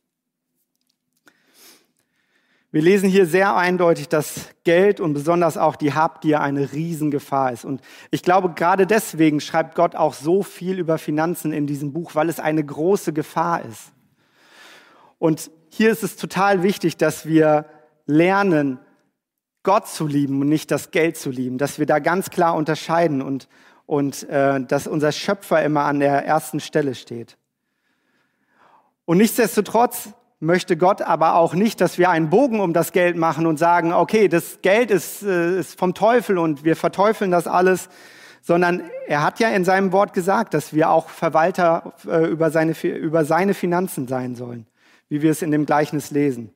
Wir 2.70 2.80
lesen 2.80 3.10
hier 3.10 3.26
sehr 3.26 3.56
eindeutig, 3.56 4.08
dass 4.08 4.50
Geld 4.62 5.00
und 5.00 5.14
besonders 5.14 5.56
auch 5.58 5.74
die 5.74 5.94
Habgier 5.94 6.40
eine 6.40 6.72
Riesengefahr 6.72 7.52
ist. 7.52 7.64
Und 7.64 7.82
ich 8.12 8.22
glaube, 8.22 8.50
gerade 8.54 8.86
deswegen 8.86 9.40
schreibt 9.40 9.74
Gott 9.74 9.96
auch 9.96 10.14
so 10.14 10.44
viel 10.44 10.78
über 10.78 10.98
Finanzen 10.98 11.52
in 11.52 11.66
diesem 11.66 11.92
Buch, 11.92 12.14
weil 12.14 12.28
es 12.28 12.38
eine 12.38 12.64
große 12.64 13.12
Gefahr 13.12 13.64
ist. 13.64 13.92
Und 15.18 15.50
hier 15.70 15.90
ist 15.90 16.04
es 16.04 16.14
total 16.14 16.62
wichtig, 16.62 16.96
dass 16.96 17.26
wir 17.26 17.66
lernen, 18.06 18.78
Gott 19.62 19.86
zu 19.86 20.06
lieben 20.06 20.40
und 20.40 20.48
nicht 20.48 20.70
das 20.70 20.90
Geld 20.90 21.16
zu 21.16 21.30
lieben, 21.30 21.58
dass 21.58 21.78
wir 21.78 21.86
da 21.86 21.98
ganz 21.98 22.30
klar 22.30 22.54
unterscheiden 22.54 23.22
und, 23.22 23.48
und 23.86 24.28
äh, 24.28 24.60
dass 24.60 24.86
unser 24.86 25.12
Schöpfer 25.12 25.62
immer 25.62 25.82
an 25.82 26.00
der 26.00 26.26
ersten 26.26 26.60
Stelle 26.60 26.94
steht. 26.94 27.36
Und 29.04 29.18
nichtsdestotrotz 29.18 30.10
möchte 30.40 30.76
Gott 30.76 31.02
aber 31.02 31.36
auch 31.36 31.54
nicht, 31.54 31.80
dass 31.80 31.98
wir 31.98 32.10
einen 32.10 32.28
Bogen 32.28 32.58
um 32.58 32.72
das 32.72 32.90
Geld 32.90 33.16
machen 33.16 33.46
und 33.46 33.58
sagen, 33.58 33.92
okay, 33.92 34.26
das 34.26 34.60
Geld 34.62 34.90
ist, 34.90 35.22
äh, 35.22 35.60
ist 35.60 35.78
vom 35.78 35.94
Teufel 35.94 36.38
und 36.38 36.64
wir 36.64 36.74
verteufeln 36.74 37.30
das 37.30 37.46
alles, 37.46 37.88
sondern 38.42 38.82
er 39.06 39.22
hat 39.22 39.38
ja 39.38 39.50
in 39.50 39.64
seinem 39.64 39.92
Wort 39.92 40.12
gesagt, 40.12 40.54
dass 40.54 40.74
wir 40.74 40.90
auch 40.90 41.08
Verwalter 41.08 41.94
äh, 42.06 42.26
über, 42.26 42.50
seine, 42.50 42.72
über 42.82 43.24
seine 43.24 43.54
Finanzen 43.54 44.08
sein 44.08 44.34
sollen, 44.34 44.66
wie 45.08 45.22
wir 45.22 45.30
es 45.30 45.42
in 45.42 45.52
dem 45.52 45.64
Gleichnis 45.64 46.10
lesen. 46.10 46.52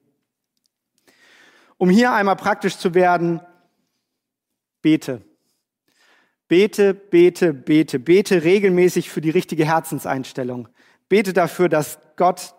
Um 1.79 1.91
hier 1.91 2.13
einmal 2.13 2.37
praktisch 2.37 2.79
zu 2.79 2.95
werden, 2.95 3.41
bete. 4.83 5.23
Bete, 6.49 6.95
bete, 6.95 7.53
bete, 7.53 7.99
bete 7.99 8.45
regelmäßig 8.45 9.11
für 9.11 9.21
die 9.21 9.31
richtige 9.31 9.67
Herzenseinstellung. 9.67 10.69
Bete 11.09 11.33
dafür, 11.33 11.69
dass 11.69 11.99
Gott 12.17 12.55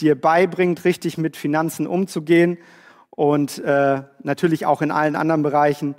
dir 0.00 0.20
beibringt, 0.20 0.84
richtig 0.84 1.16
mit 1.16 1.36
Finanzen 1.36 1.86
umzugehen 1.86 2.58
und 3.10 3.58
äh, 3.58 4.02
natürlich 4.22 4.66
auch 4.66 4.82
in 4.82 4.90
allen 4.90 5.16
anderen 5.16 5.42
Bereichen. 5.42 5.94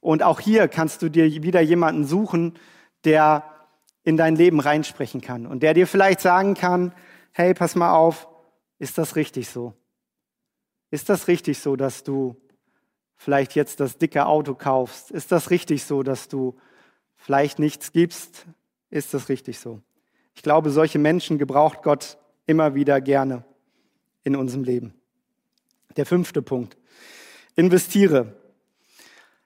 Und 0.00 0.22
auch 0.22 0.40
hier 0.40 0.68
kannst 0.68 1.02
du 1.02 1.08
dir 1.08 1.42
wieder 1.42 1.60
jemanden 1.60 2.04
suchen, 2.04 2.58
der 3.04 3.44
in 4.02 4.16
dein 4.16 4.36
Leben 4.36 4.60
reinsprechen 4.60 5.20
kann 5.20 5.46
und 5.46 5.62
der 5.62 5.74
dir 5.74 5.86
vielleicht 5.86 6.20
sagen 6.20 6.54
kann, 6.54 6.92
hey, 7.32 7.54
pass 7.54 7.74
mal 7.74 7.92
auf, 7.92 8.28
ist 8.78 8.98
das 8.98 9.16
richtig 9.16 9.48
so? 9.48 9.74
Ist 10.94 11.08
das 11.08 11.26
richtig 11.26 11.58
so, 11.58 11.74
dass 11.74 12.04
du 12.04 12.36
vielleicht 13.16 13.56
jetzt 13.56 13.80
das 13.80 13.98
dicke 13.98 14.26
Auto 14.26 14.54
kaufst? 14.54 15.10
Ist 15.10 15.32
das 15.32 15.50
richtig 15.50 15.82
so, 15.82 16.04
dass 16.04 16.28
du 16.28 16.54
vielleicht 17.16 17.58
nichts 17.58 17.90
gibst? 17.90 18.46
Ist 18.90 19.12
das 19.12 19.28
richtig 19.28 19.58
so? 19.58 19.80
Ich 20.36 20.42
glaube, 20.42 20.70
solche 20.70 21.00
Menschen 21.00 21.36
gebraucht 21.36 21.82
Gott 21.82 22.16
immer 22.46 22.76
wieder 22.76 23.00
gerne 23.00 23.42
in 24.22 24.36
unserem 24.36 24.62
Leben. 24.62 24.94
Der 25.96 26.06
fünfte 26.06 26.42
Punkt. 26.42 26.76
Investiere. 27.56 28.36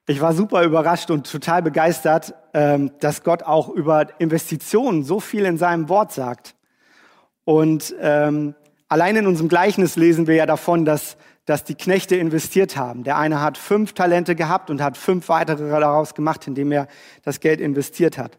Ich 0.07 0.21
war 0.21 0.35
super 0.35 0.65
überrascht 0.65 1.11
und 1.11 1.33
total 1.33 1.63
begeistert, 1.63 2.35
ähm, 2.53 2.93
dass 3.01 3.23
Gott 3.23 3.43
auch 3.43 3.71
über 3.71 4.21
Investitionen 4.21 5.03
so 5.03 5.19
viel 5.19 5.47
in 5.47 5.57
seinem 5.57 5.89
Wort 5.89 6.13
sagt. 6.13 6.57
Und 7.47 7.95
ähm, 8.01 8.55
allein 8.89 9.17
in 9.17 9.27
unserem 9.27 9.49
Gleichnis 9.49 9.97
lesen 9.97 10.27
wir 10.27 10.35
ja 10.35 10.45
davon, 10.45 10.85
dass, 10.85 11.17
dass 11.49 11.65
die 11.65 11.77
Knechte 11.77 12.15
investiert 12.15 12.77
haben. 12.77 13.05
Der 13.05 13.17
eine 13.17 13.41
hat 13.41 13.57
fünf 13.57 13.95
Talente 13.95 14.35
gehabt 14.35 14.69
und 14.69 14.83
hat 14.83 14.99
fünf 14.99 15.31
weitere 15.31 15.67
daraus 15.71 16.15
gemacht, 16.15 16.47
indem 16.47 16.73
er 16.73 16.89
das 17.25 17.41
Geld 17.41 17.63
investiert 17.63 18.19
hat. 18.19 18.39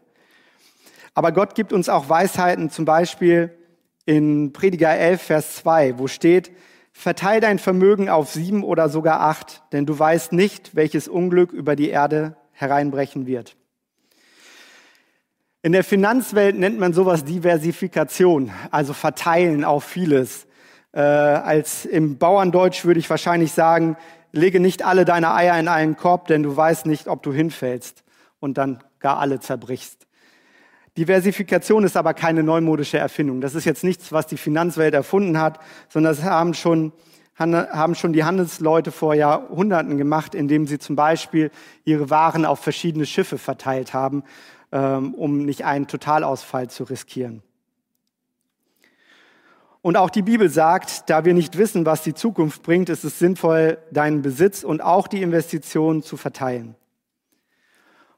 Aber 1.14 1.32
Gott 1.32 1.56
gibt 1.56 1.72
uns 1.72 1.88
auch 1.88 2.08
Weisheiten, 2.08 2.70
zum 2.70 2.84
Beispiel 2.84 3.50
in 4.06 4.52
Prediger 4.52 4.96
11, 4.96 5.22
Vers 5.22 5.56
2, 5.56 5.98
wo 5.98 6.06
steht, 6.06 6.52
verteil 6.92 7.40
dein 7.40 7.58
Vermögen 7.58 8.08
auf 8.08 8.30
sieben 8.30 8.62
oder 8.62 8.88
sogar 8.88 9.22
acht, 9.22 9.64
denn 9.72 9.86
du 9.86 9.98
weißt 9.98 10.32
nicht, 10.32 10.76
welches 10.76 11.08
Unglück 11.08 11.50
über 11.50 11.74
die 11.74 11.88
Erde 11.88 12.36
hereinbrechen 12.52 13.26
wird. 13.26 13.56
In 15.62 15.72
der 15.72 15.82
Finanzwelt 15.82 16.56
nennt 16.56 16.78
man 16.78 16.92
sowas 16.92 17.24
Diversifikation, 17.24 18.52
also 18.70 18.92
verteilen 18.92 19.64
auf 19.64 19.82
vieles. 19.82 20.46
Äh, 20.92 21.00
als 21.00 21.84
im 21.84 22.18
Bauerndeutsch 22.18 22.84
würde 22.84 23.00
ich 23.00 23.08
wahrscheinlich 23.08 23.52
sagen, 23.52 23.96
lege 24.32 24.60
nicht 24.60 24.84
alle 24.84 25.04
deine 25.04 25.34
Eier 25.34 25.58
in 25.58 25.68
einen 25.68 25.96
Korb, 25.96 26.26
denn 26.26 26.42
du 26.42 26.56
weißt 26.56 26.86
nicht, 26.86 27.06
ob 27.06 27.22
du 27.22 27.32
hinfällst 27.32 28.02
und 28.40 28.58
dann 28.58 28.82
gar 28.98 29.18
alle 29.18 29.40
zerbrichst. 29.40 30.06
Diversifikation 30.96 31.84
ist 31.84 31.96
aber 31.96 32.14
keine 32.14 32.42
neumodische 32.42 32.98
Erfindung. 32.98 33.40
Das 33.40 33.54
ist 33.54 33.64
jetzt 33.64 33.84
nichts, 33.84 34.12
was 34.12 34.26
die 34.26 34.36
Finanzwelt 34.36 34.92
erfunden 34.94 35.38
hat, 35.38 35.60
sondern 35.88 36.14
das 36.14 36.24
haben 36.24 36.54
schon, 36.54 36.92
haben 37.38 37.94
schon 37.94 38.12
die 38.12 38.24
Handelsleute 38.24 38.90
vor 38.90 39.14
Jahrhunderten 39.14 39.96
gemacht, 39.96 40.34
indem 40.34 40.66
sie 40.66 40.78
zum 40.78 40.96
Beispiel 40.96 41.52
ihre 41.84 42.10
Waren 42.10 42.44
auf 42.44 42.58
verschiedene 42.58 43.06
Schiffe 43.06 43.38
verteilt 43.38 43.94
haben, 43.94 44.24
ähm, 44.72 45.14
um 45.14 45.44
nicht 45.44 45.64
einen 45.64 45.86
Totalausfall 45.86 46.68
zu 46.68 46.84
riskieren. 46.84 47.42
Und 49.82 49.96
auch 49.96 50.10
die 50.10 50.22
Bibel 50.22 50.50
sagt, 50.50 51.08
da 51.08 51.24
wir 51.24 51.32
nicht 51.32 51.56
wissen, 51.56 51.86
was 51.86 52.02
die 52.02 52.12
Zukunft 52.12 52.62
bringt, 52.62 52.90
ist 52.90 53.04
es 53.04 53.18
sinnvoll, 53.18 53.78
deinen 53.90 54.20
Besitz 54.20 54.62
und 54.62 54.82
auch 54.82 55.08
die 55.08 55.22
Investitionen 55.22 56.02
zu 56.02 56.18
verteilen. 56.18 56.74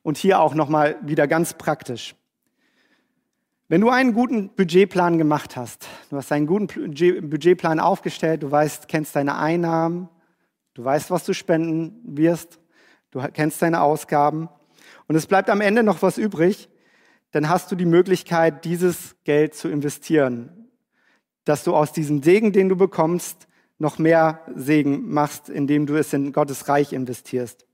Und 0.02 0.16
hier 0.16 0.40
auch 0.40 0.54
nochmal 0.54 0.96
wieder 1.02 1.28
ganz 1.28 1.54
praktisch. 1.54 2.16
Wenn 3.68 3.80
du 3.80 3.90
einen 3.90 4.12
guten 4.12 4.50
Budgetplan 4.50 5.18
gemacht 5.18 5.56
hast, 5.56 5.88
du 6.10 6.16
hast 6.16 6.32
einen 6.32 6.46
guten 6.46 6.66
Budgetplan 7.30 7.78
aufgestellt, 7.78 8.42
du 8.42 8.50
weißt, 8.50 8.88
kennst 8.88 9.14
deine 9.14 9.38
Einnahmen, 9.38 10.08
du 10.74 10.84
weißt, 10.84 11.12
was 11.12 11.24
du 11.24 11.32
spenden 11.32 12.02
wirst, 12.04 12.58
du 13.12 13.20
kennst 13.32 13.62
deine 13.62 13.80
Ausgaben 13.80 14.48
und 15.06 15.14
es 15.14 15.26
bleibt 15.26 15.48
am 15.48 15.60
Ende 15.60 15.84
noch 15.84 16.02
was 16.02 16.18
übrig, 16.18 16.68
dann 17.30 17.48
hast 17.48 17.70
du 17.70 17.76
die 17.76 17.86
Möglichkeit, 17.86 18.64
dieses 18.64 19.14
Geld 19.24 19.54
zu 19.54 19.68
investieren, 19.68 20.61
dass 21.44 21.64
du 21.64 21.74
aus 21.74 21.92
diesem 21.92 22.22
Segen, 22.22 22.52
den 22.52 22.68
du 22.68 22.76
bekommst, 22.76 23.48
noch 23.78 23.98
mehr 23.98 24.40
Segen 24.54 25.12
machst, 25.12 25.48
indem 25.48 25.86
du 25.86 25.96
es 25.96 26.12
in 26.12 26.32
Gottes 26.32 26.68
Reich 26.68 26.92
investierst. 26.92 27.66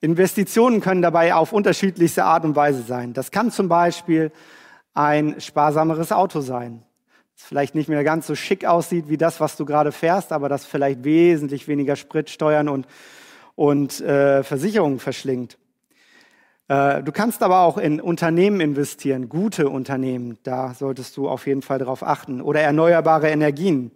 Investitionen 0.00 0.80
können 0.80 1.02
dabei 1.02 1.34
auf 1.34 1.52
unterschiedlichste 1.52 2.24
Art 2.24 2.44
und 2.44 2.54
Weise 2.54 2.82
sein. 2.82 3.14
Das 3.14 3.32
kann 3.32 3.50
zum 3.50 3.68
Beispiel 3.68 4.30
ein 4.94 5.40
sparsameres 5.40 6.12
Auto 6.12 6.40
sein. 6.40 6.84
Das 7.36 7.46
vielleicht 7.46 7.74
nicht 7.74 7.88
mehr 7.88 8.04
ganz 8.04 8.26
so 8.26 8.36
schick 8.36 8.64
aussieht 8.64 9.08
wie 9.08 9.16
das, 9.16 9.40
was 9.40 9.56
du 9.56 9.64
gerade 9.64 9.90
fährst, 9.90 10.32
aber 10.32 10.48
das 10.48 10.66
vielleicht 10.66 11.02
wesentlich 11.02 11.66
weniger 11.66 11.96
Spritsteuern 11.96 12.68
und, 12.68 12.86
und 13.56 14.00
äh, 14.00 14.44
Versicherungen 14.44 15.00
verschlingt. 15.00 15.58
Äh, 16.68 17.02
du 17.02 17.12
kannst 17.12 17.42
aber 17.42 17.60
auch 17.60 17.78
in 17.78 18.00
Unternehmen 18.00 18.60
investieren, 18.60 19.28
gute 19.28 19.68
Unternehmen. 19.68 20.38
Da 20.42 20.74
solltest 20.74 21.16
du 21.16 21.28
auf 21.28 21.46
jeden 21.46 21.62
Fall 21.62 21.78
darauf 21.78 22.02
achten. 22.02 22.40
Oder 22.40 22.60
erneuerbare 22.60 23.28
Energien. 23.28 23.90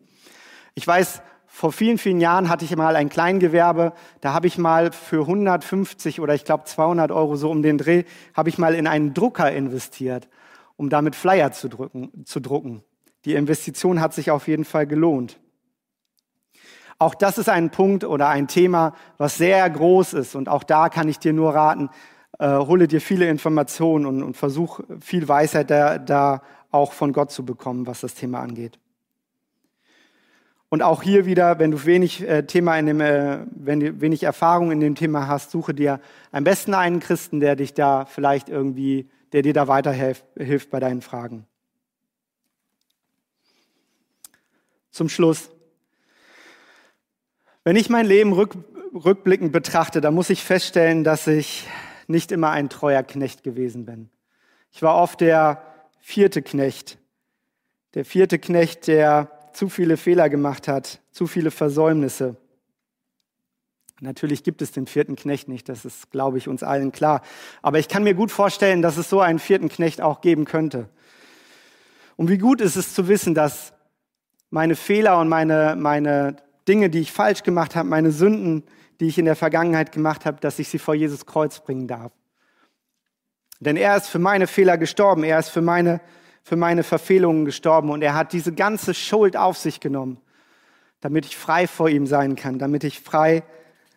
Ich 0.75 0.87
weiß, 0.87 1.23
vor 1.47 1.71
vielen, 1.71 1.99
vielen 1.99 2.21
Jahren 2.21 2.49
hatte 2.49 2.65
ich 2.65 2.75
mal 2.75 2.97
ein 2.97 3.11
Kleingewerbe. 3.11 3.93
Da 4.21 4.33
habe 4.33 4.47
ich 4.47 4.59
mal 4.59 4.91
für 4.91 5.21
150 5.21 6.21
oder 6.21 6.35
ich 6.35 6.45
glaube 6.45 6.65
200 6.65 7.13
Euro 7.13 7.37
so 7.37 7.51
um 7.51 7.63
den 7.63 7.79
Dreh, 7.79 8.05
habe 8.35 8.49
ich 8.49 8.59
mal 8.59 8.75
in 8.75 8.87
einen 8.87 9.15
Drucker 9.15 9.53
investiert 9.53 10.29
um 10.83 10.91
damit 10.91 11.15
Flyer 11.15 11.53
zu, 11.53 11.69
drücken, 11.69 12.25
zu 12.25 12.41
drucken. 12.41 12.83
Die 13.25 13.35
Investition 13.35 14.01
hat 14.01 14.15
sich 14.15 14.33
auf 14.33 14.49
jeden 14.49 14.65
Fall 14.65 14.87
gelohnt. 14.87 15.39
Auch 16.99 17.15
das 17.15 17.39
ist 17.39 17.49
ein 17.49 17.71
Punkt 17.71 18.03
oder 18.03 18.29
ein 18.29 18.49
Thema, 18.49 18.95
was 19.17 19.37
sehr 19.37 19.69
groß 19.71 20.13
ist. 20.15 20.35
Und 20.35 20.49
auch 20.49 20.65
da 20.65 20.89
kann 20.89 21.09
ich 21.09 21.21
dir 21.21 21.33
nur 21.33 21.55
raten, 21.55 21.89
äh, 22.43 22.59
hole 22.59 22.89
dir 22.89 23.01
viele 23.01 23.29
Informationen 23.29 24.05
und, 24.05 24.23
und 24.23 24.37
versuch 24.37 24.81
viel 25.01 25.29
Weisheit 25.29 25.71
da, 25.71 25.99
da 25.99 26.43
auch 26.71 26.93
von 26.93 27.13
Gott 27.13 27.31
zu 27.31 27.45
bekommen, 27.45 27.87
was 27.87 28.01
das 28.01 28.15
Thema 28.15 28.41
angeht. 28.41 28.79
Und 30.69 30.83
auch 30.83 31.03
hier 31.03 31.25
wieder, 31.25 31.59
wenn 31.59 31.71
du 31.71 31.85
wenig 31.85 32.27
äh, 32.27 32.45
Thema 32.45 32.77
in 32.79 32.87
dem, 32.87 33.01
äh, 33.01 33.41
wenn 33.51 33.79
du 33.79 34.01
wenig 34.01 34.25
Erfahrung 34.25 34.73
in 34.73 34.81
dem 34.81 34.95
Thema 34.97 35.29
hast, 35.29 35.51
suche 35.51 35.73
dir 35.73 36.01
am 36.33 36.45
besten 36.45 36.75
einen 36.75 36.99
Christen, 36.99 37.41
der 37.41 37.57
dich 37.57 37.75
da 37.75 38.07
vielleicht 38.07 38.49
irgendwie 38.49 39.09
der 39.33 39.43
dir 39.43 39.53
da 39.53 39.67
weiterhilft 39.67 40.71
bei 40.71 40.81
deinen 40.81 41.01
Fragen. 41.01 41.47
Zum 44.91 45.09
Schluss. 45.09 45.51
Wenn 47.65 47.77
ich 47.77 47.89
mein 47.89 48.05
Leben 48.05 48.33
rück, 48.33 48.57
rückblickend 48.93 49.53
betrachte, 49.53 50.01
dann 50.01 50.15
muss 50.15 50.29
ich 50.29 50.45
feststellen, 50.45 51.03
dass 51.03 51.27
ich 51.27 51.67
nicht 52.13 52.31
immer 52.31 52.51
ein 52.51 52.69
treuer 52.69 53.03
Knecht 53.03 53.43
gewesen 53.43 53.85
bin. 53.85 54.09
Ich 54.71 54.83
war 54.83 54.97
oft 54.97 55.21
der 55.21 55.63
vierte 55.99 56.43
Knecht. 56.43 56.99
Der 57.95 58.05
vierte 58.05 58.39
Knecht, 58.39 58.87
der 58.87 59.31
zu 59.53 59.69
viele 59.69 59.97
Fehler 59.97 60.29
gemacht 60.29 60.69
hat, 60.69 61.01
zu 61.11 61.27
viele 61.27 61.51
Versäumnisse. 61.51 62.37
Natürlich 64.01 64.43
gibt 64.43 64.63
es 64.63 64.73
den 64.73 64.87
vierten 64.87 65.15
Knecht 65.15 65.49
nicht, 65.49 65.69
das 65.69 65.85
ist, 65.85 66.11
glaube 66.11 66.39
ich, 66.39 66.49
uns 66.49 66.63
allen 66.63 66.91
klar. 66.91 67.23
Aber 67.61 67.79
ich 67.79 67.89
kann 67.89 68.03
mir 68.03 68.15
gut 68.15 68.31
vorstellen, 68.31 68.83
dass 68.83 68.97
es 68.97 69.09
so 69.09 69.21
einen 69.21 69.39
vierten 69.39 69.69
Knecht 69.69 70.01
auch 70.01 70.21
geben 70.21 70.45
könnte. 70.45 70.89
Und 72.17 72.29
wie 72.29 72.39
gut 72.39 72.61
ist 72.61 72.77
es 72.77 72.95
zu 72.95 73.09
wissen, 73.09 73.35
dass 73.35 73.73
meine 74.51 74.75
Fehler 74.75 75.19
und 75.19 75.29
meine, 75.29 75.77
meine 75.79 76.37
Dinge, 76.67 76.91
die 76.91 77.01
ich 77.01 77.13
falsch 77.13 77.43
gemacht 77.43 77.77
habe, 77.77 77.89
meine 77.89 78.11
Sünden, 78.11 78.65
die 79.03 79.09
ich 79.09 79.19
in 79.19 79.25
der 79.25 79.35
Vergangenheit 79.35 79.91
gemacht 79.91 80.27
habe, 80.27 80.39
dass 80.41 80.61
ich 80.61 80.69
sie 80.69 80.79
vor 80.79 80.95
Jesus 80.95 81.27
Kreuz 81.27 81.59
bringen 81.59 81.89
darf. 81.89 82.13
Denn 83.59 83.77
er 83.77 83.97
ist 83.97 84.07
für 84.07 84.21
meine 84.21 84.47
Fehler 84.47 84.79
gestorben, 84.79 85.25
er 85.25 85.41
ist 85.41 85.49
für 85.49 85.61
meine, 85.61 86.01
für 86.45 86.55
meine 86.55 86.85
Verfehlungen 86.85 87.45
gestorben 87.45 87.91
und 87.91 88.03
er 88.03 88.15
hat 88.15 88.33
diese 88.33 88.53
ganze 88.53 88.95
Schuld 88.95 89.37
auf 89.37 89.59
sich 89.59 89.81
genommen, 89.81 90.21
damit 91.01 91.27
ich 91.27 91.37
frei 91.37 91.67
vor 91.67 91.89
ihm 91.89 92.07
sein 92.07 92.37
kann, 92.37 92.61
damit 92.61 92.85
ich 92.85 93.01
frei 93.01 93.43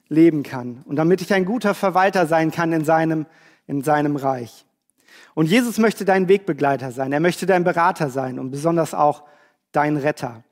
leben 0.07 0.41
kann 0.41 0.81
und 0.87 0.95
damit 0.95 1.21
ich 1.21 1.31
ein 1.35 1.45
guter 1.45 1.75
Verwalter 1.75 2.25
sein 2.25 2.49
kann 2.49 2.73
in 2.73 2.83
seinem, 2.83 3.27
in 3.67 3.83
seinem 3.83 4.15
Reich. 4.15 4.65
Und 5.35 5.51
Jesus 5.51 5.77
möchte 5.77 6.03
dein 6.03 6.29
Wegbegleiter 6.29 6.91
sein, 6.91 7.11
er 7.11 7.19
möchte 7.19 7.45
dein 7.45 7.63
Berater 7.63 8.09
sein 8.09 8.39
und 8.39 8.49
besonders 8.49 8.95
auch 8.95 9.21
dein 9.71 9.97
Retter. 9.97 10.43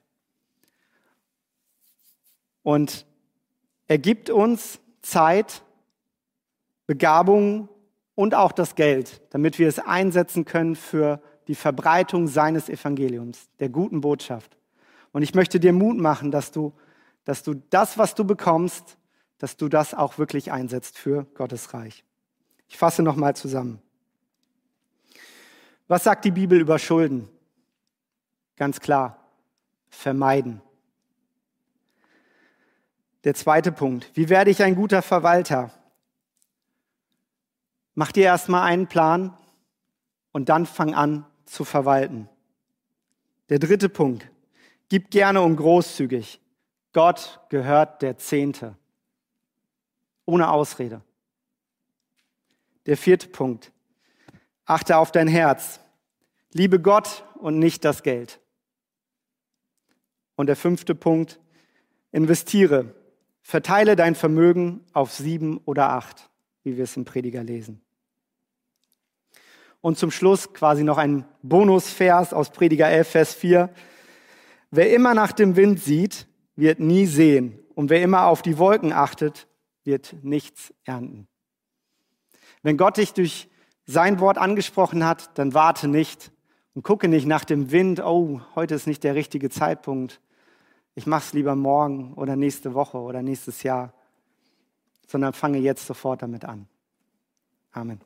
Und 2.62 3.08
er 3.88 3.98
gibt 3.98 4.30
uns 4.30 4.80
Zeit, 5.02 5.64
Begabungen 6.86 7.70
und 8.16 8.36
auch 8.36 8.52
das 8.52 8.76
Geld, 8.76 9.22
damit 9.32 9.60
wir 9.60 9.68
es 9.68 9.80
einsetzen 9.80 10.46
können 10.46 10.76
für 10.76 11.22
die 11.48 11.56
Verbreitung 11.56 12.28
seines 12.28 12.70
Evangeliums, 12.70 13.50
der 13.60 13.70
guten 13.70 14.02
Botschaft. 14.02 14.58
Und 15.12 15.22
ich 15.22 15.36
möchte 15.36 15.60
dir 15.60 15.74
Mut 15.74 15.98
machen, 15.98 16.32
dass 16.32 16.52
du, 16.52 16.74
dass 17.26 17.44
du 17.44 17.56
das, 17.70 17.98
was 17.98 18.16
du 18.16 18.26
bekommst, 18.26 18.98
dass 19.38 19.58
du 19.58 19.68
das 19.68 19.94
auch 19.94 20.18
wirklich 20.18 20.52
einsetzt 20.52 20.98
für 20.98 21.26
Gottes 21.36 21.74
Reich. 21.74 22.04
Ich 22.68 22.78
fasse 22.78 23.04
nochmal 23.04 23.36
zusammen. 23.36 23.82
Was 25.88 26.06
sagt 26.06 26.26
die 26.26 26.32
Bibel 26.32 26.60
über 26.60 26.80
Schulden? 26.80 27.28
Ganz 28.56 28.80
klar, 28.80 29.20
vermeiden. 29.90 30.62
Der 33.24 33.34
zweite 33.34 33.72
Punkt, 33.72 34.12
wie 34.16 34.30
werde 34.30 34.52
ich 34.52 34.64
ein 34.64 34.76
guter 34.76 35.02
Verwalter? 35.02 35.72
Mach 37.96 38.12
dir 38.12 38.26
erstmal 38.26 38.64
einen 38.64 38.88
Plan 38.88 39.38
und 40.32 40.50
dann 40.50 40.66
fang 40.66 40.94
an 40.94 41.26
zu 41.46 41.64
verwalten. 41.64 42.28
Der 43.50 43.60
dritte 43.60 43.88
Punkt, 43.88 44.30
gib 44.90 45.10
gerne 45.10 45.42
und 45.42 45.56
großzügig. 45.56 46.42
Gott 46.92 47.40
gehört 47.50 48.02
der 48.02 48.18
Zehnte. 48.18 48.76
Ohne 50.26 50.50
Ausrede. 50.50 51.02
Der 52.86 52.98
vierte 52.98 53.30
Punkt, 53.30 53.72
achte 54.66 54.98
auf 54.98 55.12
dein 55.12 55.28
Herz. 55.28 55.80
Liebe 56.52 56.80
Gott 56.80 57.24
und 57.36 57.60
nicht 57.60 57.86
das 57.86 58.04
Geld. 58.04 58.40
Und 60.36 60.48
der 60.48 60.56
fünfte 60.56 60.94
Punkt, 60.94 61.40
investiere. 62.12 62.94
Verteile 63.44 63.96
dein 63.96 64.16
Vermögen 64.16 64.82
auf 64.94 65.12
sieben 65.12 65.60
oder 65.66 65.90
acht, 65.90 66.30
wie 66.64 66.78
wir 66.78 66.86
es 66.86 66.98
im 66.98 67.06
Prediger 67.06 67.44
lesen. 67.44 67.82
Und 69.82 69.98
zum 69.98 70.12
Schluss 70.12 70.54
quasi 70.54 70.84
noch 70.84 70.98
ein 70.98 71.26
Bonusvers 71.42 72.34
aus 72.34 72.52
Prediger 72.52 72.90
11, 72.90 73.08
Vers 73.08 73.34
4. 73.34 73.70
Wer 74.72 74.94
immer 74.94 75.14
nach 75.14 75.34
dem 75.34 75.58
Wind 75.58 75.82
sieht, 75.82 76.26
wird 76.56 76.80
nie 76.80 77.06
sehen. 77.06 77.60
Und 77.76 77.90
wer 77.90 78.02
immer 78.02 78.28
auf 78.28 78.42
die 78.42 78.58
Wolken 78.58 78.94
achtet, 78.94 79.48
wird 79.84 80.16
nichts 80.24 80.74
ernten. 80.86 81.28
Wenn 82.62 82.78
Gott 82.78 82.96
dich 82.96 83.14
durch 83.14 83.50
sein 83.86 84.22
Wort 84.22 84.38
angesprochen 84.38 85.06
hat, 85.06 85.38
dann 85.38 85.54
warte 85.54 85.90
nicht 85.90 86.32
und 86.74 86.84
gucke 86.84 87.10
nicht 87.10 87.28
nach 87.28 87.44
dem 87.44 87.72
Wind, 87.72 88.00
oh, 88.00 88.40
heute 88.56 88.76
ist 88.76 88.88
nicht 88.88 89.04
der 89.04 89.16
richtige 89.16 89.50
Zeitpunkt. 89.50 90.22
Ich 90.96 91.08
mache 91.08 91.24
es 91.24 91.34
lieber 91.34 91.56
morgen 91.56 92.14
oder 92.14 92.36
nächste 92.36 92.74
Woche 92.74 92.98
oder 92.98 93.22
nächstes 93.22 93.64
Jahr, 93.64 93.94
sondern 95.08 95.34
fange 95.34 95.58
jetzt 95.58 95.86
sofort 95.86 96.22
damit 96.22 96.46
an. 96.46 96.68
Amen. 97.72 98.00